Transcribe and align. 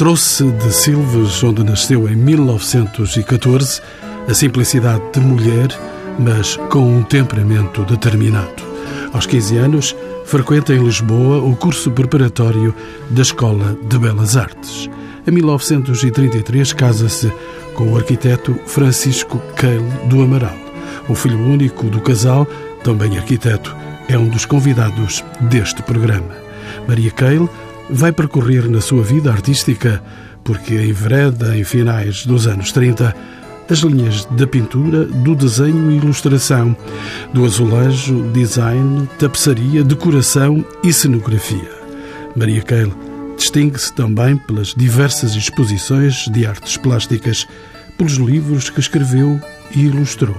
Trouxe 0.00 0.50
de 0.52 0.72
Silves, 0.72 1.44
onde 1.44 1.62
nasceu 1.62 2.08
em 2.08 2.16
1914, 2.16 3.82
a 4.26 4.32
simplicidade 4.32 5.02
de 5.12 5.20
mulher, 5.20 5.68
mas 6.18 6.56
com 6.70 6.96
um 6.96 7.02
temperamento 7.02 7.84
determinado. 7.84 8.62
Aos 9.12 9.26
15 9.26 9.58
anos, 9.58 9.96
frequenta 10.24 10.72
em 10.72 10.82
Lisboa 10.82 11.44
o 11.44 11.54
curso 11.54 11.90
preparatório 11.90 12.74
da 13.10 13.20
Escola 13.20 13.76
de 13.82 13.98
Belas 13.98 14.38
Artes. 14.38 14.88
Em 15.26 15.32
1933, 15.32 16.72
casa-se 16.72 17.30
com 17.74 17.92
o 17.92 17.96
arquiteto 17.98 18.58
Francisco 18.64 19.38
Keil 19.54 19.84
do 20.06 20.22
Amaral. 20.22 20.56
O 21.10 21.14
filho 21.14 21.38
único 21.38 21.90
do 21.90 22.00
casal, 22.00 22.46
também 22.82 23.18
arquiteto, 23.18 23.76
é 24.08 24.16
um 24.16 24.30
dos 24.30 24.46
convidados 24.46 25.22
deste 25.42 25.82
programa. 25.82 26.34
Maria 26.88 27.10
Keil 27.10 27.50
vai 27.92 28.12
percorrer 28.12 28.68
na 28.68 28.80
sua 28.80 29.02
vida 29.02 29.30
artística, 29.30 30.02
porque 30.44 30.74
envereda 30.74 31.56
em 31.56 31.64
finais 31.64 32.24
dos 32.24 32.46
anos 32.46 32.72
30 32.72 33.14
as 33.68 33.78
linhas 33.78 34.24
da 34.24 34.46
pintura, 34.48 35.04
do 35.04 35.34
desenho 35.34 35.92
e 35.92 35.96
ilustração, 35.96 36.76
do 37.32 37.44
azulejo, 37.44 38.28
design, 38.32 39.08
tapeçaria, 39.16 39.84
decoração 39.84 40.64
e 40.82 40.92
cenografia. 40.92 41.70
Maria 42.34 42.62
Keil 42.62 42.92
distingue-se 43.36 43.92
também 43.94 44.36
pelas 44.36 44.74
diversas 44.74 45.34
exposições 45.34 46.26
de 46.32 46.44
artes 46.44 46.76
plásticas, 46.76 47.46
pelos 47.96 48.14
livros 48.14 48.68
que 48.68 48.80
escreveu 48.80 49.40
e 49.74 49.84
ilustrou. 49.84 50.36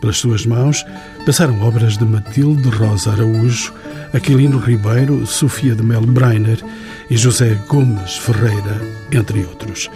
Pelas 0.00 0.16
suas 0.16 0.44
mãos 0.44 0.84
passaram 1.24 1.60
obras 1.62 1.96
de 1.96 2.04
Matilde 2.04 2.68
Rosa 2.70 3.12
Araújo, 3.12 3.72
Aquilino 4.14 4.58
Ribeiro, 4.58 5.26
Sofia 5.26 5.74
de 5.74 5.82
Melo 5.82 6.06
Breiner 6.06 6.64
e 7.10 7.16
José 7.16 7.58
Gomes 7.68 8.16
Ferreira, 8.16 8.80
entre 9.10 9.44
outros. 9.44 9.90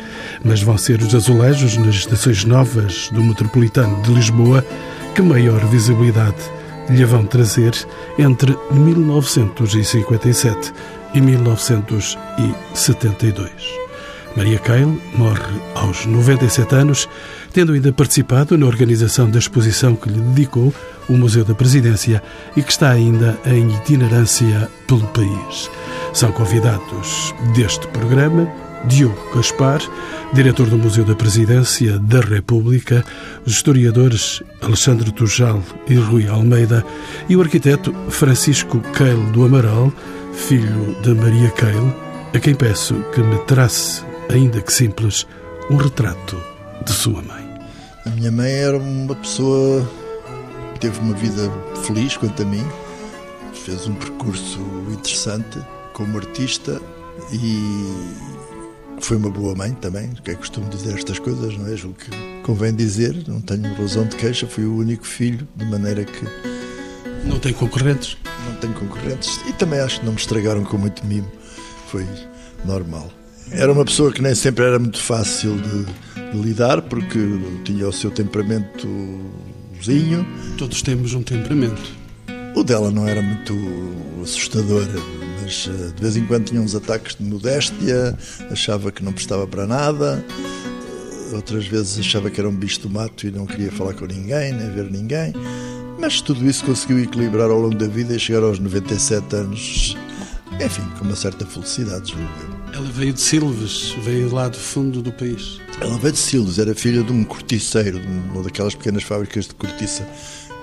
Mas 0.45 0.61
vão 0.61 0.77
ser 0.77 1.01
os 1.01 1.15
azulejos 1.15 1.77
nas 1.77 1.95
estações 1.95 2.45
novas 2.45 3.09
do 3.13 3.23
Metropolitano 3.23 4.03
de 4.03 4.13
Lisboa 4.13 4.65
que 5.15 5.23
maior 5.23 5.65
visibilidade 5.67 6.35
lhe 6.91 7.05
vão 7.05 7.25
trazer 7.25 7.73
entre 8.19 8.59
1957 8.73 10.73
e 11.15 11.21
1972. 11.21 13.88
Maria 14.39 14.61
Keil 14.61 15.03
morre 15.17 15.61
aos 15.75 16.07
97 16.07 16.73
anos, 16.73 17.09
tendo 17.53 17.73
ainda 17.73 17.93
participado 17.93 18.57
na 18.57 18.67
organização 18.67 19.29
da 19.29 19.37
exposição 19.37 19.97
que 19.97 20.09
lhe 20.09 20.21
dedicou 20.21 20.73
o 21.09 21.15
Museu 21.15 21.45
da 21.45 21.57
Presidência 21.57 22.23
e 22.57 22.63
que 22.63 22.71
está 22.71 22.91
ainda 22.91 23.37
em 23.45 23.69
itinerância 23.75 24.71
pelo 24.87 25.05
país. 25.09 25.69
São 26.13 26.31
convidados 26.31 27.35
deste 27.53 27.89
programa 27.89 28.49
Diogo 28.85 29.19
Gaspar, 29.35 29.81
diretor 30.33 30.69
do 30.69 30.79
Museu 30.79 31.05
da 31.05 31.17
Presidência 31.17 31.99
da 31.99 32.21
República, 32.21 33.05
os 33.45 33.55
historiadores 33.55 34.41
Alexandre 34.63 35.11
Tujal 35.11 35.61
e 35.89 35.97
Rui 35.97 36.29
Almeida 36.29 36.87
e 37.29 37.35
o 37.35 37.41
arquiteto 37.41 37.93
Francisco 38.09 38.81
Keil 38.97 39.21
do 39.33 39.45
Amaral, 39.45 39.93
filho 40.33 40.95
de 41.03 41.13
Maria 41.13 41.51
Keil, 41.51 41.93
a 42.33 42.39
quem 42.39 42.55
peço 42.55 42.95
que 43.13 43.21
me 43.21 43.37
trace 43.39 44.07
ainda 44.31 44.61
que 44.61 44.73
simples, 44.73 45.27
um 45.71 45.77
retrato 45.77 46.41
de 46.85 46.93
sua 46.93 47.23
mãe. 47.23 47.49
A 48.07 48.11
minha 48.11 48.31
mãe 48.31 48.51
era 48.51 48.79
uma 48.79 49.15
pessoa 49.15 49.89
que 50.75 50.81
teve 50.81 50.99
uma 51.01 51.15
vida 51.15 51.51
feliz 51.87 52.17
quanto 52.17 52.43
a 52.43 52.45
mim, 52.45 52.65
fez 53.53 53.87
um 53.87 53.95
percurso 53.95 54.61
interessante 54.91 55.59
como 55.93 56.19
artista 56.19 56.81
e 57.33 58.19
foi 59.01 59.17
uma 59.17 59.31
boa 59.31 59.55
mãe 59.55 59.73
também, 59.75 60.11
que 60.23 60.31
é 60.31 60.35
costume 60.35 60.69
dizer 60.69 60.95
estas 60.95 61.19
coisas, 61.19 61.57
não 61.57 61.67
é? 61.67 61.75
O 61.75 61.95
que 61.95 62.43
convém 62.43 62.75
dizer, 62.75 63.25
não 63.27 63.41
tenho 63.41 63.75
razão 63.75 64.07
de 64.07 64.17
queixa, 64.17 64.47
fui 64.47 64.65
o 64.65 64.77
único 64.77 65.07
filho, 65.07 65.47
de 65.57 65.65
maneira 65.67 66.05
que. 66.05 66.25
Não 67.25 67.39
tem 67.39 67.53
concorrentes? 67.53 68.17
Não 68.47 68.55
tenho 68.57 68.75
concorrentes 68.75 69.41
e 69.49 69.53
também 69.53 69.81
acho 69.81 70.01
que 70.01 70.07
não 70.07 70.13
me 70.13 70.19
estragaram 70.19 70.65
com 70.65 70.79
muito 70.79 71.05
mimo, 71.05 71.31
foi 71.89 72.07
normal. 72.65 73.11
Era 73.51 73.73
uma 73.73 73.85
pessoa 73.85 74.13
que 74.13 74.23
nem 74.23 74.35
sempre 74.35 74.65
era 74.65 74.79
muito 74.79 75.01
fácil 75.01 75.57
de, 75.57 76.33
de 76.33 76.39
lidar, 76.39 76.83
porque 76.83 77.19
tinha 77.65 77.89
o 77.89 77.93
seu 77.93 78.11
temperamentozinho. 78.11 80.27
Todos 80.57 80.83
temos 80.83 81.15
um 81.15 81.23
temperamento. 81.23 81.97
O 82.55 82.63
dela 82.63 82.91
não 82.91 83.07
era 83.07 83.23
muito 83.23 83.55
assustador, 84.23 84.87
mas 85.43 85.69
eh, 85.69 85.93
de 85.95 86.03
vez 86.03 86.17
em 86.17 86.27
quando 86.27 86.47
tinha 86.47 86.61
uns 86.61 86.75
ataques 86.75 87.17
de 87.17 87.25
modéstia, 87.25 88.17
achava 88.51 88.91
que 88.91 89.03
não 89.03 89.13
prestava 89.13 89.47
para 89.47 89.67
nada, 89.67 90.25
eh, 90.29 91.35
outras 91.35 91.67
vezes 91.67 91.99
achava 91.99 92.31
que 92.31 92.41
era 92.41 92.49
um 92.49 92.55
bicho 92.55 92.81
do 92.81 92.91
mato 92.91 93.27
e 93.27 93.31
não 93.31 93.47
queria 93.47 93.73
falar 93.73 93.95
com 93.95 94.07
ninguém, 94.07 94.53
nem 94.53 94.71
ver 94.71 94.91
ninguém. 94.91 95.33
Mas 95.99 96.21
tudo 96.21 96.45
isso 96.47 96.65
conseguiu 96.65 97.01
equilibrar 97.01 97.51
ao 97.51 97.59
longo 97.59 97.77
da 97.77 97.87
vida 97.87 98.15
e 98.15 98.19
chegar 98.19 98.43
aos 98.43 98.59
97 98.59 99.37
anos, 99.37 99.97
enfim, 100.65 100.83
com 100.99 101.05
uma 101.05 101.17
certa 101.17 101.47
felicidade, 101.47 102.13
julgo 102.13 102.29
eu. 102.43 102.58
Ela 102.73 102.91
veio 102.91 103.13
de 103.13 103.21
Silves, 103.21 103.95
veio 104.03 104.33
lá 104.33 104.49
do 104.49 104.57
fundo 104.57 105.03
do 105.03 105.13
país. 105.13 105.61
Ela 105.81 105.99
veio 105.99 106.13
de 106.13 106.19
Silves, 106.19 106.59
era 106.59 106.75
filha 106.75 107.03
de 107.03 107.13
um 107.13 107.25
corticeiro, 107.25 107.99
de 107.99 108.07
uma 108.07 108.43
daquelas 108.43 108.75
pequenas 108.75 109.03
fábricas 109.03 109.47
de 109.47 109.55
cortiça 109.55 110.07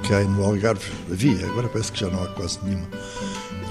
que 0.04 0.14
há 0.14 0.22
no 0.22 0.44
Algarve. 0.44 0.92
Havia, 1.12 1.46
agora 1.48 1.68
parece 1.68 1.92
que 1.92 2.00
já 2.00 2.10
não 2.10 2.24
há 2.24 2.28
quase 2.28 2.60
nenhuma. 2.64 2.88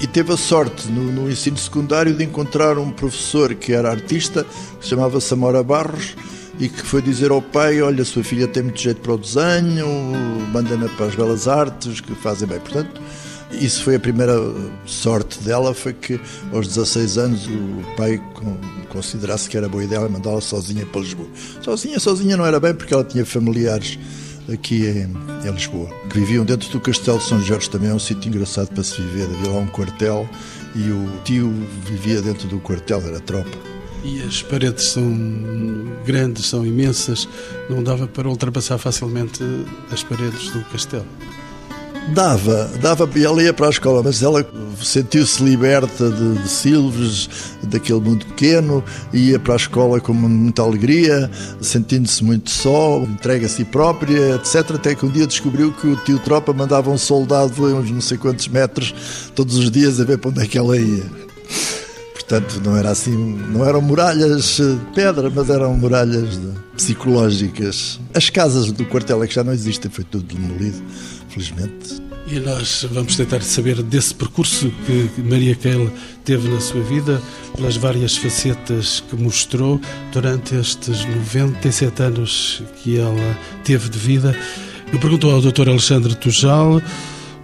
E 0.01 0.07
teve 0.07 0.33
a 0.33 0.37
sorte 0.37 0.89
no, 0.89 1.13
no 1.13 1.31
ensino 1.31 1.57
secundário 1.57 2.15
de 2.15 2.25
encontrar 2.25 2.79
um 2.79 2.91
professor 2.91 3.55
que 3.55 3.73
era 3.73 3.91
artista, 3.91 4.45
que 4.45 4.85
se 4.85 4.91
chamava 4.91 5.21
Samora 5.21 5.63
Barros, 5.63 6.17
e 6.59 6.69
que 6.69 6.83
foi 6.83 7.01
dizer 7.01 7.31
ao 7.31 7.41
pai: 7.41 7.81
Olha, 7.81 8.05
sua 8.05 8.25
filha 8.25 8.49
tem 8.49 8.65
muito 8.65 8.81
jeito 8.81 9.01
para 9.01 9.15
o 9.15 9.19
desenho, 9.19 9.87
manda-na 10.53 10.89
para 10.89 11.07
as 11.07 11.15
belas 11.15 11.49
artes, 11.49 12.01
que 12.01 12.15
fazem 12.15 12.49
bem. 12.49 12.59
Portanto, 12.61 13.01
isso 13.61 13.83
foi 13.83 13.97
a 13.97 14.01
primeira 14.01 14.35
sorte 14.87 15.39
dela, 15.41 15.75
foi 15.75 15.93
que 15.93 16.21
aos 16.53 16.69
16 16.69 17.19
anos 17.19 17.47
o 17.47 17.97
pai 17.97 18.21
considerasse 18.89 19.49
que 19.49 19.57
era 19.57 19.69
boa 19.69 19.83
ideia 19.83 20.09
mandá-la 20.09 20.41
sozinha 20.41 20.87
para 20.87 21.01
Lisboa. 21.01 21.29
Sozinha, 21.61 21.99
sozinha 21.99 22.37
não 22.37 22.47
era 22.47 22.61
bem 22.61 22.75
porque 22.75 22.95
ela 22.95 23.05
tinha 23.05 23.25
familiares 23.27 23.99
aqui 24.53 24.87
em, 24.87 25.47
em, 25.47 25.51
Lisboa, 25.53 25.89
que 26.09 26.19
viviam 26.19 26.45
dentro 26.45 26.69
do 26.71 26.81
Castelo 26.81 27.19
de 27.19 27.25
São 27.25 27.41
Jorge, 27.41 27.71
também 27.71 27.91
é 27.91 27.95
um 27.95 27.99
sítio 27.99 28.29
engraçado 28.29 28.69
para 28.69 28.83
se 28.83 29.01
viver, 29.01 29.25
havia 29.25 29.51
lá 29.51 29.59
um 29.59 29.67
quartel 29.67 30.29
e 30.75 30.91
o 30.91 31.09
tio 31.25 31.53
vivia 31.87 32.21
dentro 32.21 32.47
do 32.49 32.59
quartel, 32.61 33.01
era 33.01 33.21
tropa. 33.21 33.57
E 34.05 34.21
as 34.23 34.43
paredes 34.43 34.85
são 34.91 35.03
grandes, 36.05 36.47
são 36.47 36.67
imensas, 36.67 37.27
não 37.71 37.83
dava 37.83 38.07
para 38.07 38.29
ultrapassar 38.29 38.77
facilmente 38.77 39.43
as 39.91 40.03
paredes 40.03 40.51
do 40.51 40.63
castelo. 40.65 41.07
Dava, 42.09 42.71
dava, 42.83 43.09
ela 43.19 43.43
ia 43.43 43.53
para 43.53 43.67
a 43.67 43.71
escola, 43.71 44.03
mas 44.03 44.23
ela 44.23 44.47
sentiu-se 44.83 45.43
liberta 45.43 46.11
de, 46.11 46.35
de 46.35 46.49
Silves, 46.49 47.29
daquele 47.63 48.01
mundo 48.01 48.27
pequeno, 48.27 48.85
ia 49.13 49.39
para 49.39 49.55
a 49.55 49.57
escola 49.57 50.01
com 50.01 50.13
muita 50.13 50.63
alegria, 50.63 51.31
sentindo-se 51.61 52.23
muito 52.23 52.51
só, 52.51 52.99
entregue 52.99 53.47
a 53.47 53.49
si 53.49 53.65
própria, 53.65 54.37
etc. 54.37 54.73
Até 54.75 54.95
que 54.95 55.07
um 55.07 55.11
dia 55.11 55.27
descobriu 55.27 55.73
que 55.73 55.87
o 55.87 55.97
tio 55.97 56.19
Tropa 56.19 56.53
mandava 56.53 56.91
um 56.91 56.99
soldado 56.99 57.65
a 57.65 57.75
uns 57.75 57.91
não 57.91 58.01
sei 58.01 58.19
quantos 58.19 58.49
metros 58.49 58.95
todos 59.35 59.57
os 59.57 59.71
dias 59.71 59.99
a 59.99 60.05
ver 60.05 60.19
para 60.19 60.31
onde 60.31 60.43
é 60.43 60.47
que 60.47 60.59
ela 60.59 60.77
ia. 60.77 61.24
Portanto, 62.27 62.61
não 62.65 62.75
era 62.75 62.91
assim, 62.91 63.15
não 63.51 63.65
eram 63.67 63.83
muralhas 63.83 64.57
de 64.57 64.79
pedra, 64.95 65.31
mas 65.31 65.51
eram 65.51 65.77
muralhas 65.77 66.41
de, 66.41 66.49
psicológicas. 66.75 68.01
As 68.15 68.31
casas 68.31 68.73
do 68.73 68.85
quartel 68.87 69.23
é 69.23 69.27
que 69.27 69.35
já 69.35 69.45
não 69.45 69.53
existem, 69.53 69.91
foi 69.91 70.05
tudo 70.05 70.25
demolido 70.35 70.83
felizmente. 71.29 72.03
E 72.27 72.41
nós 72.41 72.87
vamos 72.91 73.17
tentar 73.17 73.43
saber 73.43 73.83
desse 73.83 74.15
percurso 74.15 74.73
que 74.87 75.21
Maria 75.21 75.55
Keil 75.55 75.93
teve 76.25 76.49
na 76.49 76.59
sua 76.59 76.83
vida, 76.83 77.21
pelas 77.55 77.77
várias 77.77 78.17
facetas 78.17 79.01
que 79.01 79.15
mostrou 79.15 79.79
durante 80.11 80.55
estes 80.55 81.05
97 81.05 82.03
anos 82.03 82.63
que 82.83 82.99
ela 82.99 83.39
teve 83.63 83.91
de 83.91 83.99
vida. 83.99 84.35
Eu 84.91 84.99
pergunto 84.99 85.29
ao 85.29 85.43
Dr. 85.43 85.69
Alexandre 85.69 86.15
Tujal, 86.15 86.81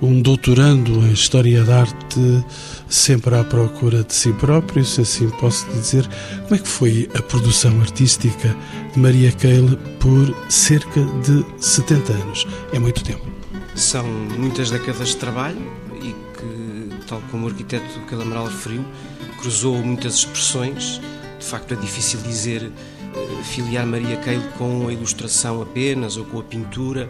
um 0.01 0.23
doutorando 0.23 1.07
em 1.07 1.13
História 1.13 1.63
da 1.63 1.81
Arte, 1.81 2.45
sempre 2.91 3.37
à 3.37 3.45
procura 3.45 4.03
de 4.03 4.13
si 4.13 4.33
próprio, 4.33 4.85
se 4.85 5.01
assim 5.01 5.31
posso 5.31 5.65
dizer, 5.71 6.07
como 6.43 6.57
é 6.57 6.59
que 6.59 6.69
foi 6.69 7.09
a 7.15 7.23
produção 7.23 7.81
artística 7.81 8.55
de 8.93 8.99
Maria 8.99 9.31
Keil 9.31 9.77
por 10.01 10.35
cerca 10.51 11.01
de 11.23 11.45
70 11.65 12.13
anos? 12.13 12.47
É 12.73 12.79
muito 12.81 13.03
tempo. 13.05 13.25
São 13.77 14.05
muitas 14.05 14.71
décadas 14.71 15.11
de 15.11 15.17
trabalho 15.17 15.63
e 16.03 16.13
que, 16.37 17.07
tal 17.07 17.23
como 17.31 17.47
o 17.47 17.49
arquiteto 17.49 18.01
Calamaral 18.09 18.47
referiu, 18.47 18.85
cruzou 19.39 19.79
muitas 19.79 20.17
expressões. 20.17 21.01
De 21.39 21.47
facto, 21.47 21.73
é 21.73 21.77
difícil 21.77 22.21
dizer 22.23 22.73
eh, 23.15 23.43
filiar 23.45 23.87
Maria 23.87 24.17
Keil 24.17 24.43
com 24.59 24.89
a 24.89 24.93
ilustração 24.93 25.63
apenas 25.63 26.17
ou 26.17 26.25
com 26.25 26.41
a 26.41 26.43
pintura, 26.43 27.09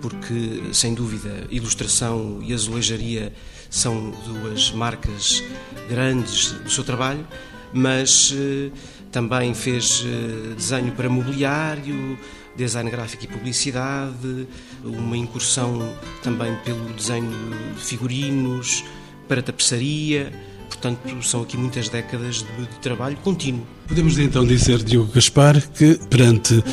porque, 0.00 0.62
sem 0.72 0.94
dúvida, 0.94 1.48
ilustração 1.50 2.38
e 2.42 2.54
azulejaria 2.54 3.32
são 3.76 4.10
duas 4.24 4.72
marcas 4.72 5.44
grandes 5.86 6.52
do 6.52 6.70
seu 6.70 6.82
trabalho, 6.82 7.26
mas 7.74 8.30
uh, 8.30 8.72
também 9.12 9.52
fez 9.52 10.00
uh, 10.00 10.54
desenho 10.54 10.92
para 10.92 11.10
mobiliário, 11.10 12.18
design 12.56 12.90
gráfico 12.90 13.24
e 13.24 13.26
publicidade, 13.28 14.48
uma 14.82 15.14
incursão 15.14 15.94
também 16.22 16.56
pelo 16.64 16.90
desenho 16.94 17.30
de 17.76 17.84
figurinos, 17.84 18.82
para 19.28 19.42
tapeçaria. 19.42 20.32
Portanto, 20.70 21.22
são 21.22 21.42
aqui 21.42 21.58
muitas 21.58 21.90
décadas 21.90 22.36
de, 22.36 22.62
de 22.62 22.78
trabalho 22.80 23.16
contínuo. 23.18 23.66
Podemos 23.86 24.18
então 24.18 24.44
dizer, 24.46 24.82
Diogo 24.82 25.12
Gaspar, 25.12 25.60
que 25.72 26.00
perante 26.08 26.64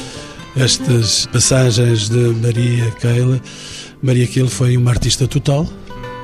estas 0.56 1.26
passagens 1.26 2.08
de 2.08 2.30
Maria 2.30 2.90
Keila, 2.92 3.42
Maria 4.02 4.26
Keila 4.26 4.50
foi 4.50 4.78
uma 4.78 4.92
artista 4.92 5.28
total? 5.28 5.68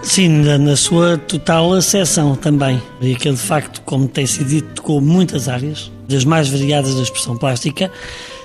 Sim, 0.02 0.30
na 0.58 0.76
sua 0.76 1.18
total 1.18 1.74
acessão 1.74 2.36
também. 2.36 2.82
Maria 3.00 3.16
Keila, 3.16 3.38
de 3.38 3.44
facto, 3.44 3.82
como 3.82 4.08
tem 4.08 4.26
sido 4.26 4.48
dito, 4.50 4.76
tocou 4.76 5.02
muitas 5.02 5.48
áreas, 5.48 5.92
das 6.08 6.24
mais 6.24 6.48
variadas 6.50 6.96
da 6.96 7.04
expressão 7.04 7.38
plástica, 7.38 7.92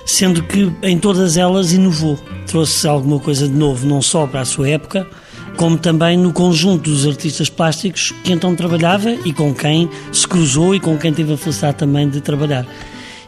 sendo 0.05 0.43
que 0.43 0.71
em 0.83 0.99
todas 0.99 1.37
elas 1.37 1.71
inovou. 1.71 2.19
Trouxe 2.45 2.87
alguma 2.87 3.19
coisa 3.19 3.47
de 3.47 3.53
novo, 3.53 3.87
não 3.87 4.01
só 4.01 4.27
para 4.27 4.41
a 4.41 4.45
sua 4.45 4.69
época, 4.69 5.07
como 5.55 5.77
também 5.77 6.17
no 6.17 6.33
conjunto 6.33 6.89
dos 6.89 7.07
artistas 7.07 7.49
plásticos 7.49 8.13
que 8.23 8.33
então 8.33 8.55
trabalhava 8.55 9.11
e 9.25 9.33
com 9.33 9.53
quem 9.53 9.89
se 10.11 10.27
cruzou 10.27 10.75
e 10.75 10.79
com 10.79 10.97
quem 10.97 11.13
teve 11.13 11.33
a 11.33 11.37
felicidade 11.37 11.77
também 11.77 12.09
de 12.09 12.21
trabalhar. 12.21 12.67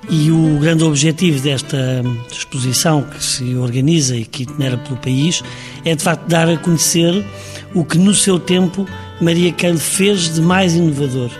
E 0.10 0.32
o 0.32 0.58
grande 0.60 0.84
objetivo 0.84 1.42
desta 1.42 2.02
exposição 2.32 3.04
que 3.04 3.22
se 3.22 3.56
organiza 3.56 4.16
e 4.16 4.24
que 4.24 4.44
itinera 4.44 4.78
pelo 4.78 4.98
país 4.98 5.44
é 5.84 5.96
de 5.96 6.04
facto 6.04 6.28
dar 6.28 6.48
a 6.48 6.58
conhecer 6.58 7.26
o 7.74 7.84
que 7.84 7.98
no 7.98 8.14
seu 8.14 8.40
tempo 8.40 8.88
Maria 9.22 9.52
Keil 9.52 9.78
fez 9.78 10.34
de 10.34 10.42
mais 10.42 10.76
inovador 10.76 11.32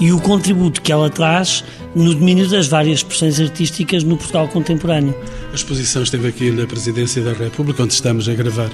e 0.00 0.12
o 0.12 0.20
contributo 0.20 0.80
que 0.80 0.90
ela 0.90 1.10
traz 1.10 1.62
no 1.94 2.14
domínio 2.14 2.48
das 2.48 2.68
várias 2.68 2.98
expressões 2.98 3.38
artísticas 3.40 4.02
no 4.02 4.16
Portugal 4.16 4.48
contemporâneo. 4.48 5.14
A 5.52 5.54
exposição 5.54 6.02
esteve 6.02 6.28
aqui 6.28 6.50
na 6.50 6.66
Presidência 6.66 7.22
da 7.22 7.32
República, 7.32 7.82
onde 7.82 7.92
estamos 7.92 8.28
a 8.28 8.34
gravar 8.34 8.70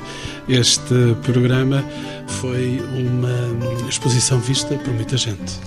este 0.48 0.94
programa. 1.22 1.84
Foi 2.26 2.82
uma 2.94 3.88
exposição 3.88 4.38
vista 4.38 4.74
por 4.76 4.92
muita 4.94 5.16
gente. 5.16 5.58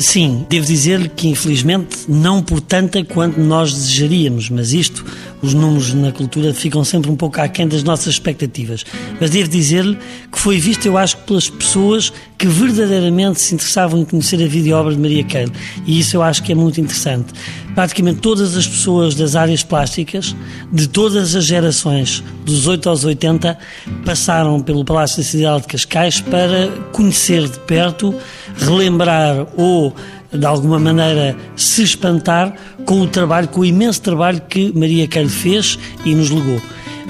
Sim, 0.00 0.46
devo 0.48 0.64
dizer 0.64 1.10
que 1.10 1.28
infelizmente 1.28 1.98
não 2.08 2.42
por 2.42 2.60
tanta 2.60 3.04
quanto 3.04 3.38
nós 3.38 3.72
desejaríamos, 3.74 4.48
mas 4.48 4.72
isto, 4.72 5.04
os 5.42 5.54
números 5.54 5.94
na 5.94 6.12
cultura 6.12 6.52
ficam 6.52 6.84
sempre 6.84 7.10
um 7.10 7.16
pouco 7.16 7.40
aquém 7.40 7.66
das 7.66 7.82
nossas 7.82 8.14
expectativas. 8.14 8.84
Mas 9.20 9.30
devo 9.30 9.48
dizer-lhe 9.48 9.98
que 10.30 10.38
foi 10.38 10.58
visto, 10.58 10.86
eu 10.86 10.96
acho, 10.96 11.16
pelas 11.18 11.48
pessoas 11.48 12.12
que 12.36 12.46
verdadeiramente 12.46 13.40
se 13.40 13.54
interessavam 13.54 14.00
em 14.00 14.04
conhecer 14.04 14.42
a 14.42 14.46
vida 14.46 14.68
e 14.68 14.72
obra 14.72 14.94
de 14.94 15.00
Maria 15.00 15.24
Keil. 15.24 15.50
E 15.86 15.98
isso 16.00 16.16
eu 16.16 16.22
acho 16.22 16.42
que 16.42 16.52
é 16.52 16.54
muito 16.54 16.80
interessante. 16.80 17.32
Praticamente 17.74 18.20
todas 18.20 18.56
as 18.56 18.66
pessoas 18.66 19.14
das 19.14 19.36
áreas 19.36 19.62
plásticas, 19.62 20.34
de 20.72 20.88
todas 20.88 21.34
as 21.34 21.44
gerações, 21.44 22.22
dos 22.44 22.66
8 22.66 22.88
aos 22.88 23.04
80, 23.04 23.58
passaram 24.04 24.60
pelo 24.60 24.84
Palácio 24.84 25.18
da 25.18 25.22
Cidade 25.22 25.62
de 25.62 25.68
Cascais 25.68 26.20
para 26.20 26.68
conhecer 26.92 27.48
de 27.48 27.58
perto, 27.60 28.14
relembrar 28.56 29.46
ou 29.56 29.94
de 30.32 30.46
alguma 30.46 30.78
maneira 30.78 31.36
se 31.56 31.82
espantar 31.82 32.54
com 32.84 33.00
o 33.00 33.06
trabalho, 33.06 33.48
com 33.48 33.60
o 33.60 33.64
imenso 33.64 34.00
trabalho 34.02 34.40
que 34.48 34.72
Maria 34.76 35.06
Keil 35.06 35.28
fez 35.28 35.78
e 36.04 36.14
nos 36.14 36.30
legou 36.30 36.60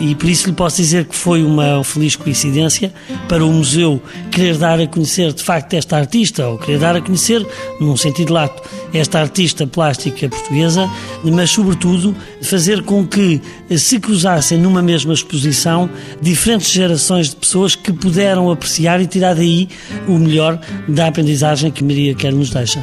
e 0.01 0.15
por 0.15 0.29
isso 0.29 0.49
lhe 0.49 0.55
posso 0.55 0.79
dizer 0.79 1.05
que 1.05 1.15
foi 1.15 1.45
uma 1.45 1.85
feliz 1.85 2.17
coincidência 2.17 2.93
para 3.29 3.45
o 3.45 3.53
museu 3.53 4.03
querer 4.31 4.57
dar 4.57 4.81
a 4.81 4.87
conhecer 4.87 5.33
de 5.33 5.43
facto 5.43 5.75
esta 5.75 5.99
artista, 5.99 6.49
ou 6.49 6.59
querer 6.59 6.79
dar 6.79 6.97
a 6.97 7.01
conhecer, 7.03 7.47
num 7.79 7.97
sentido 7.97 8.33
lato, 8.33 8.63
esta 8.95 9.21
artista 9.21 9.67
plástica 9.67 10.29
portuguesa, 10.29 10.91
mas 11.23 11.51
sobretudo 11.51 12.17
fazer 12.43 12.83
com 12.83 13.07
que 13.07 13.41
se 13.77 14.01
cruzassem 14.01 14.59
numa 14.59 14.83
mesma 14.83 15.13
exposição 15.13 15.89
diferentes 16.21 16.71
gerações 16.71 17.31
de 17.31 17.37
pessoas 17.37 17.75
que 17.75 17.93
puderam 17.93 18.51
apreciar 18.51 19.01
e 19.01 19.07
tirar 19.07 19.35
daí 19.35 19.69
o 20.09 20.19
melhor 20.19 20.59
da 20.89 21.09
aprendizagem 21.09 21.71
que 21.71 21.85
Maria 21.85 22.15
quer 22.15 22.33
nos 22.33 22.51
deixa. 22.51 22.83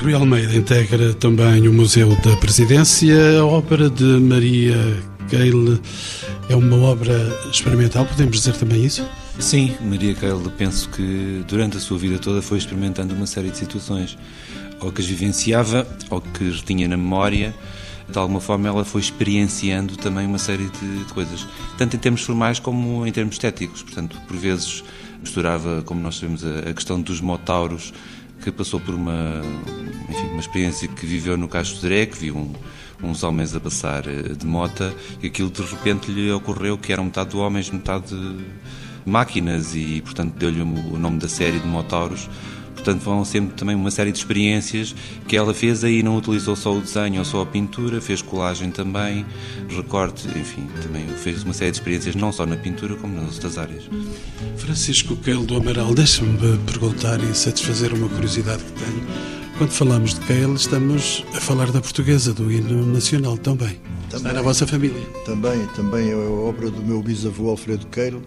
Rui 0.00 0.12
Almeida 0.12 0.54
integra 0.54 1.14
também 1.14 1.66
o 1.66 1.72
Museu 1.72 2.14
da 2.22 2.36
Presidência, 2.36 3.40
a 3.40 3.46
ópera 3.46 3.88
de 3.88 4.04
Maria 4.04 4.76
Keil 5.28 5.80
é 6.48 6.54
uma 6.54 6.76
obra 6.76 7.14
experimental, 7.50 8.04
podemos 8.04 8.36
dizer 8.36 8.54
também 8.56 8.84
isso? 8.84 9.04
Sim, 9.38 9.74
Maria 9.80 10.14
Keil, 10.14 10.40
penso 10.56 10.88
que 10.90 11.42
durante 11.48 11.78
a 11.78 11.80
sua 11.80 11.98
vida 11.98 12.18
toda 12.18 12.42
foi 12.42 12.58
experimentando 12.58 13.14
uma 13.14 13.26
série 13.26 13.50
de 13.50 13.56
situações, 13.56 14.18
ou 14.80 14.92
que 14.92 15.00
as 15.00 15.06
vivenciava, 15.06 15.86
ou 16.10 16.20
que 16.20 16.48
as 16.48 16.60
tinha 16.60 16.86
na 16.86 16.96
memória. 16.96 17.54
De 18.08 18.18
alguma 18.18 18.40
forma, 18.40 18.68
ela 18.68 18.84
foi 18.84 19.00
experienciando 19.00 19.96
também 19.96 20.26
uma 20.26 20.38
série 20.38 20.70
de, 20.70 21.12
coisas, 21.12 21.46
tanto 21.76 21.96
em 21.96 21.98
termos 21.98 22.22
formais 22.22 22.60
como 22.60 23.04
em 23.06 23.10
termos 23.10 23.34
estéticos. 23.34 23.82
Portanto, 23.82 24.16
por 24.28 24.36
vezes 24.36 24.84
misturava, 25.20 25.82
como 25.82 26.00
nós 26.00 26.16
sabemos, 26.16 26.44
a 26.44 26.72
questão 26.72 27.00
dos 27.00 27.20
motauros, 27.20 27.92
que 28.42 28.50
passou 28.50 28.80
por 28.80 28.94
uma, 28.94 29.42
enfim, 30.08 30.26
uma 30.28 30.40
experiência 30.40 30.88
que 30.88 31.06
viveu 31.06 31.36
no 31.36 31.48
Castro 31.48 31.80
Dré, 31.80 32.06
que 32.06 32.18
viu 32.18 32.36
um, 32.36 32.52
uns 33.02 33.22
homens 33.22 33.54
a 33.54 33.60
passar 33.60 34.06
eh, 34.06 34.34
de 34.34 34.46
mota 34.46 34.94
e 35.22 35.26
aquilo 35.26 35.50
de 35.50 35.62
repente 35.62 36.10
lhe 36.10 36.30
ocorreu 36.30 36.78
que 36.78 36.92
eram 36.92 37.04
metade 37.04 37.36
homens, 37.36 37.70
metade 37.70 38.14
máquinas 39.04 39.74
e, 39.74 40.00
portanto, 40.02 40.34
deu-lhe 40.36 40.60
o 40.60 40.98
nome 40.98 41.18
da 41.18 41.28
série 41.28 41.60
de 41.60 41.66
Motauros. 41.66 42.28
Portanto, 42.86 43.02
vão 43.02 43.24
sempre 43.24 43.56
também 43.56 43.74
uma 43.74 43.90
série 43.90 44.12
de 44.12 44.18
experiências 44.18 44.94
que 45.26 45.36
ela 45.36 45.52
fez 45.52 45.82
aí, 45.82 46.04
não 46.04 46.16
utilizou 46.16 46.54
só 46.54 46.72
o 46.72 46.80
desenho 46.80 47.18
ou 47.18 47.24
só 47.24 47.42
a 47.42 47.46
pintura, 47.46 48.00
fez 48.00 48.22
colagem 48.22 48.70
também, 48.70 49.26
recorte, 49.68 50.28
enfim, 50.38 50.68
também 50.80 51.04
fez 51.08 51.42
uma 51.42 51.52
série 51.52 51.72
de 51.72 51.78
experiências 51.78 52.14
não 52.14 52.30
só 52.30 52.46
na 52.46 52.56
pintura 52.56 52.94
como 52.94 53.20
nas 53.20 53.34
outras 53.34 53.58
áreas. 53.58 53.90
Francisco 54.56 55.16
Queilo 55.16 55.44
do 55.44 55.56
Amaral, 55.56 55.92
deixa-me 55.94 56.38
perguntar 56.58 57.18
e 57.24 57.34
satisfazer 57.34 57.92
uma 57.92 58.08
curiosidade 58.08 58.62
que 58.62 58.72
tenho. 58.74 59.02
Quando 59.58 59.70
falamos 59.70 60.14
de 60.14 60.20
Keil, 60.20 60.54
estamos 60.54 61.24
a 61.34 61.40
falar 61.40 61.72
da 61.72 61.80
portuguesa, 61.80 62.32
do 62.32 62.52
hino 62.52 62.86
nacional 62.86 63.36
também. 63.36 63.80
também 64.10 64.16
Está 64.18 64.32
na 64.32 64.42
vossa 64.42 64.64
família. 64.64 65.02
Também, 65.24 65.66
também 65.74 66.10
é 66.10 66.14
a 66.14 66.30
obra 66.30 66.70
do 66.70 66.80
meu 66.84 67.02
bisavô 67.02 67.50
Alfredo 67.50 67.84
Keil. 67.88 68.22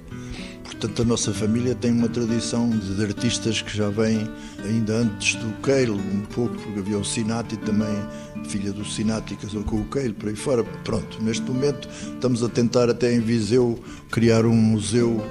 Portanto, 0.69 1.01
a 1.01 1.05
nossa 1.05 1.33
família 1.33 1.73
tem 1.73 1.91
uma 1.91 2.07
tradição 2.07 2.69
de 2.69 3.03
artistas 3.03 3.61
que 3.61 3.75
já 3.75 3.89
vêm 3.89 4.29
ainda 4.63 4.97
antes 4.97 5.35
do 5.35 5.51
Keil, 5.61 5.95
um 5.95 6.21
pouco, 6.33 6.55
porque 6.55 6.79
havia 6.79 6.97
o 6.97 7.03
Sinati 7.03 7.57
também, 7.57 7.97
filha 8.45 8.71
do 8.71 8.85
Sinati, 8.85 9.35
casou 9.35 9.63
com 9.63 9.81
o 9.81 9.85
Keil, 9.85 10.13
por 10.13 10.29
aí 10.29 10.35
fora. 10.35 10.63
Pronto, 10.85 11.21
neste 11.21 11.41
momento 11.41 11.89
estamos 12.13 12.43
a 12.43 12.49
tentar 12.49 12.89
até 12.89 13.13
em 13.13 13.19
Viseu 13.19 13.77
criar 14.09 14.45
um 14.45 14.55
museu 14.55 15.25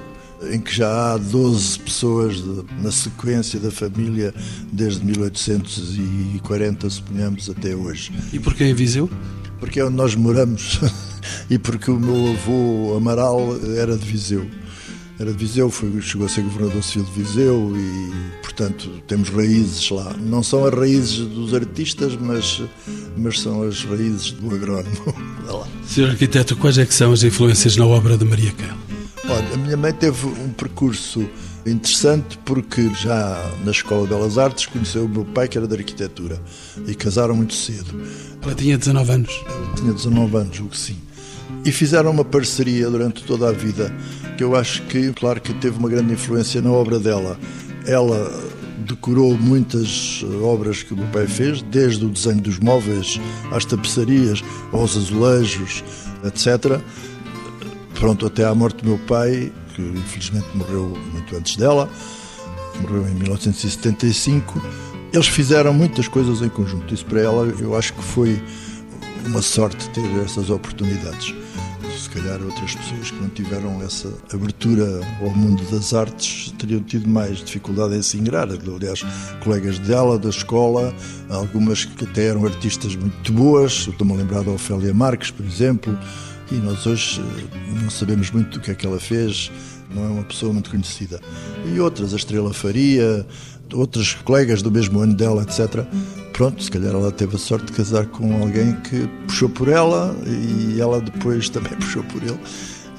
em 0.51 0.59
que 0.59 0.75
já 0.75 1.13
há 1.13 1.17
12 1.17 1.79
pessoas 1.79 2.35
de, 2.35 2.65
na 2.81 2.91
sequência 2.91 3.59
da 3.59 3.71
família 3.71 4.33
desde 4.71 5.05
1840, 5.05 6.89
suponhamos, 6.89 7.49
até 7.49 7.75
hoje. 7.75 8.11
E 8.31 8.39
porquê 8.39 8.65
em 8.65 8.73
Viseu? 8.73 9.09
Porque 9.59 9.79
é 9.79 9.85
onde 9.85 9.95
nós 9.95 10.15
moramos 10.15 10.79
e 11.49 11.57
porque 11.57 11.89
o 11.89 11.99
meu 11.99 12.33
avô 12.33 12.95
Amaral 12.97 13.57
era 13.75 13.97
de 13.97 14.05
Viseu. 14.05 14.45
Era 15.19 15.33
de 15.33 15.37
Viseu, 15.37 15.69
foi, 15.69 15.99
chegou 16.01 16.25
a 16.25 16.29
ser 16.29 16.43
governador 16.43 16.81
civil 16.81 17.03
de 17.03 17.21
Viseu 17.21 17.73
e, 17.75 18.41
portanto, 18.41 18.89
temos 19.05 19.27
raízes 19.27 19.89
lá. 19.89 20.15
Não 20.17 20.41
são 20.41 20.63
as 20.63 20.73
raízes 20.73 21.27
dos 21.27 21.53
artistas, 21.53 22.15
mas, 22.15 22.61
mas 23.17 23.41
são 23.41 23.63
as 23.63 23.83
raízes 23.83 24.31
do 24.31 24.55
agrónomo. 24.55 25.13
Senhor 25.85 26.11
arquiteto, 26.11 26.55
quais 26.55 26.77
é 26.77 26.85
que 26.85 26.93
são 26.93 27.11
as 27.11 27.23
influências 27.23 27.75
na 27.75 27.85
obra 27.85 28.17
de 28.17 28.23
Maria 28.23 28.53
Keil? 28.53 28.73
Olha, 29.27 29.53
a 29.53 29.57
minha 29.57 29.75
mãe 29.75 29.91
teve 29.91 30.25
um 30.25 30.49
percurso 30.49 31.27
interessante 31.65 32.39
porque 32.45 32.89
já 32.93 33.51
na 33.65 33.71
Escola 33.71 34.03
de 34.03 34.09
Belas 34.13 34.37
Artes 34.37 34.67
conheceu 34.67 35.05
o 35.05 35.09
meu 35.09 35.25
pai 35.25 35.49
que 35.49 35.57
era 35.57 35.67
de 35.67 35.75
arquitetura 35.75 36.41
e 36.87 36.95
casaram 36.95 37.35
muito 37.35 37.53
cedo. 37.53 38.01
Ela 38.41 38.55
tinha 38.55 38.77
19 38.77 39.11
anos? 39.11 39.43
Ela 39.45 39.75
tinha 39.75 39.93
19 39.93 40.37
anos, 40.37 40.59
o 40.59 40.65
que 40.65 40.77
sim. 40.77 40.97
E 41.65 41.71
fizeram 41.71 42.11
uma 42.11 42.25
parceria 42.25 42.89
durante 42.89 43.23
toda 43.23 43.49
a 43.49 43.51
vida 43.51 43.93
que 44.37 44.43
eu 44.43 44.55
acho 44.55 44.81
que, 44.83 45.11
claro 45.13 45.41
que 45.41 45.53
teve 45.55 45.77
uma 45.77 45.89
grande 45.89 46.13
influência 46.13 46.61
na 46.61 46.71
obra 46.71 46.97
dela. 46.97 47.37
Ela 47.85 48.31
decorou 48.87 49.37
muitas 49.37 50.23
obras 50.41 50.81
que 50.81 50.93
o 50.93 50.97
meu 50.97 51.07
pai 51.07 51.27
fez, 51.27 51.61
desde 51.63 52.05
o 52.05 52.09
desenho 52.09 52.41
dos 52.41 52.57
móveis 52.59 53.19
às 53.51 53.65
tapeçarias, 53.65 54.41
aos 54.71 54.95
azulejos, 54.95 55.83
etc 56.23 56.81
pronto, 57.99 58.25
até 58.25 58.45
à 58.45 58.55
morte 58.55 58.81
do 58.81 58.89
meu 58.89 58.97
pai, 58.99 59.51
que 59.75 59.81
infelizmente 59.81 60.47
morreu 60.55 60.97
muito 61.11 61.35
antes 61.35 61.57
dela, 61.57 61.89
morreu 62.81 63.07
em 63.07 63.13
1975. 63.15 64.61
Eles 65.11 65.27
fizeram 65.27 65.73
muitas 65.73 66.07
coisas 66.07 66.41
em 66.41 66.49
conjunto. 66.49 66.93
Isso 66.93 67.05
para 67.05 67.19
ela 67.19 67.45
eu 67.59 67.75
acho 67.75 67.93
que 67.93 68.03
foi 68.03 68.41
uma 69.25 69.41
sorte 69.41 69.89
ter 69.89 70.05
essas 70.23 70.49
oportunidades. 70.49 71.33
se 71.97 72.09
calhar 72.09 72.41
outras 72.41 72.75
pessoas 72.75 73.11
que 73.11 73.21
não 73.21 73.29
tiveram 73.29 73.81
essa 73.81 74.11
abertura 74.33 75.01
ao 75.21 75.31
mundo 75.31 75.63
das 75.69 75.93
artes 75.93 76.53
teriam 76.57 76.81
tido 76.81 77.09
mais 77.09 77.39
dificuldade 77.39 77.95
em 77.95 78.01
se 78.01 78.17
ingrar. 78.17 78.47
Aliás, 78.49 79.03
colegas 79.43 79.79
dela, 79.79 80.17
da 80.17 80.29
escola, 80.29 80.93
algumas 81.29 81.85
que 81.85 82.05
até 82.05 82.27
eram 82.27 82.45
artistas 82.45 82.95
muito 82.95 83.33
boas, 83.33 83.87
estou-me 83.87 84.13
a 84.13 84.17
lembrar 84.17 84.43
da 84.43 84.51
Ofélia 84.51 84.93
Marques, 84.93 85.31
por 85.31 85.45
exemplo, 85.45 85.97
e 86.51 86.55
nós 86.55 86.85
hoje 86.85 87.21
eh, 87.21 87.81
não 87.81 87.89
sabemos 87.89 88.31
muito 88.31 88.57
do 88.57 88.61
que 88.61 88.71
é 88.71 88.75
que 88.75 88.85
ela 88.85 88.99
fez, 88.99 89.51
não 89.93 90.03
é 90.03 90.07
uma 90.07 90.23
pessoa 90.23 90.53
muito 90.53 90.69
conhecida. 90.69 91.19
E 91.65 91.79
outras, 91.79 92.13
a 92.13 92.17
Estrela 92.17 92.53
Faria, 92.53 93.25
outros 93.73 94.13
colegas 94.13 94.61
do 94.61 94.71
mesmo 94.71 94.99
ano 94.99 95.13
dela, 95.13 95.43
etc. 95.43 95.85
Pronto, 96.39 96.63
se 96.63 96.71
calhar 96.71 96.93
ela 96.93 97.11
teve 97.11 97.35
a 97.35 97.37
sorte 97.37 97.65
de 97.65 97.73
casar 97.73 98.05
com 98.05 98.41
alguém 98.41 98.73
que 98.79 99.09
puxou 99.27 99.49
por 99.49 99.67
ela 99.67 100.15
e 100.25 100.79
ela 100.79 101.01
depois 101.01 101.49
também 101.51 101.73
puxou 101.73 102.01
por 102.05 102.23
ele. 102.23 102.39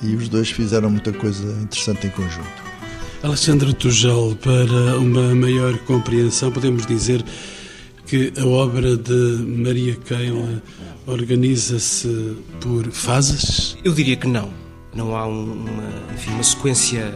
E 0.03 0.15
os 0.15 0.29
dois 0.29 0.51
fizeram 0.51 0.91
muita 0.91 1.11
coisa 1.11 1.51
interessante 1.63 2.07
em 2.07 2.11
conjunto. 2.11 2.47
Alexandre 3.23 3.73
Tujal, 3.73 4.37
para 4.43 4.99
uma 4.99 5.35
maior 5.35 5.79
compreensão, 5.87 6.53
podemos 6.53 6.85
dizer 6.85 7.25
que 8.05 8.31
a 8.37 8.45
obra 8.45 8.95
de 8.99 9.43
Maria 9.43 9.97
Keila 9.97 10.63
organiza-se 11.07 12.37
por 12.61 12.91
fases? 12.91 13.75
Eu 13.83 13.95
diria 13.95 14.17
que 14.17 14.29
não. 14.29 14.51
Não 14.95 15.17
há 15.17 15.27
uma, 15.27 15.89
enfim, 16.13 16.33
uma 16.33 16.43
sequência 16.43 17.15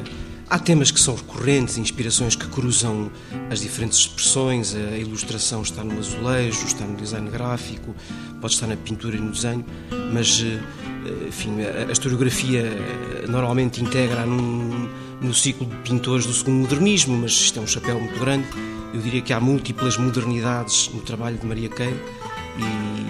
Há 0.54 0.58
temas 0.60 0.92
que 0.92 1.00
são 1.00 1.16
recorrentes, 1.16 1.78
inspirações 1.78 2.36
que 2.36 2.46
cruzam 2.46 3.10
as 3.50 3.60
diferentes 3.60 3.98
expressões. 3.98 4.72
A 4.72 4.96
ilustração 4.96 5.62
está 5.62 5.82
no 5.82 5.98
azulejo, 5.98 6.64
está 6.64 6.84
no 6.84 6.96
design 6.96 7.28
gráfico, 7.28 7.92
pode 8.40 8.54
estar 8.54 8.68
na 8.68 8.76
pintura 8.76 9.16
e 9.16 9.20
no 9.20 9.32
desenho, 9.32 9.64
mas 10.12 10.40
eh, 10.40 11.26
enfim, 11.26 11.56
a 11.60 11.90
historiografia 11.90 12.60
eh, 12.60 13.26
normalmente 13.28 13.82
integra 13.82 14.24
num, 14.24 14.88
no 15.20 15.34
ciclo 15.34 15.66
de 15.66 15.74
pintores 15.78 16.24
do 16.24 16.32
segundo 16.32 16.60
modernismo, 16.60 17.18
mas 17.18 17.32
isto 17.32 17.58
é 17.58 17.62
um 17.62 17.66
chapéu 17.66 17.98
muito 17.98 18.20
grande. 18.20 18.46
Eu 18.94 19.00
diria 19.00 19.22
que 19.22 19.32
há 19.32 19.40
múltiplas 19.40 19.96
modernidades 19.96 20.88
no 20.94 21.00
trabalho 21.00 21.36
de 21.36 21.44
Maria 21.44 21.68
Queiro 21.68 21.98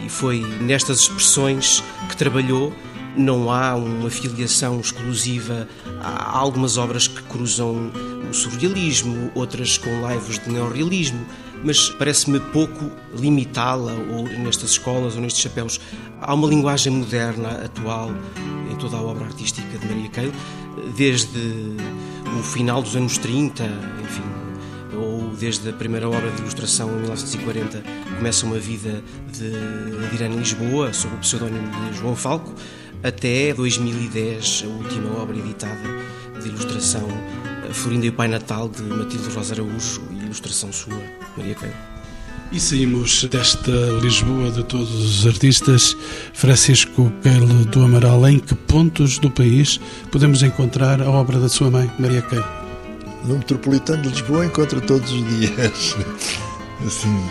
e 0.03 0.09
foi 0.09 0.41
nestas 0.63 1.01
expressões 1.01 1.85
que 2.09 2.17
trabalhou 2.17 2.73
não 3.17 3.51
há 3.51 3.75
uma 3.75 4.11
filiação 4.11 4.81
exclusiva. 4.81 5.69
Há 6.01 6.37
algumas 6.37 6.77
obras 6.77 7.07
que 7.07 7.23
cruzam 7.23 7.93
o 8.29 8.35
surrealismo, 8.35 9.31
outras 9.35 9.79
com 9.79 10.01
laivos 10.01 10.39
de 10.39 10.51
neorrealismo, 10.51 11.25
mas 11.63 11.89
parece-me 11.91 12.41
pouco 12.41 12.91
limitá-la 13.17 13.93
ou 13.93 14.25
nestas 14.25 14.71
escolas 14.71 15.15
ou 15.15 15.21
nestes 15.21 15.43
chapéus. 15.43 15.81
Há 16.21 16.35
uma 16.35 16.49
linguagem 16.49 16.93
moderna, 16.93 17.65
atual, 17.65 18.11
em 18.71 18.77
toda 18.77 18.97
a 18.97 19.03
obra 19.03 19.27
artística 19.27 19.79
de 19.79 19.87
Maria 19.87 20.09
Keil, 20.11 20.33
desde 20.97 21.77
o 22.39 22.43
final 22.43 22.83
dos 22.83 22.97
anos 22.97 23.17
30, 23.19 23.65
enfim, 24.03 24.23
ou 24.97 25.31
desde 25.37 25.69
a 25.69 25.73
primeira 25.73 26.09
obra 26.09 26.31
de 26.31 26.41
ilustração 26.41 26.89
em 26.89 27.01
1940 27.01 27.83
começa 28.17 28.47
uma 28.47 28.59
vida 28.59 29.03
de, 29.33 30.15
Irene 30.15 30.37
Lisboa 30.37 30.93
sob 30.93 31.15
o 31.15 31.19
pseudónimo 31.19 31.69
de 31.69 31.99
João 31.99 32.15
Falco 32.15 32.55
até 33.05 33.53
2010, 33.53 34.65
a 34.65 34.69
última 34.69 35.21
obra 35.21 35.37
editada 35.37 36.01
de 36.41 36.49
ilustração, 36.49 37.07
Florinda 37.71 38.07
e 38.07 38.09
o 38.09 38.13
Pai 38.15 38.29
Natal, 38.29 38.67
de 38.67 38.83
Matilde 38.83 39.29
Rosa 39.29 39.55
Araújo, 39.55 40.03
e 40.11 40.25
ilustração 40.25 40.73
sua, 40.73 40.99
Maria 41.37 41.55
Queiro. 41.55 41.75
E 42.51 42.59
saímos 42.59 43.25
desta 43.25 43.71
Lisboa 44.01 44.51
de 44.51 44.65
todos 44.65 44.91
os 44.95 45.27
artistas. 45.27 45.95
Francisco 46.33 47.13
Queilo 47.23 47.65
do 47.67 47.83
Amaral, 47.83 48.27
em 48.27 48.39
que 48.39 48.55
pontos 48.55 49.19
do 49.19 49.31
país 49.31 49.79
podemos 50.11 50.43
encontrar 50.43 51.03
a 51.03 51.11
obra 51.11 51.39
da 51.39 51.49
sua 51.49 51.71
mãe, 51.71 51.91
Maria 51.99 52.23
Queilo? 52.23 52.47
No 53.27 53.37
Metropolitano 53.37 54.03
de 54.03 54.09
Lisboa 54.11 54.47
encontra 54.47 54.81
todos 54.81 55.11
os 55.13 55.39
dias. 55.39 55.97
Assim, 56.87 57.29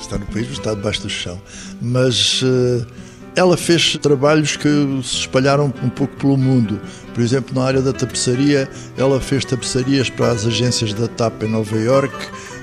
está 0.00 0.18
no 0.18 0.26
país, 0.26 0.50
está 0.50 0.74
debaixo 0.74 1.02
do 1.02 1.08
chão. 1.08 1.40
Mas... 1.80 2.42
Uh 2.42 3.03
ela 3.36 3.56
fez 3.56 3.96
trabalhos 3.96 4.56
que 4.56 4.68
se 5.02 5.18
espalharam 5.18 5.72
um 5.82 5.88
pouco 5.88 6.14
pelo 6.16 6.36
mundo. 6.36 6.80
Por 7.12 7.22
exemplo, 7.22 7.54
na 7.54 7.66
área 7.66 7.82
da 7.82 7.92
tapeçaria, 7.92 8.68
ela 8.96 9.20
fez 9.20 9.44
tapeçarias 9.44 10.08
para 10.08 10.30
as 10.30 10.46
agências 10.46 10.92
da 10.92 11.08
TAP 11.08 11.42
em 11.42 11.48
Nova 11.48 11.76
York, 11.76 12.14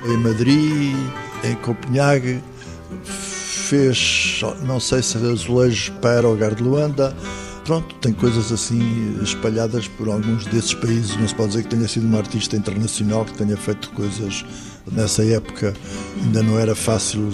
em 0.06 0.18
Madrid, 0.18 0.96
em 1.44 1.56
Copenhague. 1.56 2.42
Fez, 3.04 4.42
não 4.66 4.80
sei 4.80 5.02
se 5.02 5.18
azulejos 5.18 5.90
para 6.02 6.28
o 6.28 6.36
Gar 6.36 6.56
de 6.56 6.64
Luanda. 6.64 7.16
Pronto, 7.64 7.94
tem 7.96 8.12
coisas 8.12 8.52
assim 8.52 9.18
espalhadas 9.22 9.88
por 9.88 10.10
alguns 10.10 10.46
desses 10.46 10.74
países. 10.74 11.16
Não 11.16 11.28
se 11.28 11.36
pode 11.36 11.50
dizer 11.50 11.64
que 11.64 11.70
tenha 11.70 11.88
sido 11.88 12.06
uma 12.06 12.18
artista 12.18 12.58
internacional 12.58 13.24
que 13.24 13.34
tenha 13.34 13.56
feito 13.56 13.90
coisas 13.92 14.44
nessa 14.92 15.24
época. 15.24 15.74
Ainda 16.24 16.44
não 16.44 16.60
era 16.60 16.76
fácil 16.76 17.32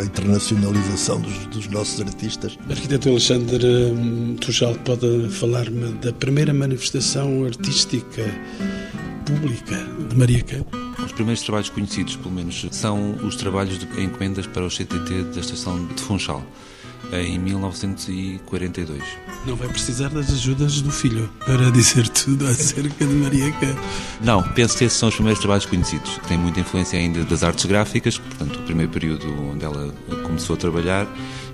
a 0.00 0.04
internacionalização 0.04 1.20
dos, 1.20 1.46
dos 1.46 1.68
nossos 1.68 2.00
artistas. 2.00 2.58
Arquiteto 2.68 3.08
Alexandre 3.08 3.66
hum, 3.66 4.36
Tujal 4.40 4.74
pode 4.76 5.28
falar-me 5.30 5.92
da 5.94 6.12
primeira 6.12 6.52
manifestação 6.52 7.44
artística 7.44 8.24
pública 9.26 9.76
de 10.08 10.16
Maria 10.16 10.42
Campo? 10.42 10.76
Os 11.04 11.12
primeiros 11.12 11.42
trabalhos 11.42 11.70
conhecidos, 11.70 12.16
pelo 12.16 12.34
menos, 12.34 12.66
são 12.70 13.12
os 13.24 13.36
trabalhos 13.36 13.78
de 13.78 13.86
encomendas 14.00 14.46
para 14.46 14.64
o 14.64 14.68
CTT 14.68 15.24
da 15.34 15.40
estação 15.40 15.86
de 15.86 16.02
Funchal 16.02 16.44
em 17.12 17.38
1942. 17.38 19.02
Não 19.46 19.56
vai 19.56 19.68
precisar 19.68 20.08
das 20.08 20.30
ajudas 20.30 20.80
do 20.80 20.90
filho 20.90 21.28
para 21.44 21.70
dizer 21.70 22.08
tudo 22.08 22.46
acerca 22.46 23.06
de 23.06 23.14
Maria 23.14 23.50
K. 23.52 23.66
Não, 24.20 24.42
penso 24.42 24.76
que 24.76 24.84
esses 24.84 24.98
são 24.98 25.08
os 25.08 25.14
primeiros 25.14 25.40
trabalhos 25.40 25.66
conhecidos. 25.66 26.18
Tem 26.28 26.38
muita 26.38 26.60
influência 26.60 26.98
ainda 26.98 27.24
das 27.24 27.42
artes 27.42 27.64
gráficas, 27.64 28.18
portanto, 28.18 28.60
o 28.60 28.62
primeiro 28.62 28.92
período 28.92 29.26
onde 29.50 29.64
ela 29.64 29.94
começou 30.24 30.54
a 30.54 30.58
trabalhar 30.58 31.06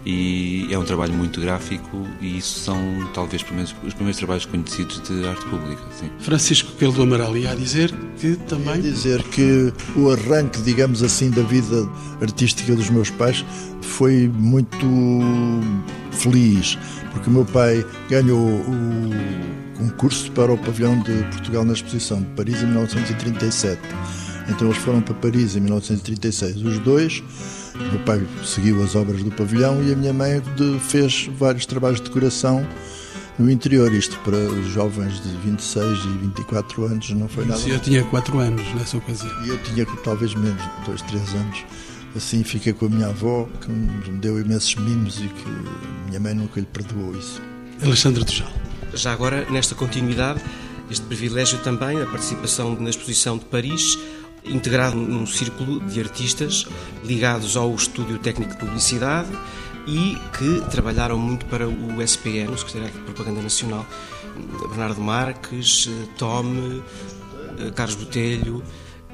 e 0.07 0.69
é 0.71 0.79
um 0.79 0.85
trabalho 0.85 1.13
muito 1.13 1.41
gráfico 1.41 2.07
e 2.21 2.39
isso 2.39 2.61
são 2.61 2.79
talvez 3.13 3.43
primeiros, 3.43 3.75
os 3.85 3.93
primeiros 3.93 4.17
trabalhos 4.19 4.47
conhecidos 4.47 5.03
de 5.03 5.27
arte 5.27 5.45
pública. 5.47 5.83
Sim. 5.99 6.09
Francisco 6.21 6.71
Quelo 6.79 6.93
do 6.93 7.03
Amaral 7.03 7.37
ia 7.37 7.57
dizer 7.57 7.93
que 8.17 8.37
também... 8.37 8.77
Ia 8.77 8.83
dizer 8.83 9.23
que 9.25 9.73
o 9.97 10.13
arranque, 10.13 10.63
digamos 10.63 11.03
assim, 11.03 11.29
da 11.31 11.43
vida 11.43 11.89
artística 12.23 12.77
dos 12.77 12.89
meus 12.89 13.11
pais 13.11 13.45
foi 13.83 14.29
muito 14.29 14.87
feliz, 16.13 16.79
porque 17.13 17.29
o 17.29 17.33
meu 17.33 17.45
pai 17.45 17.85
ganhou 18.09 18.39
o 18.39 19.77
concurso 19.77 20.31
para 20.31 20.53
o 20.53 20.59
pavilhão 20.59 21.01
de 21.01 21.13
Portugal 21.33 21.65
na 21.65 21.73
exposição 21.73 22.21
de 22.21 22.29
Paris 22.37 22.63
em 22.63 22.67
1937. 22.67 23.81
Então 24.49 24.69
eles 24.69 24.79
foram 24.79 25.01
para 25.01 25.15
Paris 25.15 25.57
em 25.57 25.61
1936, 25.61 26.63
os 26.63 26.79
dois 26.79 27.25
meu 27.91 28.01
pai 28.01 28.27
seguiu 28.45 28.83
as 28.83 28.95
obras 28.95 29.23
do 29.23 29.31
pavilhão 29.31 29.83
e 29.83 29.93
a 29.93 29.97
minha 29.97 30.13
mãe 30.13 30.43
fez 30.81 31.29
vários 31.39 31.67
trabalhos 31.67 32.01
de 32.01 32.05
decoração 32.07 32.67
no 33.39 33.51
interior. 33.51 33.93
Isto 33.93 34.19
para 34.21 34.37
os 34.37 34.67
jovens 34.69 35.21
de 35.23 35.29
26 35.45 35.99
e 35.99 36.09
24 36.19 36.85
anos 36.87 37.11
não 37.11 37.29
foi 37.29 37.45
nada. 37.45 37.61
eu 37.67 37.79
tinha 37.79 38.03
4 38.05 38.39
anos 38.39 38.75
nessa 38.75 38.97
ocasião. 38.97 39.45
E 39.45 39.49
eu 39.49 39.59
tinha 39.63 39.87
talvez 40.05 40.35
menos, 40.35 40.63
2, 40.87 41.03
3 41.03 41.35
anos. 41.35 41.65
Assim 42.17 42.43
fiquei 42.43 42.73
com 42.73 42.87
a 42.87 42.89
minha 42.89 43.09
avó, 43.09 43.47
que 43.61 43.71
me 43.71 44.19
deu 44.19 44.41
imensos 44.41 44.75
mimos 44.77 45.19
e 45.19 45.29
que 45.29 45.49
minha 46.07 46.19
mãe 46.19 46.35
nunca 46.35 46.59
lhe 46.59 46.67
perdoou 46.67 47.15
isso. 47.15 47.43
Alexandre 47.83 48.25
Tujal. 48.25 48.49
Já 48.95 49.13
agora, 49.13 49.47
nesta 49.51 49.75
continuidade, 49.75 50.41
este 50.91 51.05
privilégio 51.05 51.59
também, 51.59 52.01
a 52.01 52.07
participação 52.07 52.75
na 52.81 52.89
exposição 52.89 53.37
de 53.37 53.45
Paris, 53.45 53.99
integrado 54.49 54.97
num 54.97 55.27
círculo 55.27 55.81
de 55.81 56.01
artistas 56.01 56.67
ligados 57.05 57.57
ao 57.57 57.75
Estúdio 57.75 58.19
Técnico 58.19 58.53
de 58.53 58.59
Publicidade 58.59 59.31
e 59.87 60.17
que 60.37 60.63
trabalharam 60.71 61.19
muito 61.19 61.47
para 61.47 61.69
o 61.69 62.03
SPN, 62.03 62.53
o 62.53 62.59
Secretariado 62.59 62.99
de 62.99 63.05
Propaganda 63.05 63.41
Nacional. 63.41 63.87
Bernardo 64.69 65.01
Marques, 65.01 65.89
Tom, 66.19 66.83
Carlos 67.75 67.95
Botelho, 67.95 68.63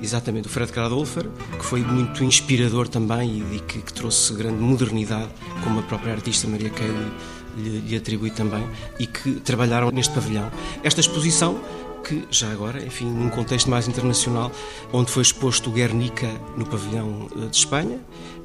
exatamente 0.00 0.48
o 0.48 0.50
Fred 0.50 0.72
Karadolfer, 0.72 1.28
que 1.58 1.64
foi 1.64 1.82
muito 1.82 2.24
inspirador 2.24 2.88
também 2.88 3.42
e 3.52 3.60
que, 3.60 3.80
que, 3.80 3.92
trouxe 3.92 4.34
grande 4.34 4.60
modernidade, 4.60 5.30
como 5.62 5.80
a 5.80 5.82
própria 5.82 6.12
artista 6.12 6.48
Maria 6.48 6.70
Kelly 6.70 7.12
lhe, 7.56 7.80
lhe 7.80 7.96
atribui 7.96 8.30
também, 8.30 8.66
e 8.98 9.06
que 9.06 9.34
trabalharam 9.34 9.90
neste 9.90 10.12
pavilhão. 10.12 10.50
Esta 10.82 11.00
exposição 11.00 11.60
que, 12.02 12.26
já 12.30 12.50
agora, 12.50 12.84
enfim, 12.84 13.06
num 13.06 13.28
contexto 13.28 13.70
mais 13.70 13.88
internacional, 13.88 14.50
onde 14.92 15.10
foi 15.10 15.22
exposto 15.22 15.70
o 15.70 15.72
Guernica 15.72 16.28
no 16.56 16.66
pavilhão 16.66 17.28
eh, 17.36 17.46
de 17.46 17.56
Espanha 17.56 17.98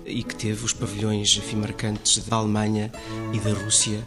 e 0.06 0.24
que 0.24 0.36
teve 0.36 0.64
os 0.64 0.74
pavilhões 0.74 1.36
enfim, 1.38 1.58
marcantes 1.58 2.20
da 2.26 2.38
Alemanha 2.38 2.92
e 3.34 3.40
da 3.40 3.52
Rússia, 3.52 4.00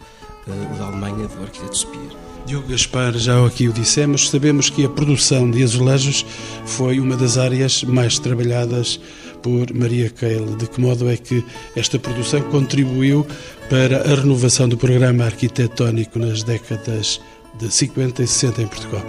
eh, 0.47 0.75
o 0.75 0.78
da 0.78 0.87
Alemanha 0.87 1.28
do 1.28 1.42
arquiteto 1.42 1.76
Speer. 1.76 2.11
Diogo 2.47 2.69
Gaspar, 2.69 3.12
já 3.19 3.45
aqui 3.45 3.69
o 3.69 3.73
dissemos, 3.73 4.30
sabemos 4.30 4.71
que 4.71 4.85
a 4.85 4.88
produção 4.88 5.50
de 5.50 5.62
azulejos 5.62 6.25
foi 6.64 6.99
uma 6.99 7.16
das 7.16 7.37
áreas 7.37 7.85
mais 7.85 8.19
trabalhadas 8.19 8.99
por 9.42 9.73
Maria 9.75 10.09
Keil. 10.09 10.57
De 10.57 10.66
que 10.66 10.80
modo 10.80 11.09
é 11.09 11.16
que 11.16 11.45
esta 11.76 11.99
produção 11.99 12.40
contribuiu 12.42 13.26
para 13.69 14.11
a 14.11 14.14
renovação 14.14 14.69
do 14.69 14.76
programa 14.76 15.25
arquitetónico 15.25 16.19
nas 16.19 16.42
décadas 16.42 17.21
de 17.59 17.71
50 17.71 18.23
e 18.23 18.26
60 18.26 18.62
em 18.62 18.66
Portugal? 18.66 19.04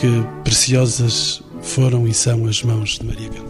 Que 0.00 0.24
preciosas 0.42 1.42
foram 1.62 2.06
e 2.06 2.14
são 2.14 2.46
as 2.46 2.62
mãos 2.62 2.98
de 2.98 3.06
Maria 3.06 3.28
Keil? 3.28 3.44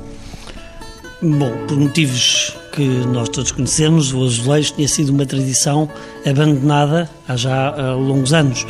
Bom, 1.23 1.51
por 1.67 1.79
motivos 1.79 2.55
que 2.73 2.85
nós 2.85 3.29
todos 3.29 3.53
conhecemos, 3.53 4.13
o 4.13 4.25
azulejo 4.25 4.75
tinha 4.75 4.89
sido 4.89 5.11
uma 5.11 5.25
tradição 5.25 5.89
abandonada 6.27 7.09
há 7.27 7.37
já 7.37 7.69
há 7.69 7.95
longos 7.95 8.33
anos. 8.33 8.67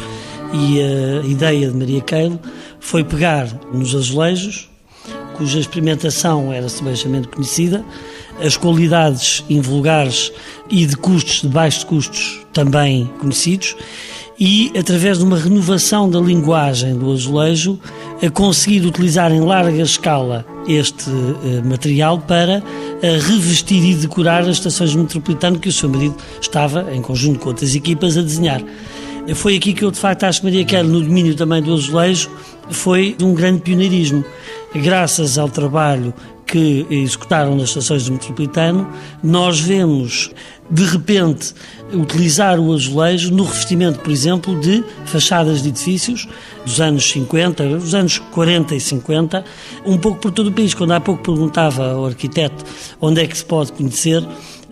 E 0.53 0.81
a 0.81 1.27
ideia 1.27 1.69
de 1.69 1.77
Maria 1.77 2.01
Keil 2.01 2.39
foi 2.79 3.03
pegar 3.03 3.49
nos 3.73 3.95
azulejos, 3.95 4.71
cuja 5.37 5.59
experimentação 5.59 6.53
era 6.53 6.69
subejamente 6.69 7.29
conhecida, 7.29 7.85
as 8.41 8.57
qualidades 8.57 9.43
invulgares 9.49 10.33
e 10.71 10.87
de 10.87 10.97
custos, 10.97 11.41
de 11.43 11.49
baixos 11.49 11.83
custos, 11.83 12.41
também 12.53 13.11
conhecidos, 13.19 13.75
e 14.39 14.73
através 14.79 15.19
de 15.19 15.25
uma 15.25 15.39
renovação 15.39 16.09
da 16.09 16.21
linguagem 16.21 16.97
do 16.97 17.13
azulejo, 17.13 17.79
a 18.23 18.31
conseguir 18.31 18.85
utilizar 18.87 19.33
em 19.33 19.41
larga 19.41 19.83
escala 19.83 20.45
este 20.67 21.09
uh, 21.11 21.63
material 21.65 22.19
para 22.19 22.59
uh, 22.59 23.29
revestir 23.29 23.85
e 23.85 23.95
decorar 23.95 24.43
as 24.43 24.57
estações 24.57 24.95
metropolitanas 24.95 25.61
que 25.61 25.69
o 25.69 25.73
seu 25.73 25.89
marido 25.89 26.17
estava, 26.41 26.93
em 26.93 27.01
conjunto 27.01 27.39
com 27.39 27.51
outras 27.51 27.75
equipas, 27.75 28.17
a 28.17 28.23
desenhar. 28.23 28.63
Foi 29.33 29.57
aqui 29.57 29.73
que 29.73 29.85
eu, 29.85 29.91
de 29.91 29.99
facto, 29.99 30.25
acho 30.25 30.41
que 30.41 30.47
Maria 30.47 30.65
Kelly, 30.65 30.89
no 30.89 31.01
domínio 31.01 31.35
também 31.35 31.63
do 31.63 31.73
azulejo, 31.73 32.31
foi 32.71 33.17
um 33.23 33.33
grande 33.35 33.63
pioneirismo. 33.63 34.25
Graças 34.75 35.39
ao 35.39 35.49
trabalho 35.49 36.13
que 36.47 36.87
executaram 36.91 37.57
nas 37.57 37.71
estações 37.71 38.05
do 38.05 38.13
metropolitano, 38.13 38.89
nós 39.23 39.59
vemos, 39.59 40.31
de 40.71 40.85
repente, 40.85 41.55
utilizar 41.93 42.61
o 42.61 42.73
azulejo 42.73 43.33
no 43.33 43.45
revestimento, 43.45 43.99
por 44.01 44.13
exemplo, 44.13 44.61
de 44.61 44.85
fachadas 45.07 45.63
de 45.63 45.71
edifícios 45.71 46.29
dos 46.65 46.81
anos 46.81 47.11
50, 47.11 47.67
dos 47.79 47.95
anos 47.95 48.19
40 48.19 48.75
e 48.75 48.81
50, 48.81 49.45
um 49.87 49.97
pouco 49.97 50.21
por 50.21 50.31
todo 50.31 50.49
o 50.49 50.53
país. 50.53 50.75
Quando 50.75 50.93
há 50.93 51.01
pouco 51.01 51.23
perguntava 51.23 51.93
ao 51.93 52.07
arquiteto 52.07 52.63
onde 53.01 53.23
é 53.23 53.27
que 53.27 53.37
se 53.37 53.45
pode 53.45 53.73
conhecer, 53.73 54.23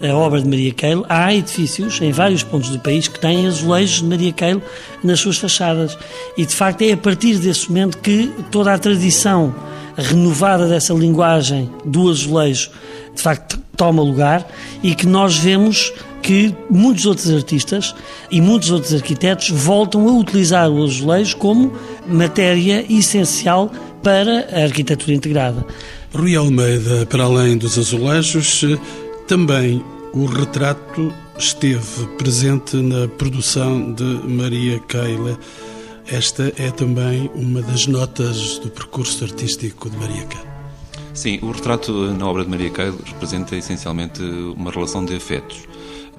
a 0.03 0.15
obra 0.15 0.41
de 0.41 0.49
Maria 0.49 0.73
Keil, 0.73 1.05
há 1.09 1.33
edifícios 1.33 2.01
em 2.01 2.11
vários 2.11 2.43
pontos 2.43 2.71
do 2.71 2.79
país 2.79 3.09
que 3.09 3.21
têm 3.21 3.47
azulejos 3.47 4.01
de 4.01 4.05
Maria 4.05 4.33
Keil 4.33 4.63
nas 5.03 5.21
suas 5.21 5.39
fachadas. 5.39 5.97
E, 6.37 6.45
de 6.45 6.55
facto, 6.55 6.83
é 6.83 6.93
a 6.93 6.97
partir 6.97 7.39
desse 7.39 7.69
momento 7.69 7.99
que 7.99 8.31
toda 8.51 8.75
a 8.75 8.79
tradição 8.79 9.55
renovada 9.97 10.67
dessa 10.67 10.93
linguagem 10.93 11.71
do 11.85 12.09
azulejo, 12.11 12.71
de 13.15 13.23
facto, 13.23 13.59
toma 13.77 14.03
lugar 14.03 14.47
e 14.83 14.95
que 14.95 15.07
nós 15.07 15.37
vemos 15.37 15.93
que 16.23 16.55
muitos 16.71 17.05
outros 17.05 17.31
artistas 17.31 17.95
e 18.31 18.41
muitos 18.41 18.71
outros 18.71 18.95
arquitetos 18.95 19.51
voltam 19.51 20.09
a 20.09 20.13
utilizar 20.13 20.71
o 20.71 20.85
azulejo 20.85 21.37
como 21.37 21.73
matéria 22.07 22.85
essencial 22.89 23.71
para 24.03 24.49
a 24.53 24.65
arquitetura 24.65 25.15
integrada. 25.15 25.65
Rui 26.15 26.37
Almeida, 26.37 27.07
para 27.07 27.25
além 27.25 27.57
dos 27.57 27.79
azulejos, 27.79 28.65
também 29.33 29.83
o 30.13 30.27
retrato 30.27 31.11
esteve 31.39 32.07
presente 32.19 32.77
na 32.77 33.09
produção 33.09 33.91
de 33.95 34.05
Maria 34.05 34.79
Keila. 34.81 35.39
Esta 36.07 36.53
é 36.59 36.71
também 36.71 37.31
uma 37.35 37.63
das 37.63 37.87
notas 37.87 38.59
do 38.59 38.69
percurso 38.69 39.25
artístico 39.25 39.89
de 39.89 39.97
Maria 39.97 40.27
Keila. 40.27 40.47
Sim, 41.15 41.39
o 41.41 41.51
retrato 41.51 42.13
na 42.13 42.29
obra 42.29 42.45
de 42.45 42.51
Maria 42.51 42.69
Keila 42.69 42.99
representa 43.07 43.57
essencialmente 43.57 44.23
uma 44.23 44.71
relação 44.71 45.03
de 45.03 45.17
afetos. 45.17 45.63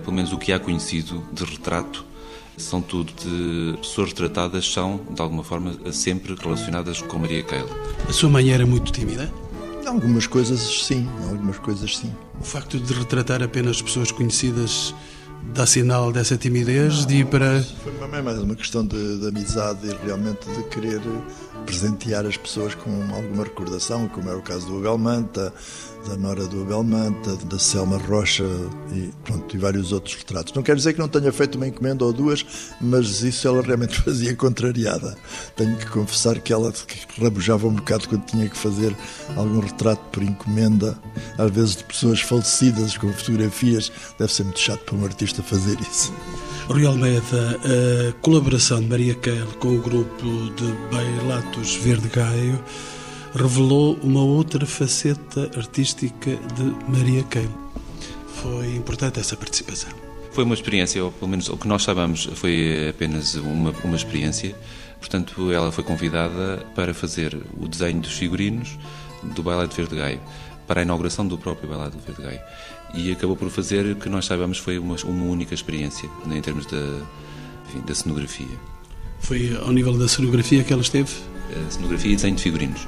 Pelo 0.03 0.11
menos 0.11 0.33
o 0.33 0.39
que 0.39 0.51
há 0.51 0.59
conhecido 0.59 1.23
de 1.31 1.45
retrato 1.45 2.03
são 2.57 2.81
tudo 2.81 3.13
de 3.13 3.77
pessoas 3.77 4.09
retratadas 4.09 4.73
são, 4.73 4.99
de 5.11 5.21
alguma 5.21 5.43
forma, 5.43 5.75
sempre 5.91 6.33
relacionadas 6.33 6.99
com 7.03 7.19
Maria 7.19 7.43
Keila. 7.43 7.69
A 8.09 8.11
sua 8.11 8.31
mãe 8.31 8.49
era 8.49 8.65
muito 8.65 8.91
tímida? 8.91 9.31
Algumas 9.85 10.27
coisas 10.27 10.59
sim, 10.85 11.07
algumas 11.29 11.59
coisas 11.59 11.97
sim. 11.97 12.11
O 12.39 12.43
facto 12.43 12.79
de 12.79 12.93
retratar 12.93 13.43
apenas 13.43 13.81
pessoas 13.81 14.11
conhecidas 14.11 14.93
dá 15.53 15.65
sinal 15.65 16.11
dessa 16.11 16.37
timidez 16.37 17.01
não, 17.01 17.07
de 17.07 17.15
ir 17.17 17.25
para. 17.25 17.61
Foi 17.61 18.21
mais 18.21 18.39
uma 18.39 18.55
questão 18.55 18.85
de, 18.85 19.19
de, 19.19 19.27
amizade 19.27 19.87
e 19.87 20.05
realmente 20.05 20.49
de 20.49 20.63
querer 20.69 21.01
presentear 21.65 22.25
as 22.25 22.37
pessoas 22.37 22.75
com 22.75 22.89
alguma 23.13 23.43
recordação, 23.43 24.07
como 24.07 24.29
era 24.29 24.37
o 24.37 24.41
caso 24.41 24.67
do 24.67 24.77
Abel 24.77 24.97
Manta, 24.97 25.53
da 26.07 26.17
Nora 26.17 26.45
do 26.45 26.61
Abel 26.61 26.83
Manta, 26.83 27.35
da 27.45 27.57
Selma 27.57 27.97
Rocha 27.97 28.43
e, 28.93 29.09
pronto, 29.23 29.55
e 29.55 29.59
vários 29.59 29.91
outros 29.91 30.15
retratos. 30.15 30.53
Não 30.53 30.63
quer 30.63 30.75
dizer 30.75 30.93
que 30.93 30.99
não 30.99 31.07
tenha 31.07 31.31
feito 31.31 31.55
uma 31.55 31.67
encomenda 31.67 32.03
ou 32.03 32.11
duas, 32.11 32.45
mas 32.81 33.21
isso 33.21 33.47
ela 33.47 33.61
realmente 33.61 33.99
fazia 34.03 34.35
contrariada. 34.35 35.15
Tenho 35.55 35.75
que 35.77 35.85
confessar 35.87 36.39
que 36.39 36.51
ela 36.51 36.73
rabujava 37.21 37.67
um 37.67 37.73
bocado 37.73 38.07
quando 38.07 38.25
tinha 38.25 38.49
que 38.49 38.57
fazer 38.57 38.95
algum 39.35 39.59
retrato 39.59 40.01
por 40.11 40.23
encomenda, 40.23 40.97
às 41.37 41.51
vezes 41.51 41.77
de 41.77 41.83
pessoas 41.85 42.21
falecidas 42.21 42.97
com 42.97 43.11
fotografias. 43.13 43.91
Deve 44.19 44.33
ser 44.33 44.43
muito 44.43 44.59
chato 44.59 44.83
para 44.83 44.95
um 44.95 45.05
artista 45.05 45.41
fazer 45.41 45.77
isso. 45.79 46.13
Rui 46.67 46.85
Almeida, 46.85 47.59
a 48.09 48.13
colaboração 48.21 48.81
de 48.81 48.87
Maria 48.87 49.15
Kehl 49.15 49.47
com 49.59 49.75
o 49.75 49.81
grupo 49.81 50.25
de 50.55 50.71
Bailatos 50.91 51.75
Verde 51.75 52.07
Gaio 52.09 52.63
revelou 53.35 53.97
uma 54.03 54.21
outra 54.21 54.65
faceta 54.65 55.49
artística 55.57 56.31
de 56.31 56.63
Maria 56.87 57.23
Kehl. 57.23 57.49
Foi 58.27 58.75
importante 58.75 59.19
essa 59.19 59.35
participação. 59.35 59.91
Foi 60.31 60.43
uma 60.43 60.53
experiência, 60.53 61.03
ou 61.03 61.11
pelo 61.11 61.29
menos 61.29 61.49
o 61.49 61.57
que 61.57 61.67
nós 61.67 61.83
sabemos 61.83 62.25
foi 62.35 62.89
apenas 62.89 63.35
uma, 63.35 63.71
uma 63.83 63.95
experiência. 63.95 64.55
Portanto, 64.99 65.51
ela 65.51 65.71
foi 65.71 65.83
convidada 65.83 66.65
para 66.75 66.93
fazer 66.93 67.37
o 67.59 67.67
desenho 67.67 68.01
dos 68.01 68.13
figurinos 68.13 68.77
do 69.35 69.43
Bailado 69.43 69.73
Verde 69.75 69.95
Gaio, 69.95 70.21
para 70.67 70.81
a 70.81 70.83
inauguração 70.83 71.27
do 71.27 71.37
próprio 71.37 71.69
Bailado 71.69 71.97
Verde 72.05 72.21
Gaio. 72.21 72.39
E 72.93 73.11
acabou 73.11 73.35
por 73.35 73.49
fazer 73.49 73.85
o 73.85 73.95
que 73.95 74.09
nós 74.09 74.25
sabemos 74.25 74.57
foi 74.57 74.77
uma, 74.77 74.95
uma 75.03 75.25
única 75.25 75.53
experiência, 75.53 76.09
em 76.25 76.41
termos 76.41 76.65
da, 76.65 77.01
enfim, 77.67 77.81
da 77.85 77.95
cenografia. 77.95 78.59
Foi 79.19 79.57
ao 79.61 79.71
nível 79.71 79.97
da 79.97 80.07
cenografia 80.07 80.63
que 80.63 80.73
ela 80.73 80.81
esteve? 80.81 81.11
A 81.67 81.71
cenografia 81.71 82.11
e 82.11 82.15
desenho 82.15 82.35
de 82.35 82.43
figurinos. 82.43 82.87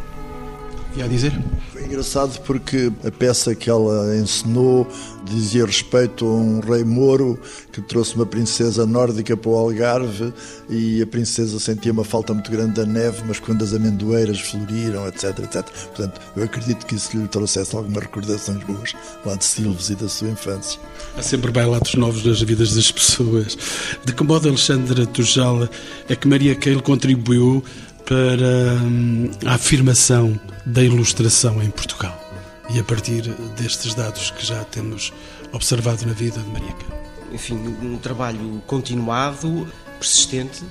E 0.98 1.04
a 1.04 1.08
dizer? 1.08 1.34
Foi 1.74 1.84
engraçado 1.84 2.40
porque 2.44 2.90
a 3.06 3.12
peça 3.12 3.54
que 3.54 3.70
ela 3.70 4.16
encenou 4.16 4.88
dizia 5.26 5.66
respeito 5.66 6.26
a 6.26 6.30
um 6.30 6.62
rei 6.62 6.86
moro 6.86 7.38
que 7.74 7.82
trouxe 7.82 8.16
uma 8.16 8.26
princesa 8.26 8.86
nórdica 8.86 9.36
para 9.36 9.50
o 9.52 9.56
Algarve 9.56 10.34
e 10.70 11.02
a 11.02 11.08
princesa 11.08 11.60
sentia 11.60 11.92
uma 11.92 12.06
falta 12.06 12.34
muito 12.34 12.50
grande 12.50 12.76
da 12.76 12.86
neve, 12.86 13.24
mas 13.28 13.40
quando 13.40 13.62
as 13.62 13.74
amendoeiras 13.74 14.40
floriram, 14.40 15.06
etc, 15.06 15.38
etc. 15.40 15.66
Portanto, 15.88 16.22
eu 16.34 16.44
acredito 16.44 16.86
que 16.86 16.96
isso 16.96 17.18
lhe 17.18 17.28
trouxesse 17.28 17.76
algumas 17.76 18.02
recordações 18.02 18.64
boas 18.64 18.94
lá 19.26 19.36
de 19.36 19.44
Silves 19.44 19.90
e 19.90 19.96
da 19.96 20.08
sua 20.08 20.30
infância. 20.30 20.80
Há 21.18 21.22
sempre 21.22 21.52
bailatos 21.52 21.96
novos 21.96 22.24
nas 22.24 22.42
vidas 22.42 22.74
das 22.74 22.90
pessoas. 22.90 23.58
De 24.06 24.14
que 24.14 24.24
modo, 24.24 24.48
Alexandra 24.48 25.06
Tujala, 25.06 25.70
é 26.08 26.16
que 26.16 26.26
Maria 26.26 26.56
Keil 26.56 26.82
contribuiu 26.82 27.62
para 28.06 28.76
hum, 28.84 29.32
a 29.46 29.56
afirmação 29.56 30.40
da 30.66 30.84
ilustração 30.84 31.62
em 31.62 31.70
Portugal. 31.70 32.20
E 32.70 32.80
a 32.80 32.84
partir 32.84 33.24
destes 33.58 33.94
dados 33.94 34.32
que 34.32 34.46
já 34.46 34.64
temos 34.64 35.12
observado 35.52 36.06
na 36.06 36.14
vida 36.14 36.40
de 36.40 36.50
Maria 36.50 36.74
Enfim, 37.32 37.56
um 37.56 37.98
trabalho 37.98 38.62
continuado, 38.66 39.68
persistente 40.00 40.64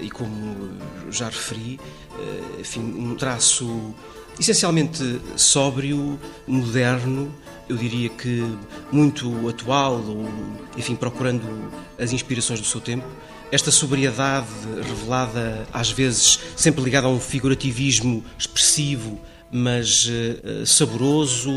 e, 0.00 0.10
como 0.10 0.70
já 1.10 1.26
referi, 1.26 1.80
eh, 2.18 2.60
enfim, 2.60 2.80
um 2.80 3.14
traço 3.14 3.94
essencialmente 4.38 5.20
sóbrio, 5.36 6.18
moderno, 6.46 7.32
eu 7.68 7.76
diria 7.76 8.08
que 8.08 8.44
muito 8.92 9.48
atual, 9.48 10.02
ou, 10.06 10.28
enfim, 10.76 10.94
procurando 10.94 11.70
as 11.98 12.12
inspirações 12.12 12.60
do 12.60 12.66
seu 12.66 12.80
tempo 12.80 13.06
esta 13.50 13.70
sobriedade 13.70 14.48
revelada, 14.82 15.66
às 15.72 15.90
vezes 15.90 16.40
sempre 16.56 16.82
ligada 16.82 17.06
a 17.06 17.10
um 17.10 17.20
figurativismo 17.20 18.24
expressivo, 18.38 19.20
mas 19.50 20.06
uh, 20.06 20.66
saboroso, 20.66 21.52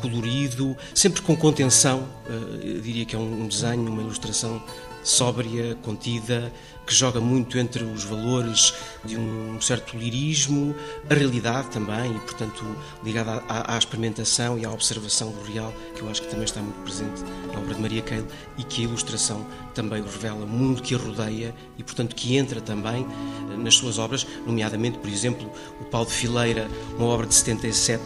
colorido, 0.00 0.76
sempre 0.94 1.20
com 1.22 1.36
contenção. 1.36 2.06
Uh, 2.28 2.80
diria 2.80 3.04
que 3.04 3.16
é 3.16 3.18
um, 3.18 3.42
um 3.42 3.48
desenho, 3.48 3.90
uma 3.90 4.02
ilustração 4.02 4.62
sóbria, 5.04 5.76
contida, 5.82 6.52
que 6.86 6.94
joga 6.94 7.20
muito 7.20 7.58
entre 7.58 7.84
os 7.84 8.04
valores 8.04 8.74
de 9.04 9.16
um 9.16 9.60
certo 9.60 9.96
lirismo, 9.96 10.74
a 11.08 11.14
realidade 11.14 11.68
também, 11.68 12.10
e 12.10 12.18
portanto 12.20 12.64
ligada 13.02 13.42
à, 13.48 13.74
à, 13.74 13.78
experimentação 13.78 14.58
e 14.58 14.64
à 14.64 14.70
observação 14.70 15.30
do 15.30 15.42
real, 15.42 15.72
que 15.94 16.02
eu 16.02 16.08
acho 16.08 16.22
que 16.22 16.28
também 16.28 16.44
está 16.44 16.60
muito 16.60 16.80
presente 16.82 17.22
na 17.52 17.58
obra 17.58 17.74
de 17.74 17.80
Maria 17.80 18.02
Keil 18.02 18.26
e 18.58 18.64
que 18.64 18.82
a 18.82 18.84
ilustração 18.84 19.46
também 19.74 20.02
revela, 20.02 20.44
o 20.44 20.48
mundo 20.48 20.82
que 20.82 20.94
a 20.94 20.98
rodeia 20.98 21.54
e 21.78 21.82
portanto 21.82 22.14
que 22.14 22.36
entra 22.36 22.60
também 22.60 23.06
eh, 23.52 23.56
nas 23.56 23.74
suas 23.76 23.98
obras, 23.98 24.26
nomeadamente, 24.46 24.98
por 24.98 25.08
exemplo, 25.08 25.50
o 25.80 25.84
Pau 25.84 26.04
de 26.04 26.12
Fileira, 26.12 26.68
uma 26.98 27.06
obra 27.06 27.26
de 27.26 27.34
77, 27.34 28.02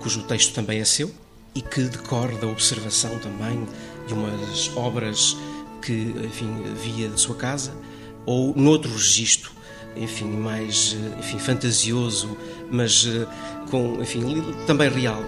cujo 0.00 0.22
texto 0.22 0.54
também 0.54 0.80
é 0.80 0.84
seu, 0.84 1.12
e 1.54 1.62
que 1.62 1.82
decorre 1.82 2.36
da 2.36 2.46
observação 2.46 3.18
também 3.18 3.66
de 4.06 4.14
umas 4.14 4.70
obras 4.76 5.36
que, 5.82 6.14
enfim, 6.24 6.62
via 6.82 7.08
de 7.08 7.20
sua 7.20 7.34
casa, 7.34 7.72
ou 8.26 8.54
noutro 8.54 8.90
registro, 8.92 9.50
enfim, 9.96 10.26
mais, 10.26 10.96
enfim, 11.18 11.38
fantasioso, 11.38 12.36
mas 12.70 13.06
eh, 13.06 13.26
com, 13.70 14.00
enfim, 14.00 14.42
também 14.66 14.88
real, 14.88 15.22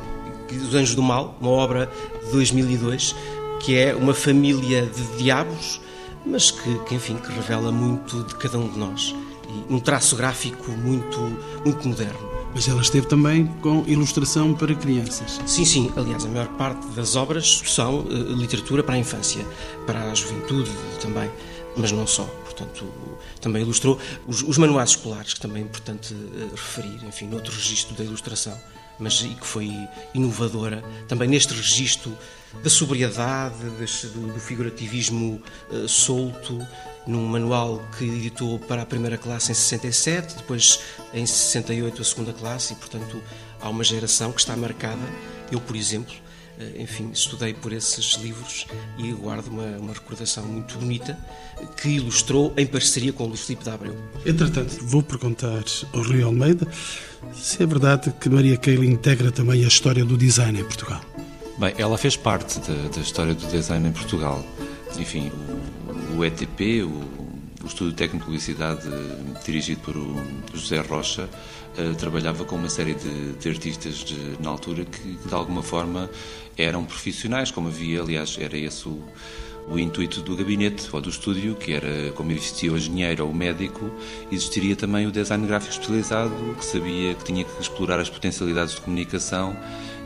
Os 0.51 0.75
Anjos 0.75 0.95
do 0.95 1.03
Mal, 1.03 1.37
uma 1.41 1.51
obra 1.51 1.91
de 2.25 2.31
2002, 2.33 3.15
que 3.61 3.77
é 3.77 3.95
uma 3.95 4.15
família 4.15 4.87
de 4.87 5.23
diabos, 5.23 5.81
mas 6.25 6.51
que, 6.51 6.79
que 6.85 6.95
enfim, 6.95 7.17
que 7.17 7.33
revela 7.33 7.73
muito 7.73 8.23
de 8.25 8.35
cada 8.37 8.59
um 8.59 8.69
de 8.69 8.79
nós. 8.79 9.15
E 9.49 9.73
um 9.73 9.81
traço 9.81 10.15
gráfico 10.17 10.71
muito, 10.71 11.19
muito 11.65 11.87
moderno. 11.89 12.30
Mas 12.55 12.69
ela 12.69 12.81
esteve 12.81 13.07
também 13.07 13.47
com 13.63 13.85
ilustração 13.87 14.55
para 14.55 14.75
crianças. 14.75 15.41
Sim, 15.47 15.65
sim. 15.65 15.93
Aliás, 15.97 16.25
a 16.25 16.29
maior 16.29 16.49
parte 16.49 16.87
das 16.89 17.15
obras 17.15 17.63
são 17.65 18.01
uh, 18.01 18.33
literatura 18.35 18.83
para 18.83 18.97
a 18.97 18.99
infância, 18.99 19.45
para 19.87 20.11
a 20.11 20.15
juventude 20.15 20.71
também, 21.01 21.31
mas 21.77 21.93
não 21.93 22.07
só. 22.07 22.25
Portanto, 22.45 22.93
também 23.41 23.63
ilustrou 23.63 23.99
os, 24.27 24.43
os 24.43 24.59
manuais 24.59 24.91
escolares, 24.91 25.35
que 25.35 25.41
também 25.41 25.63
é 25.63 25.65
importante 25.65 26.13
uh, 26.13 26.51
referir, 26.51 26.99
enfim, 27.07 27.27
noutro 27.27 27.53
registro 27.55 27.95
da 27.95 28.03
ilustração, 28.03 28.57
mas 28.99 29.23
e 29.23 29.29
que 29.29 29.47
foi 29.47 29.73
inovadora 30.13 30.85
também 31.09 31.29
neste 31.29 31.55
registro 31.55 32.17
da 32.63 32.69
sobriedade, 32.69 33.59
deste, 33.79 34.09
do, 34.09 34.33
do, 34.33 34.41
figurativismo 34.41 35.41
uh, 35.71 35.89
solto, 35.89 36.59
num 37.11 37.27
manual 37.27 37.83
que 37.99 38.05
editou 38.05 38.59
para 38.59 38.83
a 38.83 38.87
primeira 38.87 39.19
classe 39.19 39.51
em 39.51 39.55
67, 39.55 40.37
depois 40.37 40.81
em 41.13 41.27
68 41.27 42.01
a 42.01 42.05
segunda 42.05 42.33
classe, 42.33 42.73
e 42.73 42.77
portanto 42.77 43.21
há 43.61 43.69
uma 43.69 43.83
geração 43.83 44.31
que 44.31 44.41
está 44.41 44.57
marcada. 44.57 45.03
Eu, 45.51 45.61
por 45.61 45.75
exemplo, 45.75 46.15
uh, 46.15 46.81
enfim, 46.81 47.11
estudei 47.13 47.53
por 47.53 47.73
esses 47.73 48.15
livros 48.15 48.67
e 48.97 49.11
guardo 49.13 49.49
uma, 49.49 49.77
uma 49.79 49.93
recordação 49.93 50.45
muito 50.45 50.79
bonita 50.79 51.19
que 51.77 51.89
ilustrou 51.89 52.55
em 52.57 52.67
parceria 52.67 53.13
com 53.13 53.25
o 53.25 53.27
Luís 53.27 53.41
Filipe 53.41 53.65
de 53.65 53.71
Abreu. 53.71 53.97
Entretanto, 54.25 54.79
vou 54.83 55.03
perguntar 55.03 55.65
ao 55.93 56.03
Rui 56.03 56.23
Almeida 56.23 56.67
se 57.35 57.63
é 57.63 57.67
verdade 57.67 58.15
que 58.21 58.29
Maria 58.29 58.57
Keila 58.57 58.87
integra 58.87 59.33
também 59.33 59.65
a 59.65 59.69
história 59.69 60.05
do 60.05 60.17
design 60.17 60.61
em 60.61 60.65
Portugal. 60.65 61.01
Bem, 61.59 61.75
ela 61.77 61.99
fez 61.99 62.17
parte 62.17 62.59
da, 62.61 62.89
da 62.89 63.01
história 63.01 63.35
do 63.35 63.47
design 63.49 63.89
em 63.89 63.93
Portugal. 63.93 64.43
Enfim, 64.99 65.31
o, 65.31 65.60
o 66.21 66.25
ETP, 66.25 66.83
o, 66.83 66.89
o 67.63 67.67
Estúdio 67.67 67.95
Técnico 67.95 68.19
de 68.19 68.25
Publicidade, 68.25 68.89
dirigido 69.45 69.81
por 69.81 69.95
José 70.53 70.81
Rocha, 70.81 71.29
uh, 71.79 71.95
trabalhava 71.95 72.45
com 72.45 72.57
uma 72.57 72.69
série 72.69 72.95
de, 72.95 73.33
de 73.33 73.49
artistas 73.49 74.05
de, 74.05 74.37
na 74.39 74.51
altura 74.51 74.85
que, 74.85 75.17
de 75.27 75.35
alguma 75.35 75.63
forma, 75.63 76.11
eram 76.59 76.85
profissionais, 76.85 77.51
como 77.51 77.69
havia, 77.69 78.03
aliás, 78.03 78.37
era 78.39 78.59
esse 78.59 78.87
o, 78.87 79.03
o 79.67 79.79
intuito 79.79 80.21
do 80.21 80.37
gabinete 80.37 80.89
ou 80.93 81.01
do 81.01 81.09
estúdio, 81.09 81.55
que 81.55 81.73
era 81.73 82.13
como 82.13 82.33
existia 82.33 82.71
o 82.71 82.77
engenheiro 82.77 83.25
ou 83.25 83.31
o 83.31 83.35
médico, 83.35 83.91
existiria 84.31 84.77
também 84.77 85.07
o 85.07 85.11
design 85.11 85.47
gráfico 85.47 85.73
especializado, 85.73 86.35
que 86.59 86.65
sabia 86.67 87.15
que 87.15 87.25
tinha 87.25 87.45
que 87.45 87.63
explorar 87.63 87.99
as 87.99 88.11
potencialidades 88.11 88.75
de 88.75 88.81
comunicação 88.83 89.57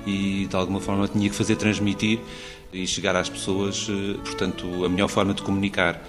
e 0.06 0.46
de 0.46 0.54
alguma 0.54 0.80
forma 0.80 1.08
tinha 1.08 1.28
que 1.28 1.34
fazer 1.34 1.56
transmitir 1.56 2.20
e 2.74 2.86
chegar 2.86 3.14
às 3.14 3.28
pessoas, 3.28 3.86
eh, 3.88 4.18
portanto, 4.24 4.84
a 4.84 4.88
melhor 4.88 5.08
forma 5.08 5.32
de 5.32 5.42
comunicar. 5.42 6.02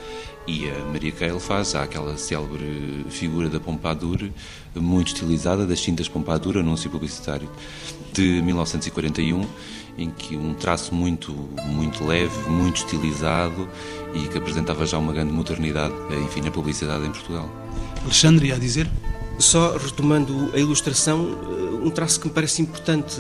E 0.47 0.69
a 0.69 0.85
Maria 0.91 1.11
Keil 1.11 1.39
faz, 1.39 1.73
há 1.73 1.83
aquela 1.83 2.17
célebre 2.17 3.05
figura 3.09 3.49
da 3.49 3.59
Pompadour, 3.59 4.29
muito 4.75 5.07
estilizada, 5.07 5.65
das 5.65 5.79
cintas 5.79 6.07
Pompadour, 6.07 6.57
anúncio 6.57 6.89
publicitário 6.89 7.49
de 8.13 8.41
1941, 8.43 9.43
em 9.97 10.09
que 10.11 10.35
um 10.35 10.53
traço 10.53 10.93
muito, 10.93 11.31
muito 11.65 12.05
leve, 12.05 12.49
muito 12.49 12.77
estilizado 12.77 13.67
e 14.13 14.27
que 14.27 14.37
apresentava 14.37 14.85
já 14.85 14.97
uma 14.97 15.13
grande 15.13 15.31
modernidade, 15.31 15.93
eh, 16.11 16.19
enfim, 16.19 16.41
na 16.41 16.51
publicidade 16.51 17.05
em 17.05 17.11
Portugal. 17.11 17.49
Alexandre, 18.03 18.51
a 18.51 18.57
dizer? 18.57 18.89
Só 19.39 19.77
retomando 19.77 20.51
a 20.53 20.59
ilustração, 20.59 21.27
eh, 21.27 21.85
um 21.85 21.89
traço 21.89 22.19
que 22.19 22.27
me 22.27 22.33
parece 22.33 22.61
importante 22.61 23.19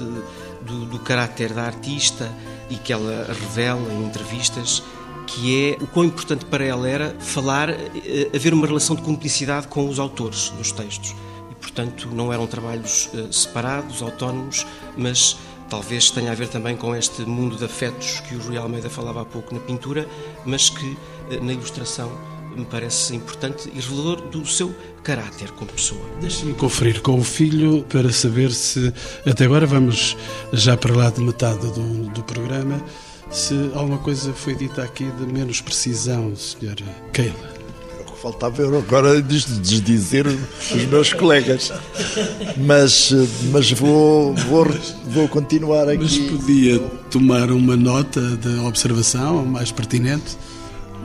do, 0.65 0.85
do 0.85 0.99
caráter 0.99 1.53
da 1.53 1.63
artista 1.63 2.31
e 2.69 2.75
que 2.75 2.91
ela 2.91 3.25
revela 3.27 3.93
em 3.93 4.05
entrevistas, 4.05 4.81
que 5.27 5.71
é 5.71 5.83
o 5.83 5.87
quão 5.87 6.05
importante 6.05 6.45
para 6.45 6.63
ela 6.63 6.87
era 6.87 7.15
falar, 7.19 7.69
eh, 7.69 8.29
haver 8.33 8.53
uma 8.53 8.67
relação 8.67 8.95
de 8.95 9.01
cumplicidade 9.01 9.67
com 9.67 9.87
os 9.89 9.99
autores 9.99 10.49
dos 10.51 10.71
textos. 10.71 11.15
E, 11.51 11.55
portanto, 11.55 12.09
não 12.11 12.31
eram 12.31 12.47
trabalhos 12.47 13.09
eh, 13.13 13.27
separados, 13.31 14.01
autónomos, 14.01 14.65
mas 14.97 15.37
talvez 15.69 16.11
tenha 16.11 16.31
a 16.31 16.35
ver 16.35 16.47
também 16.47 16.75
com 16.75 16.95
este 16.95 17.23
mundo 17.23 17.55
de 17.55 17.65
afetos 17.65 18.19
que 18.21 18.35
o 18.35 18.39
Rui 18.39 18.57
Almeida 18.57 18.89
falava 18.89 19.21
há 19.21 19.25
pouco 19.25 19.53
na 19.53 19.59
pintura, 19.59 20.07
mas 20.45 20.69
que 20.69 20.97
eh, 21.31 21.39
na 21.39 21.53
ilustração 21.53 22.11
me 22.55 22.65
parece 22.65 23.15
importante 23.15 23.69
e 23.73 23.79
revelador 23.79 24.21
do 24.29 24.45
seu 24.45 24.73
caráter 25.03 25.51
como 25.51 25.71
pessoa. 25.71 26.01
Deixe-me 26.19 26.53
conferir 26.53 27.01
com 27.01 27.19
o 27.19 27.23
filho 27.23 27.83
para 27.89 28.11
saber 28.11 28.51
se, 28.51 28.93
até 29.25 29.45
agora 29.45 29.65
vamos 29.65 30.17
já 30.53 30.75
para 30.75 30.95
lá 30.95 31.09
de 31.09 31.21
metade 31.21 31.67
do, 31.71 32.09
do 32.09 32.23
programa, 32.23 32.81
se 33.29 33.71
alguma 33.73 33.97
coisa 33.97 34.33
foi 34.33 34.55
dita 34.55 34.83
aqui 34.83 35.05
de 35.05 35.25
menos 35.25 35.61
precisão, 35.61 36.35
Sr. 36.35 36.83
Keila 37.11 37.55
faltava 38.25 38.59
eu 38.59 38.75
agora 38.79 39.21
desdizer 39.21 40.25
os 40.25 40.85
meus 40.87 41.13
colegas. 41.13 41.71
Mas, 42.57 43.11
mas 43.51 43.71
vou, 43.71 44.33
vou, 44.33 44.67
vou 45.05 45.27
continuar 45.27 45.87
aqui. 45.87 45.99
Mas 46.01 46.17
podia 46.17 46.79
tomar 47.11 47.51
uma 47.51 47.75
nota 47.75 48.19
de 48.21 48.59
observação 48.61 49.45
mais 49.45 49.71
pertinente? 49.71 50.37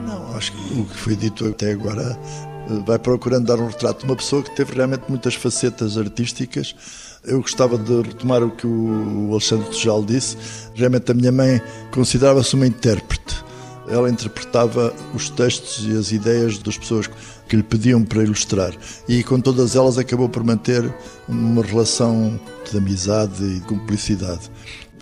Não, 0.07 0.37
acho 0.37 0.53
que 0.53 0.81
o 0.81 0.85
que 0.85 0.97
foi 0.97 1.17
dito 1.17 1.47
até 1.47 1.73
agora 1.73 2.19
eh, 2.71 2.83
vai 2.87 2.99
procurando 2.99 3.47
dar 3.47 3.59
um 3.59 3.67
retrato 3.67 4.01
de 4.01 4.05
uma 4.05 4.17
pessoa 4.17 4.43
que 4.43 4.55
teve 4.55 4.75
realmente 4.75 5.05
muitas 5.09 5.35
facetas 5.35 5.97
artísticas. 5.99 6.75
Eu 7.25 7.43
gostava 7.43 7.77
de 7.77 8.03
retomar 8.03 8.43
o 8.43 8.51
que 8.51 8.67
o 8.67 9.29
Alexandre 9.31 9.69
Tujal 9.69 10.05
disse. 10.05 10.37
Realmente 10.75 11.11
a 11.11 11.15
minha 11.15 11.33
mãe 11.33 11.61
considerava-se 11.91 12.55
uma 12.55 12.67
intérprete. 12.67 13.45
Ela 13.89 14.09
interpretava 14.09 14.95
os 15.13 15.29
textos 15.29 15.85
e 15.87 15.97
as 15.97 16.13
ideias 16.13 16.59
das 16.59 16.79
pessoas 16.79 17.11
que 17.49 17.57
lhe 17.57 17.63
pediam 17.63 18.05
para 18.05 18.23
ilustrar. 18.23 18.73
E 19.09 19.23
com 19.25 19.41
todas 19.41 19.75
elas 19.75 19.99
acabou 19.99 20.29
por 20.29 20.45
manter 20.45 20.95
uma 21.29 21.63
relação 21.63 22.41
de 22.71 22.79
amizade 22.79 23.43
e 23.43 23.55
de 23.55 23.61
cumplicidade. 23.63 24.51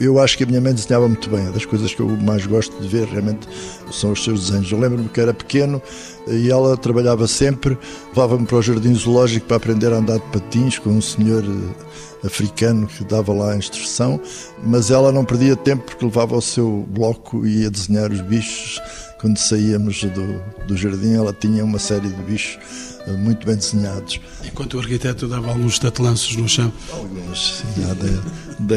Eu 0.00 0.20
acho 0.20 0.38
que 0.38 0.44
a 0.44 0.46
minha 0.46 0.60
mãe 0.60 0.72
desenhava 0.72 1.08
muito 1.08 1.28
bem. 1.28 1.46
É 1.46 1.50
das 1.50 1.64
coisas 1.64 1.92
que 1.92 2.00
eu 2.00 2.08
mais 2.08 2.46
gosto 2.46 2.80
de 2.80 2.86
ver 2.86 3.06
realmente 3.06 3.48
são 3.90 4.12
os 4.12 4.22
seus 4.22 4.46
desenhos. 4.46 4.70
Eu 4.70 4.78
lembro-me 4.78 5.08
que 5.08 5.20
era 5.20 5.34
pequeno 5.34 5.82
e 6.28 6.50
ela 6.50 6.76
trabalhava 6.76 7.26
sempre, 7.26 7.76
levava-me 8.08 8.46
para 8.46 8.56
o 8.56 8.62
jardim 8.62 8.94
zoológico 8.94 9.46
para 9.46 9.56
aprender 9.56 9.92
a 9.92 9.96
andar 9.96 10.18
de 10.18 10.26
patins 10.26 10.78
com 10.78 10.90
um 10.90 11.00
senhor 11.00 11.42
eh, 11.42 12.26
africano 12.26 12.86
que 12.86 13.02
dava 13.04 13.32
lá 13.32 13.52
a 13.52 13.56
instrução, 13.56 14.20
mas 14.62 14.90
ela 14.90 15.10
não 15.10 15.24
perdia 15.24 15.56
tempo 15.56 15.84
porque 15.84 16.04
levava 16.04 16.36
o 16.36 16.42
seu 16.42 16.86
bloco 16.90 17.44
e 17.44 17.62
ia 17.62 17.70
desenhar 17.70 18.12
os 18.12 18.20
bichos. 18.20 18.80
Quando 19.20 19.36
saíamos 19.36 20.04
do, 20.04 20.40
do 20.64 20.76
jardim, 20.76 21.14
ela 21.14 21.32
tinha 21.32 21.64
uma 21.64 21.78
série 21.80 22.08
de 22.08 22.22
bichos 22.22 22.56
eh, 23.04 23.12
muito 23.12 23.44
bem 23.44 23.56
desenhados. 23.56 24.20
Enquanto 24.44 24.74
o 24.74 24.78
arquiteto 24.78 25.26
dava 25.26 25.48
alguns 25.48 25.76
tatelanços 25.78 26.36
no 26.36 26.48
chão? 26.48 26.72
Alguns, 26.92 27.58
sim, 27.58 27.82
dei, 28.00 28.20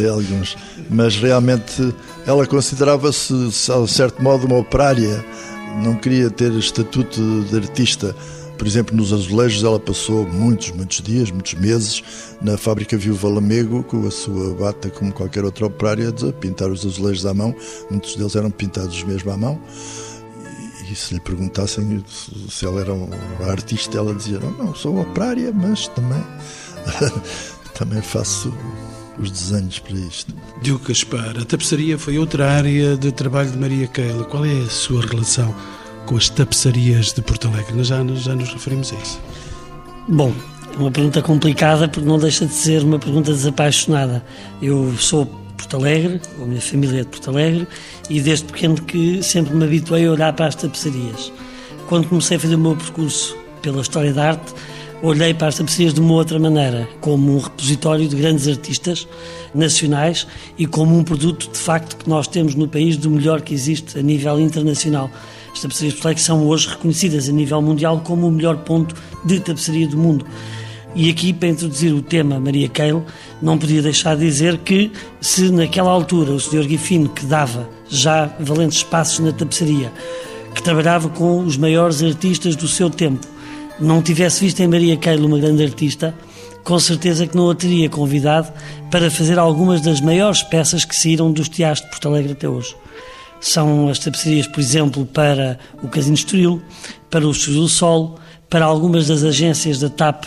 dei 0.02 0.10
alguns. 0.10 0.58
Mas 0.90 1.16
realmente 1.16 1.94
ela 2.26 2.48
considerava-se, 2.48 3.32
de 3.34 3.92
certo 3.92 4.22
modo, 4.22 4.48
uma 4.48 4.58
operária. 4.58 5.24
Não 5.84 5.96
queria 5.96 6.32
ter 6.32 6.52
estatuto 6.54 7.22
de 7.44 7.56
artista. 7.56 8.16
Por 8.58 8.66
exemplo, 8.66 8.96
nos 8.96 9.14
azulejos 9.14 9.64
ela 9.64 9.80
passou 9.80 10.28
muitos, 10.28 10.72
muitos 10.72 11.02
dias, 11.02 11.30
muitos 11.30 11.54
meses 11.54 12.04
na 12.42 12.58
fábrica 12.58 12.98
Viúva 12.98 13.28
Lamego 13.28 13.84
com 13.84 14.08
a 14.08 14.12
sua 14.12 14.56
bata, 14.56 14.90
como 14.90 15.12
qualquer 15.12 15.46
outra 15.46 15.68
operária, 15.68 16.10
a 16.10 16.34
pintar 16.34 16.70
os 16.70 16.84
azulejos 16.86 17.26
à 17.28 17.34
mão. 17.34 17.56
Muitos 17.92 18.16
deles 18.16 18.36
eram 18.36 18.50
pintados 18.50 19.04
mesmo 19.04 19.32
à 19.32 19.38
mão 19.38 19.62
e 20.92 20.96
se 20.96 21.14
lhe 21.14 21.20
perguntassem 21.20 22.04
se 22.50 22.66
ela 22.66 22.82
era 22.82 22.94
uma 22.94 23.16
artista, 23.50 23.98
ela 23.98 24.14
dizia: 24.14 24.40
Não, 24.40 24.52
não 24.52 24.76
sou 24.76 25.00
operária, 25.00 25.52
mas 25.54 25.88
também, 25.90 26.24
também 27.74 28.02
faço 28.02 28.54
os 29.20 29.32
desenhos 29.32 29.80
para 29.80 29.94
isto. 29.94 30.34
Diogo 30.62 30.84
Caspar, 30.86 31.38
a 31.40 31.46
tapeçaria 31.46 31.98
foi 31.98 32.18
outra 32.18 32.52
área 32.52 32.98
de 32.98 33.12
trabalho 33.12 33.52
de 33.52 33.58
Maria 33.58 33.88
Keila. 33.88 34.26
Qual 34.26 34.46
é 34.46 34.52
a 34.52 34.70
sua 34.70 35.06
relação 35.06 35.54
com 36.06 36.18
as 36.18 36.30
tapeçarias 36.30 37.14
de 37.14 37.22
Porto 37.22 37.48
Alegre? 37.48 37.74
Nós 37.74 37.88
já, 37.88 38.04
já 38.16 38.36
nos 38.36 38.52
referimos 38.52 38.92
a 38.92 38.96
isso. 38.96 39.20
Bom, 40.08 40.34
é 40.74 40.78
uma 40.78 40.92
pergunta 40.92 41.22
complicada 41.22 41.88
porque 41.88 42.08
não 42.08 42.18
deixa 42.18 42.46
de 42.46 42.54
ser 42.54 42.84
uma 42.84 43.00
pergunta 43.00 43.32
desapaixonada. 43.32 44.24
Eu 44.62 44.96
sou 44.98 45.41
Porto 45.62 45.78
Alegre, 45.78 46.20
a 46.42 46.46
minha 46.46 46.60
família 46.60 47.02
é 47.02 47.04
de 47.04 47.10
Porto 47.10 47.30
Alegre, 47.30 47.68
e 48.10 48.20
desde 48.20 48.46
pequeno 48.46 48.82
que 48.82 49.22
sempre 49.22 49.54
me 49.54 49.64
habituei 49.64 50.08
a 50.08 50.12
olhar 50.12 50.34
para 50.34 50.48
as 50.48 50.56
tapeçarias. 50.56 51.32
Quando 51.88 52.08
comecei 52.08 52.38
a 52.38 52.40
fazer 52.40 52.56
o 52.56 52.60
meu 52.60 52.76
percurso 52.76 53.38
pela 53.62 53.82
história 53.82 54.12
da 54.12 54.30
arte, 54.30 54.54
olhei 55.04 55.36
para 55.36 55.48
as 55.48 55.58
tapeçarias 55.58 55.94
de 55.94 56.00
uma 56.00 56.14
outra 56.14 56.40
maneira, 56.40 56.90
como 57.00 57.36
um 57.36 57.40
repositório 57.40 58.08
de 58.08 58.16
grandes 58.16 58.48
artistas 58.48 59.08
nacionais 59.54 60.26
e 60.58 60.66
como 60.66 60.98
um 60.98 61.04
produto, 61.04 61.48
de 61.52 61.60
facto, 61.60 61.96
que 61.96 62.10
nós 62.10 62.28
temos 62.28 62.56
no 62.56 62.68
país 62.68 62.98
do 62.98 63.12
melhor 63.12 63.42
que 63.42 63.54
existe 63.54 64.00
a 64.00 64.02
nível 64.02 64.40
internacional. 64.40 65.12
As 65.54 65.62
tapeçarias 65.62 65.94
de 65.94 66.02
Porto 66.02 66.18
são 66.20 66.48
hoje 66.48 66.70
reconhecidas 66.70 67.30
a 67.30 67.32
nível 67.32 67.62
mundial 67.62 68.02
como 68.04 68.28
o 68.28 68.32
melhor 68.32 68.58
ponto 68.58 68.96
de 69.24 69.40
tapeçaria 69.40 69.88
do 69.88 69.98
mundo. 69.98 70.26
E 70.94 71.10
aqui, 71.10 71.32
para 71.32 71.48
introduzir 71.48 71.94
o 71.94 72.02
tema 72.02 72.40
Maria 72.40 72.68
Keil, 72.68 73.06
não 73.42 73.58
podia 73.58 73.82
deixar 73.82 74.16
de 74.16 74.26
dizer 74.26 74.58
que, 74.58 74.92
se 75.22 75.50
naquela 75.50 75.90
altura 75.90 76.32
o 76.32 76.40
Sr. 76.40 76.66
Guifino, 76.68 77.08
que 77.08 77.26
dava 77.26 77.70
já 77.90 78.30
valentes 78.40 78.80
espaços 78.80 79.20
na 79.20 79.32
tapeçaria, 79.32 79.92
que 80.54 80.62
trabalhava 80.62 81.08
com 81.08 81.40
os 81.40 81.56
maiores 81.56 82.04
artistas 82.04 82.58
do 82.58 82.68
seu 82.68 82.90
tempo, 82.90 83.26
não 83.80 84.02
tivesse 84.02 84.44
visto 84.44 84.60
em 84.60 84.68
Maria 84.68 84.98
Keil 84.98 85.26
uma 85.26 85.40
grande 85.40 85.64
artista, 85.64 86.14
com 86.64 86.78
certeza 86.78 87.26
que 87.26 87.38
não 87.38 87.50
a 87.50 87.56
teria 87.56 87.90
convidado 87.90 88.52
para 88.92 89.10
fazer 89.10 89.40
algumas 89.40 89.82
das 89.82 90.02
maiores 90.02 90.44
peças 90.44 90.84
que 90.84 90.96
saíram 90.96 91.32
dos 91.32 91.48
teatros 91.48 91.86
de 91.86 91.90
Porto 91.90 92.10
Alegre 92.10 92.34
até 92.34 92.50
hoje. 92.50 92.76
São 93.40 93.88
as 93.88 93.98
tapeçarias, 93.98 94.46
por 94.46 94.60
exemplo, 94.60 95.06
para 95.06 95.58
o 95.82 95.88
Casino 95.88 96.16
Estoril, 96.16 96.62
para 97.10 97.26
o 97.26 97.32
do 97.32 97.68
Sol, 97.68 98.20
para 98.50 98.66
algumas 98.66 99.08
das 99.08 99.24
agências 99.24 99.80
da 99.80 99.90
TAP 99.90 100.26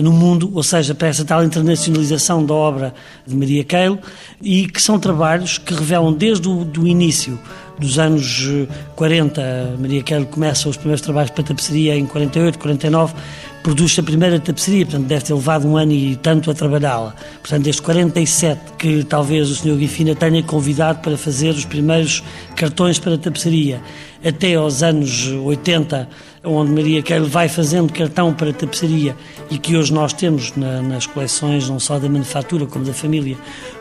no 0.00 0.12
mundo, 0.12 0.50
ou 0.54 0.62
seja, 0.62 0.94
para 0.94 1.08
essa 1.08 1.24
tal 1.24 1.44
internacionalização 1.44 2.44
da 2.44 2.54
obra 2.54 2.94
de 3.26 3.34
Maria 3.34 3.64
Keil, 3.64 3.98
e 4.42 4.66
que 4.66 4.80
são 4.80 4.98
trabalhos 4.98 5.58
que 5.58 5.72
revelam 5.74 6.12
desde 6.12 6.48
o 6.48 6.64
do 6.64 6.86
início 6.86 7.38
dos 7.78 7.98
anos 7.98 8.48
40, 8.94 9.40
eh, 9.40 9.74
Maria 9.78 10.02
Keil 10.02 10.26
começa 10.26 10.68
os 10.68 10.76
primeiros 10.76 11.00
trabalhos 11.00 11.30
para 11.30 11.42
tapeçaria 11.42 11.96
em 11.96 12.06
48, 12.06 12.58
49, 12.58 13.14
produz 13.62 13.98
a 13.98 14.02
primeira 14.02 14.38
tapeçaria, 14.38 14.84
portanto 14.84 15.06
deve 15.06 15.24
ter 15.24 15.34
levado 15.34 15.66
um 15.66 15.76
ano 15.76 15.92
e 15.92 16.16
tanto 16.16 16.50
a 16.50 16.54
trabalhá-la. 16.54 17.14
Portanto, 17.40 17.64
desde 17.64 17.82
47 17.82 18.60
que 18.78 19.04
talvez 19.04 19.50
o 19.50 19.54
Sr. 19.54 19.76
Guifina 19.76 20.14
tenha 20.14 20.42
convidado 20.42 21.00
para 21.00 21.16
fazer 21.16 21.50
os 21.50 21.64
primeiros 21.64 22.22
cartões 22.54 22.98
para 22.98 23.18
tapeçaria, 23.18 23.80
até 24.24 24.54
aos 24.54 24.82
anos 24.82 25.26
80, 25.26 26.08
onde 26.44 26.70
Maria 26.70 27.02
Keil 27.02 27.26
vai 27.26 27.48
fazendo 27.48 27.92
cartão 27.92 28.32
para 28.32 28.52
tapeçaria 28.52 29.16
e 29.50 29.58
que 29.58 29.76
hoje 29.76 29.92
nós 29.92 30.12
temos 30.12 30.54
na, 30.56 30.82
nas 30.82 31.06
coleções, 31.06 31.68
não 31.68 31.80
só 31.80 31.98
da 31.98 32.08
manufatura 32.08 32.66
como 32.66 32.84
da 32.84 32.92
família, 32.92 33.36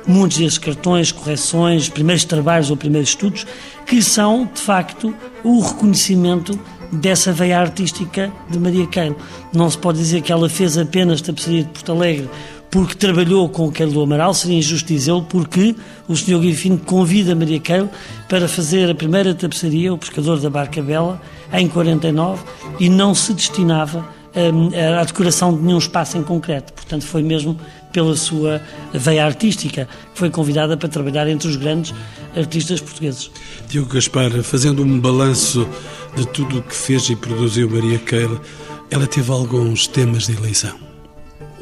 muitos 0.08 0.38
desses 0.38 0.58
cartões, 0.58 1.12
correções, 1.12 1.90
primeiros 1.90 2.26
trabalhos 2.26 2.70
ou 2.70 2.78
primeiros 2.78 3.10
estudos, 3.10 3.46
que 3.86 4.02
são, 4.02 4.50
de 4.54 4.62
facto, 4.62 5.14
o 5.44 5.60
reconhecimento 5.60 6.58
dessa 6.92 7.32
veia 7.32 7.60
artística 7.60 8.32
de 8.50 8.60
Maria 8.60 8.88
Keil. 8.88 9.16
Não 9.52 9.70
se 9.70 9.78
pode 9.78 9.98
dizer 9.98 10.22
que 10.22 10.32
ela 10.32 10.48
fez 10.48 10.78
apenas 10.78 11.22
tapeçaria 11.22 11.64
de 11.64 11.70
Porto 11.70 11.92
Alegre 11.92 12.30
porque 12.74 12.96
trabalhou 12.96 13.48
com 13.50 13.68
o 13.68 13.72
Keil 13.72 13.92
do 13.92 14.02
Amaral, 14.02 14.34
seria 14.34 14.58
injusto 14.58 14.88
dizê-lo, 14.88 15.22
porque 15.22 15.76
o 16.08 16.16
Sr. 16.16 16.40
Guifino 16.40 16.80
convida 16.80 17.36
Maria 17.36 17.60
Keil 17.60 17.88
para 18.28 18.48
fazer 18.48 18.90
a 18.90 18.96
primeira 18.96 19.36
tapeçaria, 19.36 19.94
o 19.94 19.98
Pescador 19.98 20.40
da 20.40 20.50
Barca 20.50 20.82
Bela, 20.82 21.22
em 21.54 21.68
49, 21.68 22.44
e 22.80 22.90
não 22.90 23.14
se 23.14 23.32
destinava 23.32 24.04
hum, 24.36 24.72
à 25.00 25.04
decoração 25.04 25.56
de 25.56 25.62
nenhum 25.62 25.78
espaço 25.78 26.18
em 26.18 26.24
concreto. 26.24 26.74
Portanto, 26.74 27.06
foi 27.06 27.22
mesmo 27.22 27.56
pela 27.92 28.16
sua 28.16 28.60
veia 28.92 29.24
artística 29.24 29.88
que 30.12 30.18
foi 30.18 30.32
convidada 30.32 30.76
para 30.76 30.90
trabalhar 30.90 31.28
entre 31.28 31.48
os 31.48 31.56
grandes 31.56 31.94
artistas 32.36 32.82
portugueses. 32.82 33.30
Diogo 33.70 33.94
Gaspar, 33.94 34.32
fazendo 34.42 34.82
um 34.82 35.00
balanço 35.00 35.70
de 36.16 36.26
tudo 36.30 36.58
o 36.58 36.62
que 36.64 36.76
fez 36.76 37.08
e 37.08 37.16
produziu 37.16 37.70
Maria 37.70 38.00
Keil, 38.00 38.42
ela 38.90 39.06
teve 39.06 39.32
alguns 39.32 39.86
temas 39.86 40.26
de 40.26 40.36
eleição. 40.36 40.83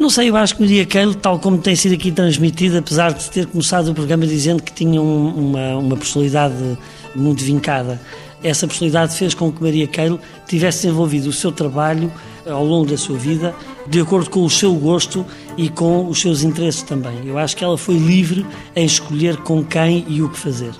Não 0.01 0.09
sei, 0.09 0.31
eu 0.31 0.35
acho 0.35 0.55
que 0.55 0.61
Maria 0.63 0.83
Keil, 0.83 1.13
tal 1.13 1.37
como 1.37 1.59
tem 1.59 1.75
sido 1.75 1.93
aqui 1.93 2.11
transmitida, 2.11 2.79
apesar 2.79 3.13
de 3.13 3.29
ter 3.29 3.45
começado 3.45 3.89
o 3.89 3.93
programa 3.93 4.25
dizendo 4.25 4.63
que 4.63 4.73
tinha 4.73 4.99
um, 4.99 5.27
uma, 5.27 5.77
uma 5.77 5.95
personalidade 5.95 6.55
muito 7.13 7.43
vincada, 7.43 8.01
essa 8.43 8.65
personalidade 8.65 9.15
fez 9.15 9.35
com 9.35 9.51
que 9.51 9.61
Maria 9.61 9.85
Keil 9.85 10.19
tivesse 10.47 10.81
desenvolvido 10.87 11.27
o 11.27 11.31
seu 11.31 11.51
trabalho 11.51 12.11
ao 12.49 12.65
longo 12.65 12.89
da 12.89 12.97
sua 12.97 13.15
vida, 13.15 13.53
de 13.87 14.01
acordo 14.01 14.27
com 14.31 14.43
o 14.43 14.49
seu 14.49 14.73
gosto 14.73 15.23
e 15.55 15.69
com 15.69 16.07
os 16.07 16.19
seus 16.19 16.41
interesses 16.41 16.81
também. 16.81 17.23
Eu 17.23 17.37
acho 17.37 17.55
que 17.55 17.63
ela 17.63 17.77
foi 17.77 17.93
livre 17.99 18.43
em 18.75 18.83
escolher 18.83 19.37
com 19.37 19.63
quem 19.63 20.03
e 20.07 20.23
o 20.23 20.29
que 20.29 20.39
fazer. 20.39 20.71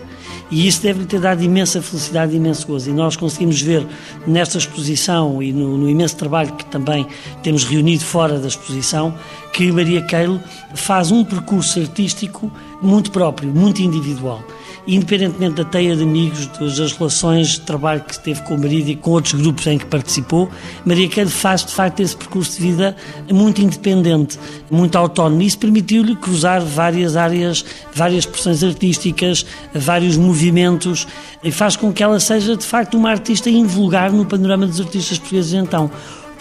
E 0.49 0.67
isso 0.67 0.81
deve-lhe 0.81 1.05
ter 1.05 1.19
dado 1.19 1.41
imensa 1.43 1.81
felicidade 1.81 2.33
e 2.33 2.37
imenso 2.37 2.67
gozo. 2.67 2.89
E 2.89 2.93
nós 2.93 3.15
conseguimos 3.15 3.61
ver 3.61 3.85
nesta 4.27 4.57
exposição 4.57 5.41
e 5.41 5.53
no, 5.53 5.77
no, 5.77 5.89
imenso 5.89 6.17
trabalho 6.17 6.53
que 6.53 6.65
também 6.65 7.07
temos 7.41 7.63
reunido 7.63 8.03
fora 8.03 8.39
da 8.39 8.47
exposição, 8.47 9.13
que 9.53 9.71
Maria 9.71 10.01
Keil 10.01 10.39
faz 10.73 11.11
um 11.11 11.23
percurso 11.23 11.79
artístico 11.79 12.51
muito 12.81 13.11
próprio, 13.11 13.49
muito 13.49 13.81
individual 13.81 14.43
independentemente 14.87 15.55
da 15.55 15.65
teia 15.65 15.95
de 15.95 16.03
amigos, 16.03 16.47
das 16.47 16.91
relações 16.93 17.49
de 17.49 17.61
trabalho 17.61 18.01
que 18.01 18.19
teve 18.19 18.41
com 18.41 18.55
o 18.55 18.59
marido 18.59 18.89
e 18.89 18.95
com 18.95 19.11
outros 19.11 19.33
grupos 19.33 19.67
em 19.67 19.77
que 19.77 19.85
participou, 19.85 20.49
Maria 20.85 21.07
Queiro 21.07 21.29
faz 21.29 21.65
de 21.65 21.71
facto 21.71 21.99
esse 21.99 22.15
percurso 22.15 22.59
de 22.59 22.67
vida 22.67 22.95
muito 23.31 23.61
independente, 23.61 24.39
muito 24.69 24.97
autónomo. 24.97 25.41
Isso 25.41 25.57
permitiu-lhe 25.57 26.15
cruzar 26.15 26.61
várias 26.61 27.15
áreas, 27.15 27.63
várias 27.93 28.25
expressões 28.25 28.63
artísticas, 28.63 29.45
vários 29.73 30.17
movimentos 30.17 31.07
e 31.43 31.51
faz 31.51 31.75
com 31.75 31.91
que 31.91 32.03
ela 32.03 32.19
seja 32.19 32.55
de 32.55 32.65
facto 32.65 32.97
uma 32.97 33.09
artista 33.09 33.49
invulgar 33.49 34.11
no 34.11 34.25
panorama 34.25 34.67
dos 34.67 34.79
artistas 34.79 35.17
portugueses 35.17 35.53
então 35.53 35.89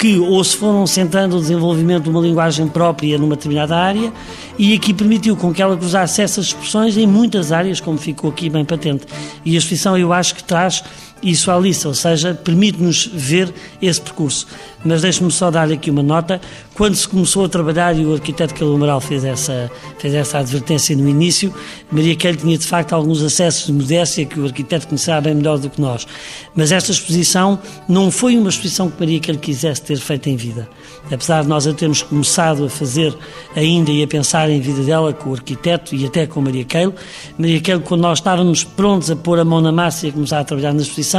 que 0.00 0.18
ou 0.18 0.42
se 0.42 0.56
foram 0.56 0.86
centrando 0.86 1.36
o 1.36 1.40
desenvolvimento 1.40 2.04
de 2.04 2.08
uma 2.08 2.22
linguagem 2.22 2.66
própria 2.66 3.18
numa 3.18 3.36
determinada 3.36 3.76
área 3.76 4.10
e 4.58 4.72
aqui 4.72 4.94
permitiu 4.94 5.36
com 5.36 5.52
que 5.52 5.60
ela 5.60 5.76
cruzasse 5.76 6.22
essas 6.22 6.46
expressões 6.46 6.96
em 6.96 7.06
muitas 7.06 7.52
áreas, 7.52 7.80
como 7.80 7.98
ficou 7.98 8.30
aqui 8.30 8.48
bem 8.48 8.64
patente. 8.64 9.04
E 9.44 9.54
a 9.54 9.58
exposição 9.58 9.98
eu 9.98 10.10
acho 10.10 10.34
que 10.34 10.42
traz 10.42 10.82
isso 11.22 11.50
à 11.50 11.58
lista, 11.58 11.88
ou 11.88 11.94
seja, 11.94 12.34
permite-nos 12.34 13.10
ver 13.12 13.52
esse 13.80 14.00
percurso. 14.00 14.46
Mas 14.84 15.02
deixe-me 15.02 15.30
só 15.30 15.50
dar 15.50 15.70
aqui 15.70 15.90
uma 15.90 16.02
nota. 16.02 16.40
Quando 16.74 16.94
se 16.94 17.06
começou 17.06 17.44
a 17.44 17.48
trabalhar, 17.48 17.98
e 17.98 18.06
o 18.06 18.14
arquiteto 18.14 18.54
Carlos 18.54 18.76
Amaral 18.76 19.00
fez 19.00 19.24
essa, 19.24 19.70
fez 19.98 20.14
essa 20.14 20.38
advertência 20.38 20.96
no 20.96 21.06
início, 21.06 21.54
Maria 21.92 22.16
Kelly 22.16 22.38
tinha 22.38 22.56
de 22.56 22.66
facto 22.66 22.94
alguns 22.94 23.22
acessos 23.22 23.66
de 23.66 23.72
modéstia 23.72 24.24
que 24.24 24.40
o 24.40 24.46
arquiteto 24.46 24.88
conhecerá 24.88 25.20
bem 25.20 25.34
melhor 25.34 25.58
do 25.58 25.68
que 25.68 25.80
nós. 25.80 26.06
Mas 26.54 26.72
esta 26.72 26.90
exposição 26.90 27.58
não 27.86 28.10
foi 28.10 28.38
uma 28.38 28.48
exposição 28.48 28.90
que 28.90 28.98
Maria 28.98 29.20
Kelly 29.20 29.38
quisesse 29.38 29.82
ter 29.82 29.98
feito 29.98 30.30
em 30.30 30.36
vida. 30.36 30.66
Apesar 31.12 31.42
de 31.42 31.48
nós 31.48 31.66
a 31.66 31.74
termos 31.74 32.02
começado 32.02 32.64
a 32.64 32.70
fazer 32.70 33.14
ainda 33.54 33.90
e 33.90 34.02
a 34.02 34.06
pensar 34.06 34.48
em 34.48 34.60
vida 34.60 34.82
dela 34.82 35.12
com 35.12 35.30
o 35.30 35.34
arquiteto 35.34 35.94
e 35.94 36.06
até 36.06 36.26
com 36.26 36.40
Maria 36.40 36.64
Keil, 36.64 36.94
Maria 37.36 37.60
Keil, 37.60 37.80
quando 37.80 38.00
nós 38.00 38.18
estávamos 38.18 38.64
prontos 38.64 39.10
a 39.10 39.16
pôr 39.16 39.38
a 39.38 39.44
mão 39.44 39.60
na 39.60 39.72
massa 39.72 40.06
e 40.06 40.10
a 40.10 40.12
começar 40.12 40.40
a 40.40 40.44
trabalhar 40.44 40.72
na 40.72 40.80
exposição, 40.80 41.09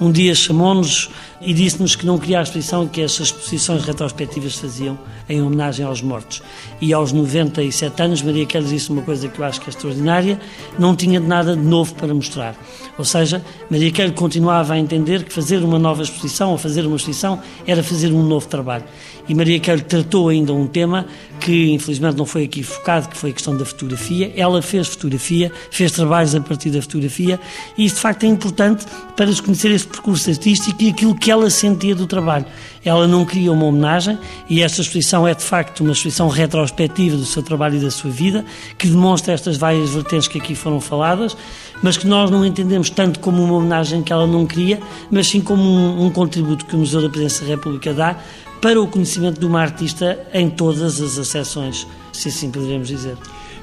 um 0.00 0.10
dia 0.10 0.34
chamou-nos 0.34 1.10
e 1.40 1.54
disse-nos 1.54 1.94
que 1.94 2.04
não 2.04 2.18
queria 2.18 2.40
a 2.40 2.42
exposição 2.42 2.86
que 2.86 3.00
estas 3.00 3.28
exposições 3.28 3.84
retrospectivas 3.84 4.56
faziam 4.56 4.98
em 5.28 5.40
homenagem 5.40 5.84
aos 5.84 6.02
mortos. 6.02 6.42
E 6.80 6.92
aos 6.92 7.12
97 7.12 8.02
anos, 8.02 8.22
Maria 8.22 8.44
Keil 8.44 8.64
disse 8.64 8.90
uma 8.90 9.02
coisa 9.02 9.28
que 9.28 9.38
eu 9.38 9.44
acho 9.44 9.60
que 9.60 9.68
é 9.68 9.70
extraordinária, 9.70 10.40
não 10.78 10.96
tinha 10.96 11.20
nada 11.20 11.56
de 11.56 11.62
novo 11.62 11.94
para 11.94 12.12
mostrar. 12.12 12.56
Ou 12.96 13.04
seja, 13.04 13.44
Maria 13.70 13.92
Keil 13.92 14.12
continuava 14.12 14.74
a 14.74 14.78
entender 14.78 15.22
que 15.24 15.32
fazer 15.32 15.62
uma 15.62 15.78
nova 15.78 16.02
exposição 16.02 16.50
ou 16.50 16.58
fazer 16.58 16.84
uma 16.86 16.96
exposição 16.96 17.40
era 17.66 17.82
fazer 17.82 18.12
um 18.12 18.22
novo 18.22 18.48
trabalho. 18.48 18.84
E 19.28 19.34
Maria 19.34 19.60
Keil 19.60 19.80
tratou 19.82 20.28
ainda 20.28 20.52
um 20.52 20.66
tema 20.66 21.06
que 21.40 21.70
infelizmente 21.72 22.16
não 22.16 22.26
foi 22.26 22.44
aqui 22.44 22.62
focado, 22.62 23.08
que 23.08 23.16
foi 23.16 23.30
a 23.30 23.32
questão 23.32 23.56
da 23.56 23.64
fotografia. 23.64 24.32
Ela 24.36 24.62
fez 24.62 24.88
fotografia, 24.88 25.52
fez 25.70 25.92
trabalhos 25.92 26.34
a 26.34 26.40
partir 26.40 26.70
da 26.70 26.80
fotografia 26.80 27.38
e 27.76 27.84
isso 27.84 27.96
de 27.96 28.00
facto 28.00 28.24
é 28.24 28.26
importante 28.26 28.86
para 29.16 29.32
se 29.32 29.42
conhecer 29.42 29.70
esse 29.70 29.86
percurso 29.86 30.30
artístico 30.30 30.82
e 30.82 30.90
aquilo 30.90 31.14
que 31.14 31.30
ela 31.30 31.50
sentia 31.50 31.94
do 31.94 32.06
trabalho. 32.06 32.46
Ela 32.84 33.06
não 33.06 33.24
queria 33.24 33.52
uma 33.52 33.66
homenagem 33.66 34.18
e 34.48 34.62
esta 34.62 34.80
exposição 34.80 35.26
é 35.26 35.34
de 35.34 35.42
facto 35.42 35.80
uma 35.80 35.92
exposição 35.92 36.28
retrospectiva 36.28 37.16
do 37.16 37.24
seu 37.24 37.42
trabalho 37.42 37.76
e 37.76 37.80
da 37.80 37.90
sua 37.90 38.10
vida, 38.10 38.44
que 38.78 38.88
demonstra 38.88 39.34
estas 39.34 39.56
várias 39.56 39.90
vertentes 39.90 40.28
que 40.28 40.38
aqui 40.38 40.54
foram 40.54 40.80
faladas, 40.80 41.36
mas 41.82 41.96
que 41.96 42.06
nós 42.06 42.30
não 42.30 42.44
entendemos 42.44 42.90
tanto 42.90 43.20
como 43.20 43.42
uma 43.42 43.54
homenagem 43.54 44.02
que 44.02 44.12
ela 44.12 44.26
não 44.26 44.46
queria, 44.46 44.80
mas 45.10 45.28
sim 45.28 45.40
como 45.40 45.62
um, 45.62 46.06
um 46.06 46.10
contributo 46.10 46.66
que 46.66 46.74
o 46.74 46.78
Museu 46.78 47.02
da 47.02 47.08
Presidência 47.08 47.44
da 47.44 47.50
República 47.50 47.92
dá 47.92 48.16
para 48.60 48.80
o 48.80 48.86
conhecimento 48.88 49.38
de 49.38 49.46
uma 49.46 49.60
artista 49.60 50.18
em 50.32 50.50
todas 50.50 51.00
as 51.00 51.18
acessões, 51.18 51.86
se 52.12 52.28
assim 52.28 52.50
poderemos 52.50 52.88
dizer. 52.88 53.16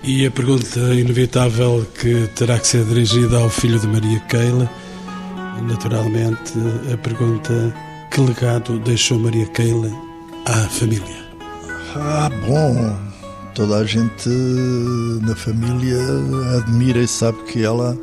E 0.04 0.26
a 0.26 0.32
pergunta 0.32 0.80
inevitável 0.94 1.86
que 2.00 2.28
terá 2.36 2.60
que 2.60 2.68
ser 2.68 2.86
dirigida 2.86 3.40
ao 3.40 3.50
filho 3.50 3.80
de 3.80 3.88
Maria 3.88 4.20
Keila, 4.22 4.70
naturalmente, 5.68 6.54
a 6.94 6.98
pergunta: 6.98 7.74
que 8.12 8.22
legado 8.22 8.80
deixou 8.80 9.18
Maria 9.20 9.48
Keila 9.48 9.92
à 10.46 10.70
família? 10.70 11.26
Ah, 11.96 12.30
bom, 12.46 13.05
toda 13.56 13.78
a 13.78 13.86
gente 13.86 14.30
na 15.22 15.34
família 15.34 15.98
admira 16.58 17.00
e 17.00 17.08
sabe 17.08 17.42
que 17.44 17.64
ela 17.64 17.98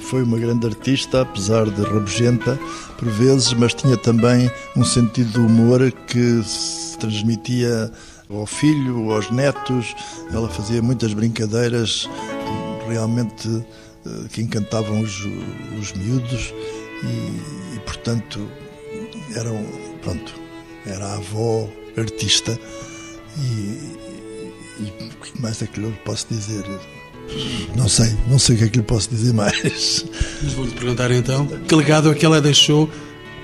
foi 0.00 0.22
uma 0.22 0.38
grande 0.38 0.66
artista, 0.66 1.22
apesar 1.22 1.64
de 1.64 1.82
rabugenta 1.82 2.60
por 2.98 3.08
vezes, 3.08 3.54
mas 3.54 3.72
tinha 3.72 3.96
também 3.96 4.50
um 4.76 4.84
sentido 4.84 5.32
de 5.32 5.38
humor 5.38 5.90
que 6.06 6.42
transmitia 7.00 7.90
ao 8.28 8.44
filho, 8.44 9.10
aos 9.10 9.30
netos. 9.30 9.96
Ela 10.30 10.48
fazia 10.48 10.82
muitas 10.82 11.14
brincadeiras 11.14 12.08
realmente 12.86 13.48
eh, 14.04 14.28
que 14.30 14.42
encantavam 14.42 15.00
os, 15.00 15.26
os 15.80 15.92
miúdos 15.94 16.52
e, 17.02 17.76
e, 17.76 17.80
portanto, 17.86 18.46
eram, 19.34 19.64
pronto, 20.02 20.34
era 20.84 21.06
a 21.06 21.14
avó 21.14 21.66
artista 21.96 22.58
e, 23.38 24.07
e 24.80 25.04
o 25.04 25.08
que 25.24 25.40
mais 25.40 25.60
é 25.62 25.66
que 25.66 25.80
eu 25.80 25.92
posso 26.04 26.26
dizer? 26.30 26.64
Não 27.76 27.88
sei, 27.88 28.16
não 28.28 28.38
sei 28.38 28.56
o 28.56 28.58
que 28.58 28.64
é 28.64 28.68
que 28.68 28.78
lhe 28.78 28.84
posso 28.84 29.10
dizer 29.10 29.34
mais. 29.34 30.04
Mas 30.42 30.52
vou-lhe 30.52 30.70
perguntar 30.72 31.10
então, 31.10 31.46
que 31.46 31.74
legado 31.74 32.10
é 32.10 32.14
que 32.14 32.24
ela 32.24 32.40
deixou 32.40 32.90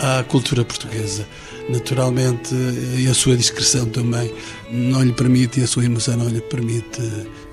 à 0.01 0.23
cultura 0.23 0.65
portuguesa? 0.65 1.27
Naturalmente, 1.69 2.55
e 2.99 3.07
a 3.09 3.15
sua 3.15 3.37
discreção 3.37 3.87
também 3.87 4.33
não 4.71 5.03
lhe 5.03 5.13
permite, 5.13 5.61
e 5.61 5.63
a 5.63 5.67
sua 5.67 5.85
emoção 5.85 6.17
não 6.17 6.29
lhe 6.29 6.41
permite 6.41 7.01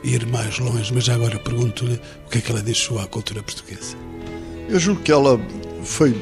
ir 0.04 0.26
mais 0.28 0.60
longe, 0.60 0.94
mas 0.94 1.06
já 1.06 1.16
agora 1.16 1.40
pergunto-lhe 1.40 2.00
o 2.26 2.30
que 2.30 2.40
é 2.40 2.42
que 2.42 2.52
ela 2.52 2.62
deixou 2.62 3.00
à 3.00 3.08
cultura 3.08 3.42
portuguesa. 3.42 3.96
Eu 4.68 4.80
julgo 4.80 5.02
que 5.02 5.12
ela 5.12 5.40
foi 5.84 6.14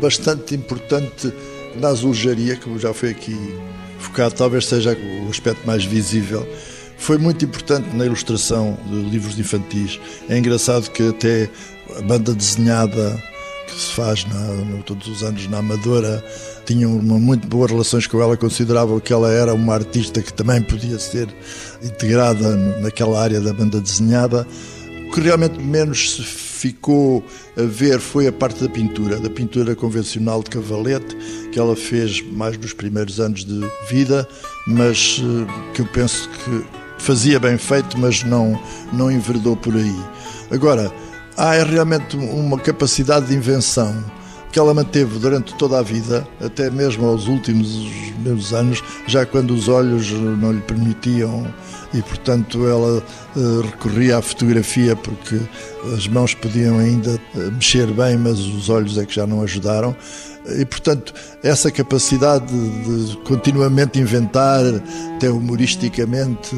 bastante 0.00 0.54
importante 0.54 1.32
na 1.76 1.88
azulejaria, 1.88 2.56
como 2.56 2.78
já 2.78 2.94
foi 2.94 3.10
aqui 3.10 3.36
focado, 3.98 4.34
talvez 4.34 4.66
seja 4.66 4.96
o 5.26 5.28
aspecto 5.28 5.66
mais 5.66 5.84
visível. 5.84 6.46
Foi 6.98 7.16
muito 7.16 7.44
importante 7.44 7.96
na 7.96 8.04
ilustração 8.04 8.76
de 8.86 8.96
livros 9.08 9.38
infantis. 9.38 9.98
É 10.28 10.36
engraçado 10.36 10.90
que 10.90 11.08
até 11.08 11.48
a 11.96 12.02
banda 12.02 12.34
desenhada 12.34 13.22
que 13.66 13.74
se 13.74 13.92
faz 13.92 14.24
na, 14.24 14.82
todos 14.82 15.06
os 15.08 15.22
anos 15.22 15.46
na 15.48 15.58
Amadora 15.58 16.24
tinham 16.66 16.96
uma 16.96 17.18
muito 17.18 17.46
boas 17.46 17.70
relações 17.70 18.06
com 18.06 18.20
ela, 18.20 18.36
consideravam 18.36 19.00
que 19.00 19.12
ela 19.12 19.30
era 19.30 19.54
uma 19.54 19.74
artista 19.74 20.20
que 20.20 20.32
também 20.32 20.60
podia 20.60 20.98
ser 20.98 21.28
integrada 21.82 22.56
naquela 22.80 23.20
área 23.22 23.40
da 23.40 23.52
banda 23.52 23.80
desenhada. 23.80 24.46
O 25.08 25.12
que 25.12 25.20
realmente 25.20 25.58
menos 25.58 26.16
se 26.16 26.22
ficou 26.22 27.24
a 27.56 27.62
ver 27.62 28.00
foi 28.00 28.26
a 28.26 28.32
parte 28.32 28.62
da 28.62 28.68
pintura, 28.68 29.18
da 29.18 29.30
pintura 29.30 29.74
convencional 29.74 30.42
de 30.42 30.50
cavalete, 30.50 31.16
que 31.52 31.58
ela 31.58 31.74
fez 31.74 32.20
mais 32.20 32.58
nos 32.58 32.72
primeiros 32.72 33.18
anos 33.20 33.44
de 33.44 33.66
vida, 33.88 34.28
mas 34.66 35.22
eh, 35.22 35.72
que 35.72 35.80
eu 35.80 35.86
penso 35.86 36.28
que 36.28 36.87
fazia 36.98 37.38
bem 37.38 37.56
feito, 37.58 37.98
mas 37.98 38.22
não, 38.22 38.60
não 38.92 39.10
enverdou 39.10 39.56
por 39.56 39.74
aí. 39.74 39.96
Agora, 40.50 40.92
há 41.36 41.52
realmente 41.62 42.16
uma 42.16 42.58
capacidade 42.58 43.26
de 43.26 43.34
invenção 43.34 43.94
que 44.52 44.58
ela 44.58 44.72
manteve 44.72 45.18
durante 45.18 45.54
toda 45.54 45.78
a 45.78 45.82
vida, 45.82 46.26
até 46.40 46.70
mesmo 46.70 47.06
aos 47.06 47.26
últimos 47.26 47.68
meus 48.18 48.52
anos, 48.52 48.82
já 49.06 49.24
quando 49.24 49.52
os 49.52 49.68
olhos 49.68 50.10
não 50.10 50.52
lhe 50.52 50.60
permitiam 50.60 51.46
e, 51.92 52.02
portanto, 52.02 52.66
ela 52.66 53.02
uh, 53.36 53.60
recorria 53.62 54.18
à 54.18 54.22
fotografia 54.22 54.94
porque 54.94 55.40
as 55.94 56.06
mãos 56.06 56.34
podiam 56.34 56.78
ainda 56.78 57.18
eh, 57.34 57.50
mexer 57.50 57.86
bem, 57.86 58.16
mas 58.18 58.38
os 58.38 58.68
olhos 58.68 58.98
é 58.98 59.06
que 59.06 59.14
já 59.14 59.26
não 59.26 59.40
ajudaram. 59.42 59.96
E, 60.58 60.64
portanto, 60.64 61.14
essa 61.42 61.70
capacidade 61.70 62.46
de 62.46 63.16
continuamente 63.18 63.98
inventar, 63.98 64.62
até 65.16 65.30
humoristicamente, 65.30 66.56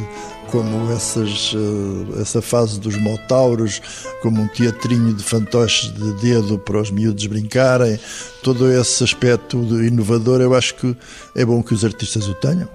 como 0.50 0.90
essas, 0.92 1.54
eh, 1.54 2.20
essa 2.20 2.42
fase 2.42 2.78
dos 2.80 2.96
motauros, 2.96 3.80
como 4.20 4.42
um 4.42 4.48
teatrinho 4.48 5.14
de 5.14 5.22
fantoches 5.22 5.92
de 5.92 6.12
dedo 6.14 6.58
para 6.58 6.80
os 6.80 6.90
miúdos 6.90 7.26
brincarem, 7.26 7.98
todo 8.42 8.70
esse 8.70 9.04
aspecto 9.04 9.58
inovador, 9.82 10.40
eu 10.40 10.54
acho 10.54 10.74
que 10.74 10.96
é 11.34 11.44
bom 11.44 11.62
que 11.62 11.74
os 11.74 11.84
artistas 11.84 12.28
o 12.28 12.34
tenham. 12.34 12.68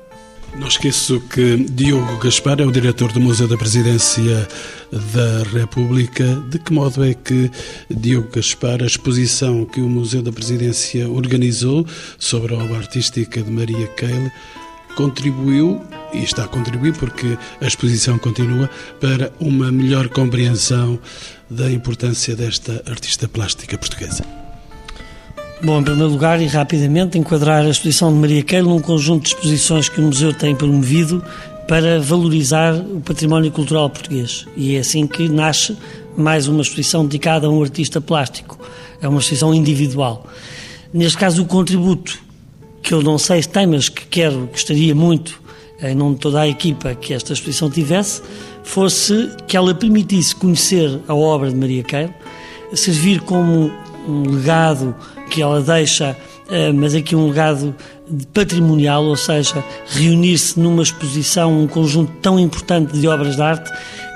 Não 0.58 0.70
esqueço 0.70 1.20
que 1.30 1.58
Diogo 1.70 2.18
Gaspar 2.18 2.62
é 2.62 2.66
o 2.66 2.72
diretor 2.72 3.12
do 3.12 3.20
Museu 3.20 3.46
da 3.46 3.58
Presidência 3.58 4.48
da 4.90 5.44
República. 5.52 6.24
De 6.50 6.58
que 6.60 6.72
modo 6.72 7.04
é 7.04 7.14
que 7.14 7.52
Diogo 7.90 8.30
Gaspar, 8.34 8.82
a 8.82 8.86
exposição 8.86 9.66
que 9.66 9.82
o 9.82 9.90
Museu 9.90 10.22
da 10.22 10.32
Presidência 10.32 11.10
organizou 11.10 11.86
sobre 12.18 12.56
a 12.56 12.58
obra 12.58 12.78
artística 12.78 13.42
de 13.42 13.52
Maria 13.52 13.88
Keil, 13.98 14.32
contribuiu, 14.96 15.82
e 16.16 16.24
está 16.24 16.46
a 16.46 16.48
contribuir 16.48 16.94
porque 16.94 17.38
a 17.62 17.68
exposição 17.68 18.18
continua, 18.18 18.70
para 19.00 19.32
uma 19.40 19.72
melhor 19.72 20.10
compreensão 20.10 21.00
da 21.50 21.72
importância 21.72 22.36
desta 22.36 22.84
artista 22.88 23.28
plástica 23.28 23.78
portuguesa? 23.78 24.24
Bom, 25.64 25.80
em 25.80 25.84
primeiro 25.84 26.10
lugar 26.10 26.42
e 26.42 26.48
rapidamente, 26.48 27.18
enquadrar 27.18 27.66
a 27.66 27.70
exposição 27.70 28.14
de 28.14 28.20
Maria 28.20 28.44
Keilo 28.44 28.70
num 28.70 28.80
conjunto 28.80 29.24
de 29.24 29.30
exposições 29.30 29.90
que 29.90 30.00
o 30.00 30.04
museu 30.04 30.34
tem 30.34 30.56
promovido 30.56 31.24
para 31.68 32.00
valorizar 32.00 32.76
o 32.76 33.02
património 33.02 33.52
cultural 33.52 33.90
português. 33.90 34.46
E 34.56 34.76
é 34.76 34.80
assim 34.80 35.08
que 35.08 35.28
nasce 35.28 35.76
mais 36.16 36.48
uma 36.48 36.62
exposição 36.62 37.06
dedicada 37.06 37.48
a 37.48 37.50
um 37.50 37.62
artista 37.62 38.00
plástico. 38.00 38.60
É 39.02 39.08
uma 39.08 39.20
exposição 39.20 39.54
individual. 39.54 40.28
Neste 40.94 41.18
caso, 41.18 41.42
o 41.42 41.46
contributo, 41.46 42.20
que 42.84 42.94
eu 42.94 43.02
não 43.02 43.18
sei 43.18 43.42
se 43.42 43.50
tem, 43.50 43.66
mas 43.66 43.90
que 43.90 44.06
quero, 44.06 44.48
gostaria 44.48 44.94
muito, 44.94 45.42
em 45.92 45.96
nome 45.96 46.16
de 46.16 46.22
toda 46.22 46.42
a 46.42 46.48
equipa, 46.48 46.96
que 46.96 47.14
esta 47.14 47.34
exposição 47.34 47.70
tivesse, 47.70 48.22
fosse 48.64 49.30
que 49.48 49.56
ela 49.56 49.74
permitisse 49.74 50.36
conhecer 50.36 51.00
a 51.08 51.14
obra 51.14 51.50
de 51.50 51.56
Maria 51.56 51.84
Keilo, 51.84 52.14
servir 52.74 53.22
como 53.22 53.72
um 54.08 54.30
legado 54.30 54.96
que 55.30 55.42
ela 55.42 55.62
deixa, 55.62 56.16
eh, 56.50 56.72
mas 56.72 56.94
aqui 56.94 57.16
um 57.16 57.28
legado 57.28 57.76
patrimonial, 58.34 59.04
ou 59.06 59.16
seja, 59.16 59.64
reunir-se 59.88 60.60
numa 60.60 60.84
exposição 60.84 61.62
um 61.62 61.68
conjunto 61.68 62.12
tão 62.22 62.40
importante 62.40 62.98
de 62.98 63.08
obras 63.08 63.36
de 63.36 63.42
arte 63.42 63.72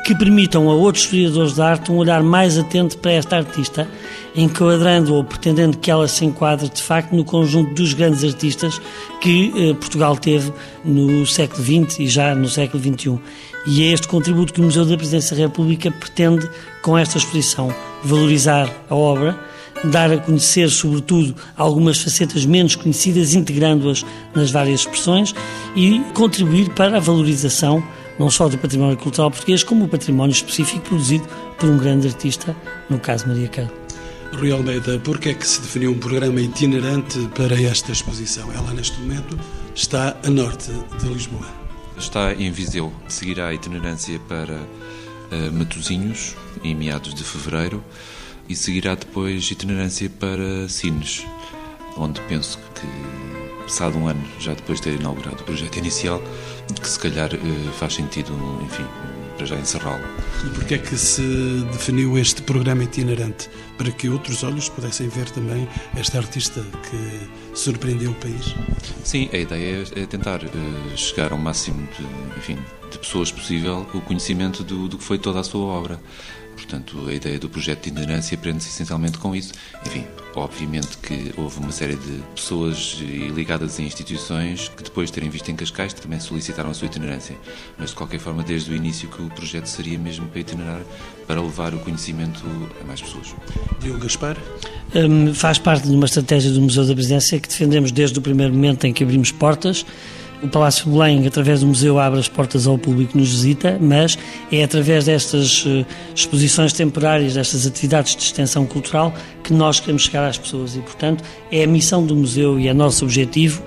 que 0.10 0.16
permitam 0.16 0.68
a 0.72 0.74
outros 0.74 1.04
historiadores 1.04 1.54
de 1.54 1.62
arte 1.62 1.92
um 1.92 1.98
olhar 1.98 2.24
mais 2.24 2.58
atento 2.58 2.98
para 2.98 3.12
esta 3.12 3.38
artista, 3.38 3.88
enquadrando 4.36 5.14
ou 5.14 5.24
pretendendo 5.24 5.78
que 5.78 5.92
ela 5.92 6.08
se 6.08 6.26
enquadre 6.26 6.68
de 6.68 6.82
facto 6.82 7.16
no 7.16 7.24
conjunto 7.24 7.76
dos 7.76 7.94
grandes 7.94 8.24
artistas 8.24 8.82
que 9.22 9.54
eh, 9.56 9.76
Portugal 9.76 10.18
teve 10.18 10.52
no 10.84 11.28
século 11.28 11.64
XX 11.64 12.00
e 12.00 12.08
já 12.08 12.34
no 12.34 12.50
século 12.50 12.82
XXI. 12.82 13.20
E 13.68 13.84
é 13.84 13.92
este 13.92 14.08
contributo 14.08 14.52
que 14.52 14.60
o 14.60 14.64
Museu 14.64 14.84
da 14.84 14.98
Presidência 14.98 15.38
da 15.38 15.44
República 15.44 15.92
pretende, 15.92 16.50
com 16.82 16.98
esta 16.98 17.20
exposição, 17.20 17.72
valorizar 18.04 18.68
a 18.90 18.96
obra 18.96 19.40
dar 19.84 20.12
a 20.12 20.18
conhecer, 20.18 20.70
sobretudo, 20.70 21.36
algumas 21.56 22.02
facetas 22.02 22.46
menos 22.46 22.76
conhecidas, 22.76 23.34
integrando-as 23.34 24.06
nas 24.36 24.52
várias 24.52 24.82
expressões 24.82 25.34
e 25.76 26.02
contribuir 26.14 26.70
para 26.72 26.98
a 26.98 27.00
valorização 27.00 27.82
não 28.20 28.30
só 28.30 28.50
do 28.50 28.58
património 28.58 28.98
cultural 28.98 29.32
português, 29.32 29.64
como 29.64 29.86
o 29.86 29.88
património 29.88 30.34
específico 30.34 30.82
produzido 30.82 31.26
por 31.58 31.70
um 31.70 31.78
grande 31.78 32.08
artista, 32.08 32.56
no 32.90 33.00
caso 33.00 33.28
Maria 33.28 33.48
Carlos. 33.48 33.74
Rui 34.34 34.52
Almeida, 34.52 35.00
por 35.00 35.18
que 35.18 35.30
é 35.30 35.34
que 35.34 35.48
se 35.48 35.62
definiu 35.62 35.92
um 35.92 35.98
programa 35.98 36.40
itinerante 36.40 37.18
para 37.36 37.60
esta 37.60 37.92
exposição? 37.92 38.52
Ela, 38.54 38.74
neste 38.74 39.00
momento, 39.00 39.40
está 39.74 40.16
a 40.24 40.30
norte 40.30 40.72
de 41.00 41.08
Lisboa. 41.08 41.48
Está 41.98 42.34
em 42.34 42.52
Viseu. 42.52 42.94
Seguirá 43.08 43.48
a 43.48 43.54
itinerância 43.54 44.20
para 44.28 44.54
uh, 44.54 45.52
Matosinhos, 45.52 46.36
em 46.64 46.76
meados 46.76 47.14
de 47.14 47.24
fevereiro 47.24 47.84
e 48.48 48.56
seguirá 48.56 48.96
depois 48.96 49.50
itinerância 49.52 50.10
para 50.10 50.68
Sines, 50.68 51.24
onde 51.96 52.20
penso 52.22 52.58
que, 52.74 53.39
passado 53.70 54.00
um 54.00 54.08
ano, 54.08 54.22
já 54.40 54.56
depois 54.56 54.82
de 54.82 54.90
ter 54.90 55.00
inaugurado 55.00 55.44
o 55.44 55.46
projeto 55.46 55.78
inicial, 55.78 56.20
que 56.82 56.90
se 56.90 57.00
calhar 57.00 57.30
eh, 57.32 57.72
faz 57.78 57.94
sentido, 57.94 58.34
enfim, 58.64 58.84
para 59.38 59.46
já 59.46 59.56
encerrá-lo. 59.56 60.04
E 60.44 60.50
porquê 60.50 60.74
é 60.74 60.78
que 60.80 60.98
se 60.98 61.22
definiu 61.72 62.18
este 62.18 62.42
programa 62.42 62.84
itinerante? 62.84 63.48
Para 63.78 63.92
que 63.92 64.10
outros 64.10 64.44
olhos 64.44 64.68
pudessem 64.70 65.08
ver 65.08 65.30
também 65.30 65.68
esta 65.96 66.18
artista 66.18 66.66
que 66.90 67.58
surpreendeu 67.58 68.10
o 68.10 68.16
país? 68.16 68.56
Sim, 69.04 69.30
a 69.32 69.38
ideia 69.38 69.84
é 69.96 70.06
tentar 70.08 70.44
uh, 70.44 70.98
chegar 70.98 71.32
ao 71.32 71.38
máximo 71.38 71.88
de, 71.96 72.40
enfim, 72.40 72.58
de 72.90 72.98
pessoas 72.98 73.32
possível 73.32 73.86
o 73.94 74.02
conhecimento 74.02 74.64
do, 74.64 74.88
do 74.88 74.98
que 74.98 75.04
foi 75.04 75.20
toda 75.20 75.40
a 75.40 75.44
sua 75.44 75.66
obra. 75.66 76.02
Portanto, 76.60 77.08
a 77.08 77.14
ideia 77.14 77.40
do 77.40 77.50
projeto 77.50 77.84
de 77.84 77.90
itinerância 77.90 78.38
prende-se 78.38 78.70
essencialmente 78.70 79.18
com 79.18 79.36
isso. 79.36 79.54
Enfim, 79.86 80.06
obviamente 80.36 80.98
que 80.98 81.34
houve 81.38 81.60
uma 81.60 81.72
série 81.72 81.96
de 81.96 82.22
pessoas 82.36 82.98
ligadas 83.34 83.80
a 83.80 83.82
instituições 83.82 84.70
que 84.70 84.84
depois 84.84 85.10
de 85.10 85.14
terem 85.14 85.30
visto 85.30 85.50
em 85.50 85.56
Cascais 85.56 85.94
também 85.94 86.20
solicitaram 86.20 86.70
a 86.70 86.74
sua 86.74 86.88
itinerância. 86.88 87.36
Mas, 87.78 87.90
de 87.90 87.96
qualquer 87.96 88.20
forma, 88.20 88.44
desde 88.44 88.72
o 88.72 88.76
início 88.76 89.10
que 89.10 89.22
o 89.22 89.30
projeto 89.30 89.68
seria 89.68 89.98
mesmo 89.98 90.28
para 90.28 90.42
itinerar, 90.42 90.82
para 91.26 91.42
levar 91.42 91.74
o 91.74 91.80
conhecimento 91.80 92.44
a 92.82 92.86
mais 92.86 93.02
pessoas. 93.02 93.34
E 93.84 93.90
o 93.90 93.98
Gaspar? 93.98 94.38
Um, 94.94 95.34
faz 95.34 95.58
parte 95.58 95.88
de 95.88 95.96
uma 95.96 96.06
estratégia 96.06 96.52
do 96.52 96.62
Museu 96.62 96.86
da 96.86 96.94
Presidência 96.94 97.40
que 97.40 97.48
defendemos 97.48 97.92
desde 97.92 98.18
o 98.18 98.22
primeiro 98.22 98.54
momento 98.54 98.86
em 98.86 98.94
que 98.94 99.04
abrimos 99.04 99.32
portas 99.32 99.86
o 100.42 100.48
Palácio 100.48 100.86
de 100.86 100.92
Belém, 100.92 101.28
através 101.28 101.62
do 101.62 101.68
museu, 101.68 102.00
abre 102.00 102.20
as 102.20 102.28
portas 102.28 102.66
ao 102.66 102.78
público 102.78 103.12
que 103.12 103.18
nos 103.18 103.30
visita, 103.30 103.78
mas 103.82 104.18
é 104.52 104.64
através 104.64 105.06
destas 105.06 105.66
eh, 105.68 105.86
exposições 106.16 106.72
temporárias, 106.72 107.34
destas 107.34 107.68
atividades 107.68 108.16
de 108.16 108.24
extensão 108.24 108.66
cultural, 108.66 109.14
que 109.44 109.54
nós 109.54 109.80
queremos 109.80 110.04
chegar 110.04 110.28
às 110.28 110.38
pessoas. 110.38 110.76
E, 110.76 110.80
portanto, 110.80 111.24
é 111.52 111.64
a 111.64 111.68
missão 111.68 112.06
do 112.06 112.16
museu 112.16 112.60
e 112.60 112.68
é 112.68 112.74
nosso 112.74 113.04
objetivo 113.04 113.62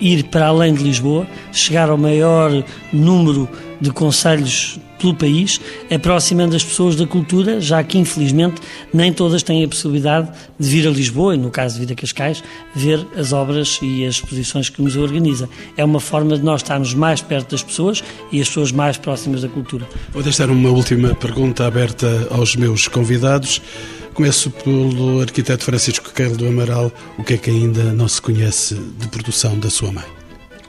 ir 0.00 0.24
para 0.24 0.46
além 0.46 0.74
de 0.74 0.82
Lisboa, 0.82 1.26
chegar 1.52 1.88
ao 1.90 1.98
maior 1.98 2.64
número 2.92 3.48
de 3.80 3.90
conselhos 3.90 4.78
pelo 4.98 5.14
país, 5.14 5.60
aproximando 5.90 6.56
as 6.56 6.64
pessoas 6.64 6.96
da 6.96 7.06
cultura, 7.06 7.60
já 7.60 7.82
que 7.82 7.98
infelizmente 7.98 8.60
nem 8.92 9.12
todas 9.12 9.42
têm 9.42 9.64
a 9.64 9.68
possibilidade 9.68 10.28
de 10.58 10.68
vir 10.68 10.86
a 10.86 10.90
Lisboa, 10.90 11.34
e 11.34 11.38
no 11.38 11.50
caso 11.50 11.78
de 11.78 11.86
vir 11.86 11.92
a 11.92 11.96
Cascais, 11.96 12.42
ver 12.74 13.06
as 13.16 13.32
obras 13.32 13.78
e 13.80 14.04
as 14.04 14.16
exposições 14.16 14.68
que 14.68 14.80
o 14.80 14.84
museu 14.84 15.02
organiza. 15.02 15.48
É 15.76 15.84
uma 15.84 16.00
forma 16.00 16.36
de 16.36 16.44
nós 16.44 16.62
estarmos 16.62 16.94
mais 16.94 17.22
perto 17.22 17.52
das 17.52 17.62
pessoas 17.62 18.02
e 18.32 18.40
as 18.40 18.48
pessoas 18.48 18.72
mais 18.72 18.96
próximas 18.96 19.42
da 19.42 19.48
cultura. 19.48 19.88
Vou 20.12 20.22
deixar 20.22 20.50
uma 20.50 20.70
última 20.70 21.14
pergunta 21.14 21.66
aberta 21.66 22.26
aos 22.30 22.56
meus 22.56 22.88
convidados. 22.88 23.62
Começo 24.14 24.50
pelo 24.50 25.20
arquiteto 25.20 25.62
Francisco 25.64 26.12
Queiro 26.12 26.36
do 26.36 26.48
Amaral. 26.48 26.90
O 27.16 27.22
que 27.22 27.34
é 27.34 27.36
que 27.36 27.50
ainda 27.50 27.92
não 27.92 28.08
se 28.08 28.20
conhece 28.20 28.74
de 28.74 29.06
produção 29.06 29.56
da 29.60 29.70
sua 29.70 29.92
mãe? 29.92 30.17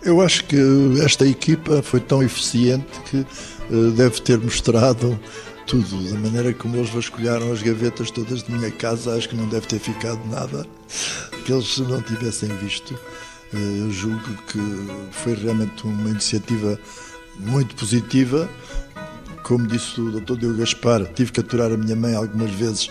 Eu 0.02 0.22
acho 0.22 0.45
que 0.45 0.58
esta 1.04 1.26
equipa 1.28 1.82
foi 1.82 2.00
tão 2.00 2.24
eficiente 2.24 2.88
que 3.10 3.18
eh, 3.18 3.91
deve 3.95 4.22
ter 4.22 4.39
mostrado 4.39 5.20
tudo. 5.68 6.04
Da 6.10 6.18
maneira 6.20 6.54
como 6.54 6.78
eles 6.78 6.89
vasculharam 6.89 7.52
as 7.52 7.62
gavetas 7.62 8.10
todas 8.10 8.43
de 8.43 8.52
minha 8.52 8.72
casa, 8.72 9.16
acho 9.16 9.30
que 9.30 9.36
não 9.36 9.47
deve 9.47 9.68
ter 9.68 9.80
ficado 9.80 10.20
nada 10.30 10.66
que 11.45 11.52
eles 11.52 11.78
não 11.80 12.02
tivessem 12.02 12.50
visto. 12.58 12.97
Eh, 13.54 13.82
eu 13.82 13.91
julgo 13.91 14.34
que 14.47 14.60
foi 15.12 15.36
realmente 15.36 15.86
uma 15.86 16.10
iniciativa 16.10 16.80
muito 17.38 17.76
positiva. 17.76 18.50
Como 19.43 19.68
disse 19.68 20.00
o 20.00 20.12
Dr. 20.12 20.38
Diogo 20.38 20.58
Gaspar, 20.60 21.06
tive 21.14 21.32
que 21.32 21.39
aturar 21.39 21.72
a 21.72 21.78
minha 21.78 21.95
mãe 21.95 22.16
algumas 22.16 22.52
vezes 22.52 22.89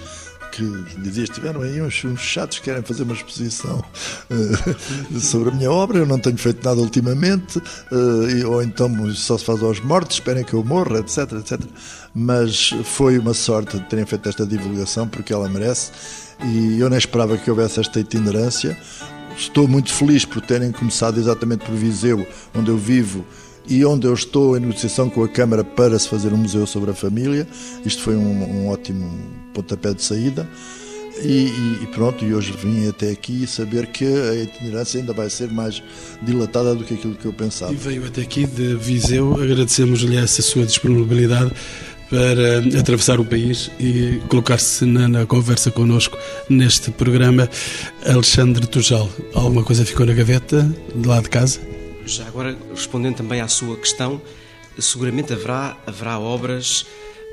que 0.51 0.65
dizia 0.99 1.25
estiveram 1.25 1.63
aí 1.63 1.81
uns, 1.81 2.05
uns 2.05 2.21
chatos 2.21 2.59
que 2.59 2.65
querem 2.65 2.83
fazer 2.83 3.03
uma 3.03 3.15
exposição 3.15 3.83
uh, 4.31 5.19
sobre 5.21 5.51
a 5.51 5.53
minha 5.53 5.71
obra, 5.71 5.99
eu 5.99 6.07
não 6.07 6.19
tenho 6.19 6.37
feito 6.37 6.65
nada 6.65 6.81
ultimamente, 6.81 7.59
uh, 7.59 8.49
ou 8.51 8.63
então 8.63 8.89
só 9.15 9.39
se 9.39 9.45
faz 9.45 9.63
aos 9.63 9.81
mortos, 9.81 10.17
esperem 10.17 10.45
que 10.45 10.55
eu 10.55 10.65
morra, 10.65 10.99
etc, 10.99 11.33
etc. 11.33 11.61
Mas 12.15 12.71
foi 12.85 13.19
uma 13.19 13.35
sorte 13.35 13.79
de 13.79 13.85
terem 13.85 14.07
feito 14.07 14.29
esta 14.29 14.47
divulgação, 14.47 15.07
porque 15.09 15.33
ela 15.33 15.49
merece, 15.49 15.93
e 16.45 16.79
eu 16.81 16.89
nem 16.89 16.99
esperava 16.99 17.37
que 17.37 17.51
houvesse 17.51 17.81
esta 17.81 18.01
itinerância. 18.01 18.77
Estou 19.37 19.69
muito 19.69 19.93
feliz 19.93 20.25
por 20.25 20.41
terem 20.41 20.73
começado 20.73 21.19
exatamente 21.19 21.65
por 21.65 21.75
Viseu, 21.75 22.27
onde 22.55 22.71
eu 22.71 22.77
vivo, 22.77 23.25
e 23.69 23.85
onde 23.85 24.07
eu 24.07 24.15
estou 24.15 24.57
em 24.57 24.61
negociação 24.61 25.11
com 25.11 25.23
a 25.23 25.29
Câmara 25.29 25.63
para 25.63 25.99
se 25.99 26.09
fazer 26.09 26.33
um 26.33 26.39
museu 26.39 26.67
sobre 26.67 26.91
a 26.91 26.95
família. 26.95 27.47
Isto 27.85 28.03
foi 28.03 28.17
um, 28.17 28.65
um 28.65 28.69
ótimo 28.69 29.11
pontapé 29.53 29.93
de 29.93 30.03
saída. 30.03 30.49
E, 31.23 31.53
e, 31.83 31.89
pronto, 31.93 32.25
e 32.25 32.33
hoje 32.33 32.53
vim 32.53 32.89
até 32.89 33.11
aqui 33.11 33.47
saber 33.47 33.89
que 33.89 34.05
a 34.05 34.37
itinerância 34.37 35.01
ainda 35.01 35.13
vai 35.13 35.29
ser 35.29 35.51
mais 35.51 35.83
dilatada 36.23 36.75
do 36.75 36.85
que 36.85 36.95
aquilo 36.95 37.15
que 37.15 37.27
eu 37.27 37.33
pensava. 37.33 37.73
E 37.73 37.77
veio 37.77 38.07
até 38.07 38.23
aqui 38.23 38.47
de 38.47 38.77
Viseu, 38.77 39.35
agradecemos-lhe 39.35 40.17
essa 40.17 40.43
sua 40.43 40.65
disponibilidade 40.65 41.53
para 42.09 42.59
atravessar 42.79 43.21
o 43.21 43.25
país 43.25 43.71
e 43.79 44.21
colocar-se 44.29 44.85
na, 44.87 45.09
na, 45.09 45.27
conversa 45.27 45.71
connosco 45.71 46.17
neste 46.49 46.91
programa. 46.91 47.51
Alexandre 48.07 48.67
Tujal, 48.67 49.11
alguma 49.35 49.63
coisa 49.63 49.85
ficou 49.85 50.07
na 50.07 50.15
gaveta 50.15 50.73
de 50.95 51.07
lá 51.07 51.21
de 51.21 51.29
casa? 51.29 51.68
Já 52.09 52.27
agora, 52.27 52.57
respondendo 52.71 53.17
também 53.17 53.43
à 53.43 53.49
sua 53.49 53.77
questão, 53.77 54.21
seguramente 54.79 55.31
haverá, 55.31 55.77
haverá 55.87 56.19
obras, 56.19 56.87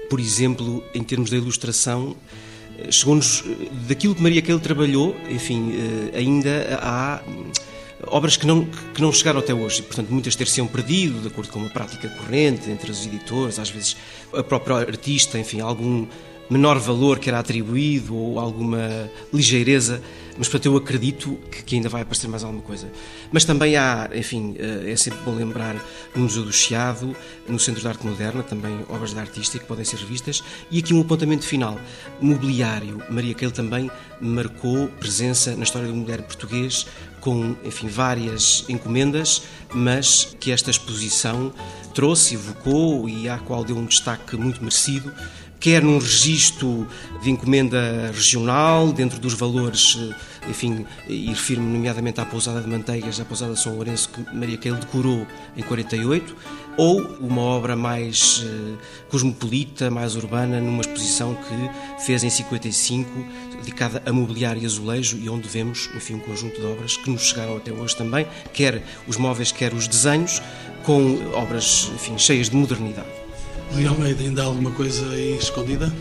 por 0.09 0.19
exemplo, 0.19 0.84
em 0.93 1.01
termos 1.01 1.30
da 1.30 1.38
ilustração, 1.38 2.13
chegou-nos, 2.89 3.41
daquilo 3.88 4.13
que 4.13 4.21
Maria 4.21 4.41
Keil 4.41 4.59
trabalhou, 4.59 5.15
enfim, 5.30 5.73
eh, 6.13 6.17
ainda 6.17 6.78
há 6.82 7.21
obras 8.07 8.36
que 8.36 8.45
não, 8.45 8.65
que 8.65 9.01
não 9.01 9.13
chegaram 9.13 9.39
até 9.39 9.53
hoje, 9.53 9.82
portanto, 9.82 10.09
muitas 10.09 10.36
ter-se-ão 10.36 10.67
perdido, 10.67 11.21
de 11.21 11.28
acordo 11.28 11.51
com 11.51 11.59
uma 11.59 11.69
prática 11.69 12.09
corrente 12.09 12.69
entre 12.69 12.91
os 12.91 13.05
editores, 13.05 13.57
às 13.57 13.69
vezes 13.69 13.95
a 14.34 14.43
própria 14.43 14.76
artista, 14.76 15.39
enfim, 15.39 15.61
algum 15.61 16.05
menor 16.50 16.80
valor 16.80 17.20
que 17.20 17.30
era 17.30 17.39
atribuído 17.39 18.16
ou 18.16 18.39
alguma 18.39 19.10
ligeireza 19.34 20.02
mas 20.38 20.48
portanto 20.48 20.66
eu 20.66 20.78
acredito 20.78 21.39
que, 21.50 21.64
que, 21.64 21.76
ainda 21.76 21.89
vai 21.89 22.02
aparecer 22.02 22.28
mais 22.28 22.43
alguma 22.43 22.62
coisa. 22.62 22.91
Mas 23.32 23.46
também 23.46 23.76
há, 23.78 24.10
enfim, 24.14 24.56
eh, 24.60 24.91
é 24.91 24.96
sempre 24.96 25.20
bom 25.24 25.34
lembrar 25.34 25.76
no 26.14 26.24
Museu 26.24 26.43
do 26.43 26.52
Chiado, 26.52 27.16
no 27.48 27.60
Centro 27.60 27.82
de 27.82 27.88
Arte 27.88 28.06
Moderna, 28.06 28.43
também 28.43 28.78
obras 28.89 29.14
de 29.14 29.20
artista 29.20 29.58
que 29.58 29.66
podem 29.66 29.86
ser 29.86 29.98
revistas. 29.98 30.43
E 30.70 30.80
aqui 30.80 30.93
um 30.93 31.02
apontamento 31.02 31.46
final: 31.46 31.80
mobiliário. 32.20 33.02
Maria 33.10 33.34
Keil 33.34 33.52
também 33.52 33.89
marcou 34.20 34.88
presença 35.00 35.56
na 35.56 35.64
história 35.64 35.88
do 35.88 35.96
mulher 35.96 36.22
português 36.22 36.86
com, 37.22 37.56
enfim, 37.64 37.88
várias 37.88 38.66
encomendas, 38.70 39.41
mas 39.74 40.36
que 40.39 40.52
esta 40.52 40.70
exposição 40.70 41.52
trouxe, 41.93 42.36
evocou 42.36 43.10
e 43.10 43.28
à 43.28 43.39
qual 43.39 43.64
deu 43.64 43.78
um 43.78 43.86
destaque 43.86 44.36
muito 44.36 44.60
merecido 44.60 45.12
quer 45.60 45.82
num 45.82 45.97
registro 45.97 46.88
de 47.22 47.30
encomenda 47.32 48.12
regional, 48.14 48.91
dentro 48.91 49.20
dos 49.20 49.34
valores, 49.34 49.97
eh, 49.99 50.49
enfim, 50.49 50.86
e 51.08 51.28
refiro-me 51.28 51.68
nomeadamente 51.68 52.22
à 52.22 52.26
pousada 52.26 52.62
de 52.62 52.68
Manteigas, 52.68 53.20
à 53.20 53.26
pousada 53.26 53.53
de 53.53 53.60
São 53.60 53.76
Lourenço, 53.76 54.10
que 54.10 54.36
Maria 54.36 54.58
Keil 54.58 54.76
decorou 54.76 55.26
em 55.58 55.64
48, 55.64 56.36
ou 56.78 57.01
uma 57.20 57.41
obra 57.41 57.76
mais 57.76 58.39
uh, 58.39 58.78
cosmopolita, 59.10 59.89
mais 59.89 60.16
urbana, 60.16 60.60
numa 60.60 60.82
exposição 60.82 61.36
que 61.36 62.03
fez 62.06 62.24
em 62.24 62.30
55, 62.30 63.10
dedicada 63.60 64.03
a 64.06 64.12
mobiliário 64.12 64.62
e 64.62 64.66
azulejo, 64.66 65.18
e 65.18 65.30
onde 65.30 65.47
vemos, 65.47 65.89
enfim, 65.95 66.16
um 66.16 66.20
conjunto 66.20 66.60
de 66.60 66.66
obras 66.66 66.97
que 66.97 67.10
nos 67.10 67.24
chegaram 67.24 67.58
até 67.58 67.72
hoje 67.72 67.95
também, 67.95 68.28
quer 68.53 68.84
os 69.08 69.18
móveis, 69.18 69.51
quer 69.51 69.74
os 69.74 69.88
desenhos, 69.88 70.41
com 70.84 71.18
obras, 71.34 71.89
enfim, 71.95 72.18
cheias 72.18 72.49
de 72.49 72.56
modernidade. 72.56 73.24
Leão 73.74 73.93
Almeida, 73.93 74.24
ainda 74.24 74.43
há 74.43 74.45
alguma 74.45 74.72
coisa 74.72 75.09
aí 75.11 75.38
escondida? 75.38 75.91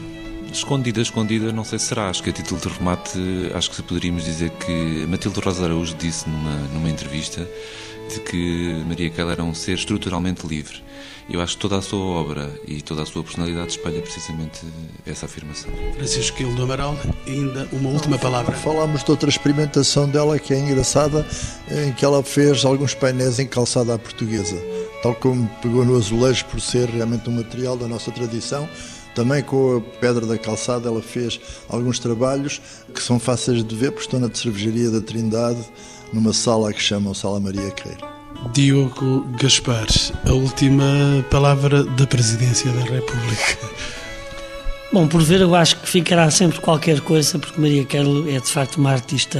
Escondida, 0.52 1.00
escondida, 1.00 1.52
não 1.52 1.64
sei 1.64 1.78
se 1.78 1.86
será. 1.86 2.08
Acho 2.08 2.22
que 2.22 2.30
a 2.30 2.32
título 2.32 2.60
de 2.60 2.68
remate, 2.68 3.18
acho 3.54 3.70
que 3.70 3.82
poderíamos 3.82 4.24
dizer 4.24 4.50
que 4.50 5.06
Matilde 5.08 5.40
Rosa 5.40 5.64
Araújo 5.64 5.94
disse 5.96 6.28
numa, 6.28 6.56
numa 6.72 6.88
entrevista 6.88 7.48
de 8.08 8.20
que 8.20 8.82
Maria 8.86 9.10
Keller 9.10 9.32
era 9.32 9.42
um 9.42 9.54
ser 9.54 9.72
estruturalmente 9.72 10.46
livre. 10.46 10.82
Eu 11.28 11.40
acho 11.40 11.56
que 11.56 11.62
toda 11.62 11.78
a 11.78 11.82
sua 11.82 12.04
obra 12.04 12.52
e 12.68 12.82
toda 12.82 13.02
a 13.02 13.06
sua 13.06 13.24
personalidade 13.24 13.70
espelha 13.70 14.00
precisamente 14.00 14.60
essa 15.06 15.24
afirmação. 15.24 15.70
Francisco 15.96 16.36
Quilo 16.36 16.54
do 16.54 16.62
Amaral, 16.62 16.96
ainda 17.26 17.66
uma 17.72 17.88
última 17.88 18.18
palavra. 18.18 18.54
Falámos 18.54 19.02
de 19.02 19.10
outra 19.10 19.28
experimentação 19.30 20.08
dela 20.08 20.38
que 20.38 20.52
é 20.52 20.58
engraçada, 20.58 21.26
em 21.70 21.92
que 21.92 22.04
ela 22.04 22.22
fez 22.22 22.64
alguns 22.64 22.94
painéis 22.94 23.38
em 23.38 23.46
calçada 23.46 23.94
à 23.94 23.98
portuguesa 23.98 24.56
tal 25.04 25.14
como 25.14 25.46
pegou 25.60 25.84
no 25.84 25.98
azulejo 25.98 26.46
por 26.46 26.58
ser 26.58 26.88
realmente 26.88 27.28
um 27.28 27.34
material 27.34 27.76
da 27.76 27.86
nossa 27.86 28.10
tradição. 28.10 28.66
Também 29.14 29.42
com 29.42 29.76
a 29.76 29.80
pedra 30.00 30.24
da 30.24 30.38
calçada 30.38 30.88
ela 30.88 31.02
fez 31.02 31.38
alguns 31.68 31.98
trabalhos 31.98 32.58
que 32.92 33.02
são 33.02 33.20
fáceis 33.20 33.62
de 33.62 33.76
ver, 33.76 33.90
porque 33.90 34.06
estão 34.06 34.18
na 34.18 34.34
cervejaria 34.34 34.90
da 34.90 35.02
Trindade, 35.02 35.62
numa 36.10 36.32
sala 36.32 36.72
que 36.72 36.80
chamam 36.82 37.12
Sala 37.12 37.38
Maria 37.38 37.70
Queiro. 37.70 38.00
Diogo 38.54 39.26
Gaspar, 39.38 39.86
a 40.26 40.32
última 40.32 41.22
palavra 41.30 41.84
da 41.84 42.06
Presidência 42.06 42.72
da 42.72 42.80
República. 42.80 43.58
Bom, 44.90 45.06
por 45.06 45.22
ver, 45.22 45.42
eu 45.42 45.54
acho 45.54 45.80
que 45.80 45.86
ficará 45.88 46.30
sempre 46.30 46.60
qualquer 46.60 47.02
coisa, 47.02 47.38
porque 47.38 47.60
Maria 47.60 47.84
Queiro 47.84 48.26
é 48.30 48.40
de 48.40 48.48
facto 48.48 48.76
uma 48.76 48.92
artista 48.92 49.38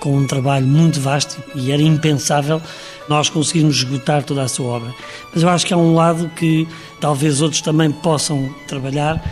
com 0.00 0.16
um 0.16 0.26
trabalho 0.26 0.66
muito 0.66 0.98
vasto 0.98 1.40
e 1.54 1.70
era 1.70 1.82
impensável 1.82 2.60
nós 3.08 3.28
conseguirmos 3.28 3.76
esgotar 3.76 4.24
toda 4.24 4.42
a 4.42 4.48
sua 4.48 4.66
obra. 4.66 4.94
Mas 5.32 5.42
eu 5.42 5.48
acho 5.48 5.66
que 5.66 5.74
há 5.74 5.76
um 5.76 5.94
lado 5.94 6.28
que 6.34 6.66
talvez 7.00 7.40
outros 7.40 7.60
também 7.60 7.90
possam 7.90 8.52
trabalhar 8.66 9.22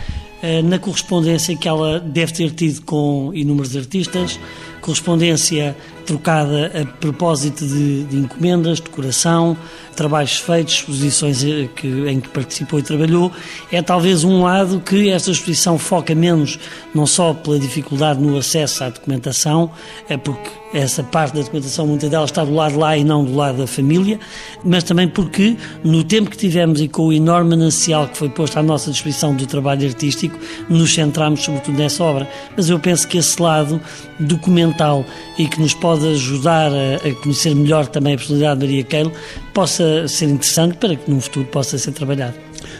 eh, 0.41 0.61
na 0.61 0.79
correspondência 0.79 1.55
que 1.55 1.67
ela 1.67 1.99
deve 1.99 2.31
ter 2.31 2.51
tido 2.51 2.81
com 2.83 3.31
inúmeros 3.33 3.75
artistas, 3.75 4.39
correspondência 4.79 5.75
trocada 6.05 6.71
a 6.81 6.85
propósito 6.85 7.67
de, 7.67 8.05
de 8.05 8.17
encomendas, 8.17 8.79
decoração, 8.79 9.57
trabalhos 9.97 10.37
feitos, 10.37 10.75
exposições 10.75 11.43
eh, 11.43 11.67
que, 11.75 11.87
em 12.07 12.21
que 12.21 12.29
participou 12.29 12.79
e 12.79 12.83
trabalhou, 12.83 13.31
é 13.69 13.81
talvez 13.81 14.23
um 14.23 14.43
lado 14.43 14.79
que 14.79 15.09
esta 15.09 15.29
exposição 15.29 15.77
foca 15.77 16.15
menos, 16.15 16.57
não 16.95 17.05
só 17.05 17.33
pela 17.33 17.59
dificuldade 17.59 18.21
no 18.21 18.37
acesso 18.37 18.85
à 18.85 18.89
documentação, 18.89 19.69
é 20.07 20.15
porque 20.15 20.49
essa 20.73 21.03
parte 21.03 21.33
da 21.33 21.41
documentação, 21.41 21.87
muita 21.87 22.09
dela 22.09 22.25
está 22.25 22.43
do 22.43 22.53
lado 22.53 22.77
lá 22.77 22.97
e 22.97 23.03
não 23.03 23.25
do 23.25 23.35
lado 23.35 23.57
da 23.57 23.67
família, 23.67 24.19
mas 24.63 24.83
também 24.83 25.07
porque 25.07 25.57
no 25.83 26.03
tempo 26.03 26.29
que 26.29 26.37
tivemos 26.37 26.79
e 26.79 26.87
com 26.87 27.07
o 27.07 27.13
enorme 27.13 27.51
manancial 27.51 28.07
que 28.07 28.17
foi 28.17 28.29
posto 28.29 28.57
à 28.57 28.63
nossa 28.63 28.91
disposição 28.91 29.35
do 29.35 29.45
trabalho 29.45 29.87
artístico, 29.87 30.37
nos 30.69 30.93
centramos 30.93 31.43
sobretudo 31.43 31.77
nessa 31.77 32.03
obra. 32.03 32.29
Mas 32.55 32.69
eu 32.69 32.79
penso 32.79 33.07
que 33.07 33.17
esse 33.17 33.41
lado 33.41 33.81
documental 34.19 35.05
e 35.37 35.47
que 35.47 35.59
nos 35.59 35.73
pode 35.73 36.07
ajudar 36.07 36.71
a, 36.71 37.07
a 37.07 37.15
conhecer 37.15 37.55
melhor 37.55 37.87
também 37.87 38.13
a 38.13 38.17
personalidade 38.17 38.59
de 38.59 38.65
Maria 38.65 38.83
Keilo 38.83 39.11
possa 39.53 40.07
ser 40.07 40.25
interessante 40.25 40.77
para 40.77 40.95
que 40.95 41.09
no 41.09 41.19
futuro 41.19 41.45
possa 41.45 41.77
ser 41.77 41.91
trabalhado. 41.91 42.35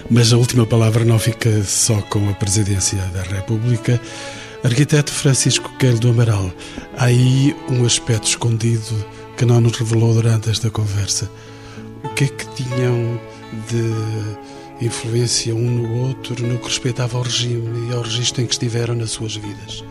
Mas 0.10 0.34
a 0.34 0.38
última 0.38 0.66
palavra 0.66 1.06
não 1.06 1.20
fica 1.20 1.64
só 1.64 2.02
com 2.02 2.30
a 2.30 2.34
Presidência 2.34 3.00
da 3.14 3.22
República. 3.22 4.00
Arquiteto 4.64 5.12
Francisco 5.12 5.72
Queiro 5.80 6.00
do 6.00 6.10
Amaral, 6.10 6.52
há 7.00 7.06
aí 7.06 7.56
um 7.70 7.86
aspecto 7.86 8.28
escondido 8.28 9.06
que 9.38 9.46
não 9.46 9.62
nos 9.62 9.78
revelou 9.78 10.14
durante 10.14 10.50
esta 10.50 10.70
conversa. 10.70 11.32
O 12.04 12.10
que 12.10 12.26
é 12.26 12.28
que 12.28 12.46
tinham 12.56 13.20
de 13.70 14.86
influência 14.86 15.56
um 15.56 15.72
no 15.72 16.08
outro 16.08 16.46
no 16.46 16.60
que 16.60 16.66
respeitava 16.66 17.18
ao 17.18 17.24
regime 17.24 17.90
e 17.90 17.94
ao 17.94 18.02
registro 18.02 18.42
em 18.42 18.46
que 18.46 18.52
estiveram 18.52 18.96
nas 18.96 19.12
suas 19.12 19.36
vidas? 19.36 19.84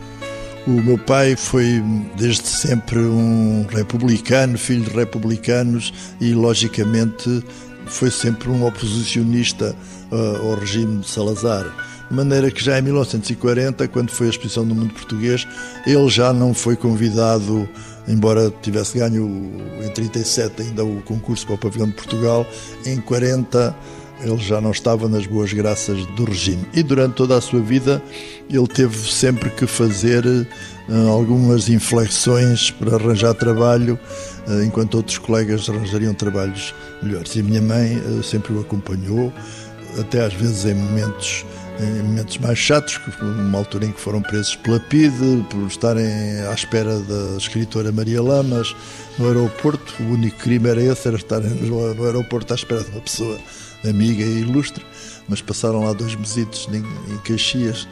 O 0.67 0.71
meu 0.71 0.99
pai 0.99 1.35
foi 1.35 1.81
desde 2.15 2.47
sempre 2.47 2.99
um 2.99 3.65
republicano, 3.67 4.57
filho 4.57 4.83
de 4.83 4.91
republicanos 4.91 5.91
e, 6.21 6.33
logicamente, 6.33 7.43
foi 7.87 8.11
sempre 8.11 8.49
um 8.49 8.63
oposicionista 8.65 9.75
uh, 10.11 10.47
ao 10.47 10.59
regime 10.59 10.99
de 10.99 11.09
Salazar. 11.09 11.65
De 12.09 12.15
maneira 12.15 12.49
que 12.49 12.63
já 12.63 12.79
em 12.79 12.81
1940, 12.81 13.87
quando 13.89 14.09
foi 14.09 14.27
a 14.27 14.29
exposição 14.31 14.65
do 14.65 14.73
mundo 14.73 14.93
português, 14.93 15.47
ele 15.85 16.09
já 16.09 16.33
não 16.33 16.53
foi 16.53 16.75
convidado, 16.75 17.69
embora 18.07 18.51
tivesse 18.61 18.97
ganho 18.97 19.51
em 19.83 19.89
37 19.89 20.63
ainda 20.63 20.83
o 20.83 21.01
concurso 21.03 21.45
para 21.45 21.55
o 21.55 21.57
pavilhão 21.57 21.87
de 21.87 21.93
Portugal, 21.93 22.47
em 22.85 22.99
40 22.99 23.75
ele 24.21 24.37
já 24.37 24.59
não 24.59 24.71
estava 24.71 25.07
nas 25.07 25.25
boas 25.25 25.53
graças 25.53 26.05
do 26.07 26.25
regime. 26.25 26.65
E 26.73 26.83
durante 26.83 27.13
toda 27.13 27.37
a 27.37 27.41
sua 27.41 27.61
vida 27.61 28.01
ele 28.49 28.67
teve 28.67 28.97
sempre 29.09 29.49
que 29.51 29.65
fazer 29.65 30.25
uh, 30.25 31.07
algumas 31.09 31.69
inflexões 31.69 32.71
para 32.71 32.95
arranjar 32.95 33.33
trabalho, 33.33 33.97
uh, 34.47 34.63
enquanto 34.63 34.95
outros 34.95 35.17
colegas 35.17 35.69
arranjariam 35.69 36.13
trabalhos 36.13 36.73
melhores. 37.01 37.35
E 37.35 37.39
a 37.39 37.43
minha 37.43 37.61
mãe 37.61 37.97
uh, 37.97 38.23
sempre 38.23 38.53
o 38.53 38.59
acompanhou, 38.59 39.31
até 39.97 40.25
às 40.25 40.33
vezes 40.33 40.65
em 40.65 40.73
momentos 40.73 41.45
em 41.79 42.03
momentos 42.03 42.37
mais 42.39 42.57
chatos, 42.57 42.99
numa 43.21 43.57
altura 43.57 43.85
em 43.85 43.91
que 43.91 44.01
foram 44.01 44.21
presos 44.21 44.55
pela 44.57 44.79
PIDE, 44.79 45.45
por 45.49 45.65
estarem 45.67 46.05
à 46.49 46.53
espera 46.53 46.99
da 46.99 47.37
escritora 47.37 47.91
Maria 47.91 48.21
Lamas 48.21 48.75
no 49.17 49.27
aeroporto. 49.27 49.93
O 50.01 50.13
único 50.13 50.37
crime 50.37 50.69
era 50.69 50.81
esse, 50.81 51.07
era 51.07 51.17
estar 51.17 51.39
no 51.39 52.05
aeroporto 52.05 52.53
à 52.53 52.55
espera 52.55 52.83
de 52.83 52.91
uma 52.91 53.01
pessoa 53.01 53.39
amiga 53.87 54.23
e 54.23 54.41
ilustre, 54.41 54.85
mas 55.27 55.41
passaram 55.41 55.85
lá 55.85 55.93
dois 55.93 56.15
mesitos 56.15 56.67
em, 56.71 56.83
em 57.13 57.17
Caxias. 57.23 57.87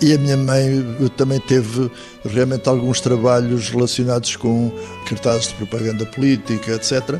E 0.00 0.12
a 0.12 0.18
minha 0.18 0.36
mãe 0.36 0.84
também 1.16 1.40
teve 1.40 1.90
realmente 2.24 2.68
alguns 2.68 3.00
trabalhos 3.00 3.70
relacionados 3.70 4.36
com 4.36 4.70
cartazes 5.08 5.48
de 5.48 5.54
propaganda 5.54 6.04
política, 6.04 6.72
etc. 6.72 7.18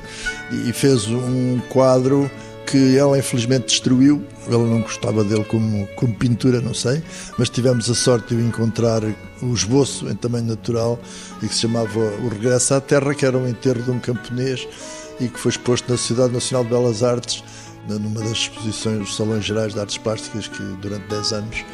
E 0.67 0.73
fez 0.75 1.07
um 1.07 1.59
quadro 1.71 2.31
que 2.67 2.97
ela 2.97 3.19
infelizmente 3.19 3.67
destruiu. 3.67 4.23
Ela 4.47 4.67
não 4.67 4.83
gostava 4.83 5.25
dele 5.25 5.45
como, 5.45 5.87
como 5.97 6.15
pintura, 6.15 6.61
não 6.61 6.75
sei, 6.75 7.03
mas 7.39 7.49
tivemos 7.49 7.89
a 7.91 7.95
sorte 7.95 8.35
de 8.35 8.43
o 8.43 8.47
encontrar 8.47 9.03
o 9.43 9.55
esboço 9.55 10.09
em 10.09 10.15
tamanho 10.15 10.47
natural 10.47 10.99
e 11.43 11.49
que 11.49 11.55
se 11.55 11.63
chamava 11.63 11.99
O 11.99 12.29
Regresso 12.29 12.75
à 12.75 12.81
Terra, 12.81 13.15
que 13.15 13.25
era 13.25 13.37
um 13.37 13.49
enterro 13.49 13.83
de 13.83 13.91
um 13.91 13.99
camponês 13.99 14.67
e 15.21 15.29
que 15.29 15.39
foi 15.39 15.51
exposto 15.51 15.91
na 15.91 15.97
Sociedade 15.97 16.33
Nacional 16.33 16.65
de 16.65 16.71
Belas 16.71 17.03
Artes 17.03 17.43
numa 17.89 18.21
das 18.21 18.33
exposições 18.33 18.99
dos 18.99 19.17
Salões 19.17 19.45
Gerais 19.45 19.73
de 19.73 19.81
Artes 19.81 19.97
Plásticas 19.97 20.49
que 20.49 20.63
durante 20.81 21.07
10 21.09 21.33
anos 21.33 21.65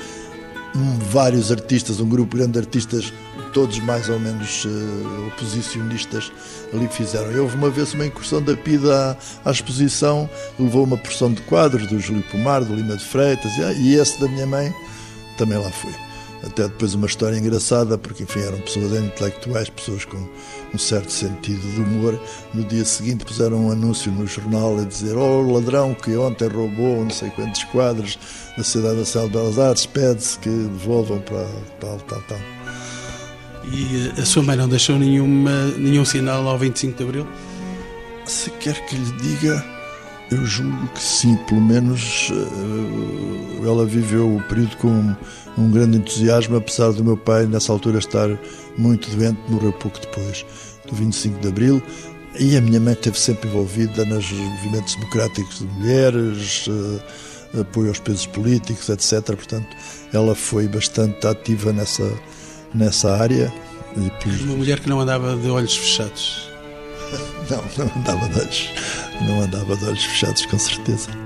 vários 1.11 1.51
artistas, 1.51 2.01
um 2.01 2.09
grupo 2.09 2.37
grande 2.37 2.53
de 2.53 2.59
artistas, 2.61 3.13
todos 3.53 3.79
mais 3.81 4.09
ou 4.09 4.19
menos 4.19 4.65
uh, 4.65 5.29
oposicionistas, 5.29 6.33
ali 6.73 6.89
fizeram. 6.89 7.31
E 7.33 7.39
houve 7.39 7.57
uma 7.57 7.71
vez 7.71 7.95
uma 7.95 8.07
incursão 8.07 8.43
da 8.43 8.57
PIDA 8.57 9.17
à, 9.45 9.49
à, 9.49 9.53
exposição, 9.53 10.29
levou 10.59 10.85
uma 10.85 10.97
porção 10.97 11.33
de 11.33 11.41
quadros 11.43 11.87
do 11.87 12.01
Júlio 12.01 12.23
Pomar, 12.31 12.65
do 12.65 12.75
Lima 12.75 12.97
de 12.97 13.05
Freitas, 13.05 13.53
e, 13.79 13.95
esse 13.95 14.21
da 14.21 14.29
minha 14.29 14.47
mãe 14.47 14.75
também 15.37 15.59
lá 15.59 15.71
foi 15.71 15.93
até 16.45 16.65
depois 16.65 16.95
uma 16.95 17.07
história 17.07 17.37
engraçada, 17.37 17.97
porque 17.97 18.25
enfim 18.25 18.41
eram 18.41 18.59
pessoas 18.61 18.93
intelectuais, 18.93 19.69
pessoas 19.71 20.05
com 20.05 20.19
um 20.75 20.79
certo 20.79 21.13
sentido 21.13 21.61
de 21.73 21.81
humor. 21.81 22.19
No 22.53 22.65
dia 22.65 22.85
seguinte 22.85 23.25
puseram 23.25 23.67
um 23.67 23.71
anúncio 23.71 24.11
no 24.11 24.27
jornal 24.27 24.79
a 24.79 24.85
dizer: 24.85 25.17
Oh, 25.17 25.53
ladrão 25.53 25.95
que 25.95 26.17
ontem 26.17 26.49
roubou 26.49 27.03
não 27.05 27.11
sei 27.11 27.31
quantos 27.31 27.63
quadros 27.65 28.19
da 28.57 28.65
Cidade 28.65 28.97
Nacional 28.97 29.29
de 29.29 29.35
Belas 29.37 29.59
Artes, 29.59 29.87
pede-se 29.87 30.39
que 30.39 30.51
devolvam 30.51 31.21
para 31.21 31.47
tal, 31.81 31.99
tal, 32.09 32.23
tal. 32.23 32.62
E 33.65 34.21
a 34.21 34.25
sua 34.25 34.43
mãe 34.43 34.57
não 34.57 34.69
deixou 34.69 34.99
nenhuma, 34.99 35.67
nenhum 35.79 36.05
sinal 36.05 36.47
ao 36.49 36.59
25 36.59 36.97
de 36.97 37.05
Abril? 37.05 37.27
Se 38.27 38.51
quer 38.51 38.75
que 38.87 38.97
lhe 38.97 39.13
diga, 39.13 39.65
eu 40.31 40.45
julgo 40.47 40.89
que 40.89 41.03
sim, 41.03 41.37
pelo 41.49 41.61
menos 41.61 42.31
uh, 42.31 43.67
ela 43.67 43.85
viveu 43.85 44.37
o 44.37 44.43
período 44.45 44.77
com 44.79 45.15
um 45.59 45.71
grande 45.71 45.99
entusiasmo, 45.99 46.57
apesar 46.57 46.93
do 46.93 47.05
meu 47.05 47.17
pai, 47.17 47.47
nessa 47.47 47.73
altura, 47.73 47.99
estar 47.99 48.29
muito 48.79 49.11
doente, 49.11 49.39
morreu 49.49 49.73
pouco 49.73 50.01
depois 50.01 50.45
do 50.87 50.95
25 50.95 51.41
de 51.41 51.49
Abril. 51.49 51.83
E 52.39 52.57
a 52.57 52.61
minha 52.63 52.81
mãe 52.81 52.95
esteve 52.95 53.19
sempre 53.19 53.49
envolvida 53.49 54.05
nos 54.07 54.33
movimentos 54.33 54.95
democráticos 54.95 55.59
de 55.59 55.67
mulheres, 55.67 56.67
eh, 57.55 57.61
apoio 57.61 57.89
aos 57.89 57.99
presos 57.99 58.27
políticos, 58.27 58.89
etc. 58.89 59.23
Portanto, 59.37 59.77
ela 60.15 60.35
foi 60.35 60.67
bastante 60.67 61.27
ativa 61.27 61.75
nessa, 61.75 62.11
nessa 62.75 63.17
área. 63.17 63.53
E, 63.97 64.43
Uma 64.45 64.57
mulher 64.57 64.81
que 64.81 64.89
não 64.89 65.01
andava 65.01 65.37
de 65.37 65.49
olhos 65.49 65.77
fechados. 65.77 66.51
não, 67.51 67.87
não 67.87 67.97
andava 67.97 68.29
de 68.29 68.41
olhos, 68.41 68.71
não 69.27 69.41
andava 69.43 69.77
de 69.77 69.85
olhos 69.85 70.05
fechados, 70.05 70.47
com 70.47 70.59
certeza. 70.59 71.22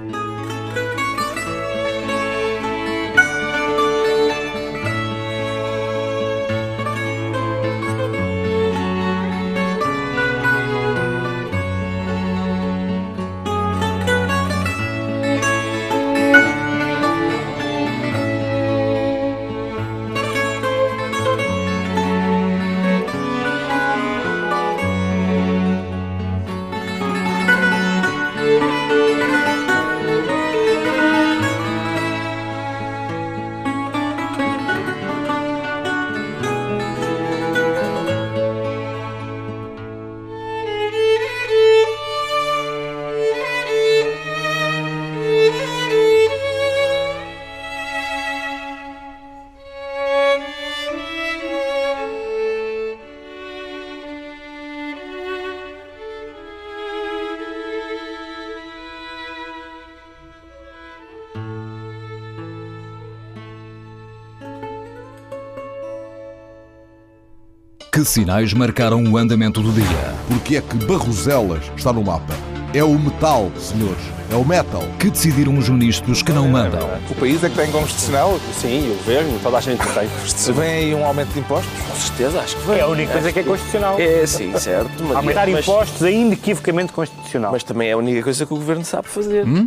Sinais 68.06 68.52
marcaram 68.52 69.02
o 69.04 69.18
andamento 69.18 69.60
do 69.60 69.72
dia? 69.72 70.14
Porque 70.28 70.56
é 70.56 70.60
que 70.60 70.76
Barroselas 70.86 71.64
está 71.76 71.92
no 71.92 72.04
mapa? 72.04 72.34
É 72.72 72.84
o 72.84 72.98
metal, 72.98 73.50
senhores. 73.58 74.02
É 74.30 74.34
o 74.34 74.44
metal. 74.44 74.82
Que 74.98 75.10
decidiram 75.10 75.56
os 75.56 75.68
ministros 75.68 76.22
que 76.22 76.32
não 76.32 76.48
mandam? 76.48 76.88
O 77.10 77.14
país 77.14 77.42
é 77.42 77.48
que 77.48 77.56
tem 77.56 77.70
constitucional? 77.70 78.38
Sim, 78.52 78.90
o 78.90 78.94
governo, 78.96 79.38
toda 79.42 79.58
a 79.58 79.60
gente 79.60 79.78
tem 79.78 80.08
constitucional. 80.20 80.62
Vem 80.62 80.70
aí 80.70 80.94
um 80.94 81.04
aumento 81.04 81.32
de 81.32 81.40
impostos? 81.40 81.72
Com 81.72 81.96
certeza, 81.96 82.40
acho 82.40 82.56
que 82.56 82.66
vem. 82.66 82.78
É 82.78 82.80
a 82.82 82.86
única 82.86 83.12
coisa 83.12 83.32
que 83.32 83.38
é 83.38 83.42
constitucional. 83.42 84.00
É, 84.00 84.26
sim, 84.26 84.58
certo. 84.58 85.14
Aumentar 85.14 85.48
mas... 85.48 85.60
impostos 85.66 86.02
é 86.02 86.12
inequivocamente 86.12 86.92
constitucional. 86.92 87.52
Mas 87.52 87.62
também 87.62 87.88
é 87.88 87.92
a 87.92 87.96
única 87.96 88.22
coisa 88.22 88.46
que 88.46 88.52
o 88.52 88.56
governo 88.56 88.84
sabe 88.84 89.08
fazer. 89.08 89.46
Hum? 89.46 89.66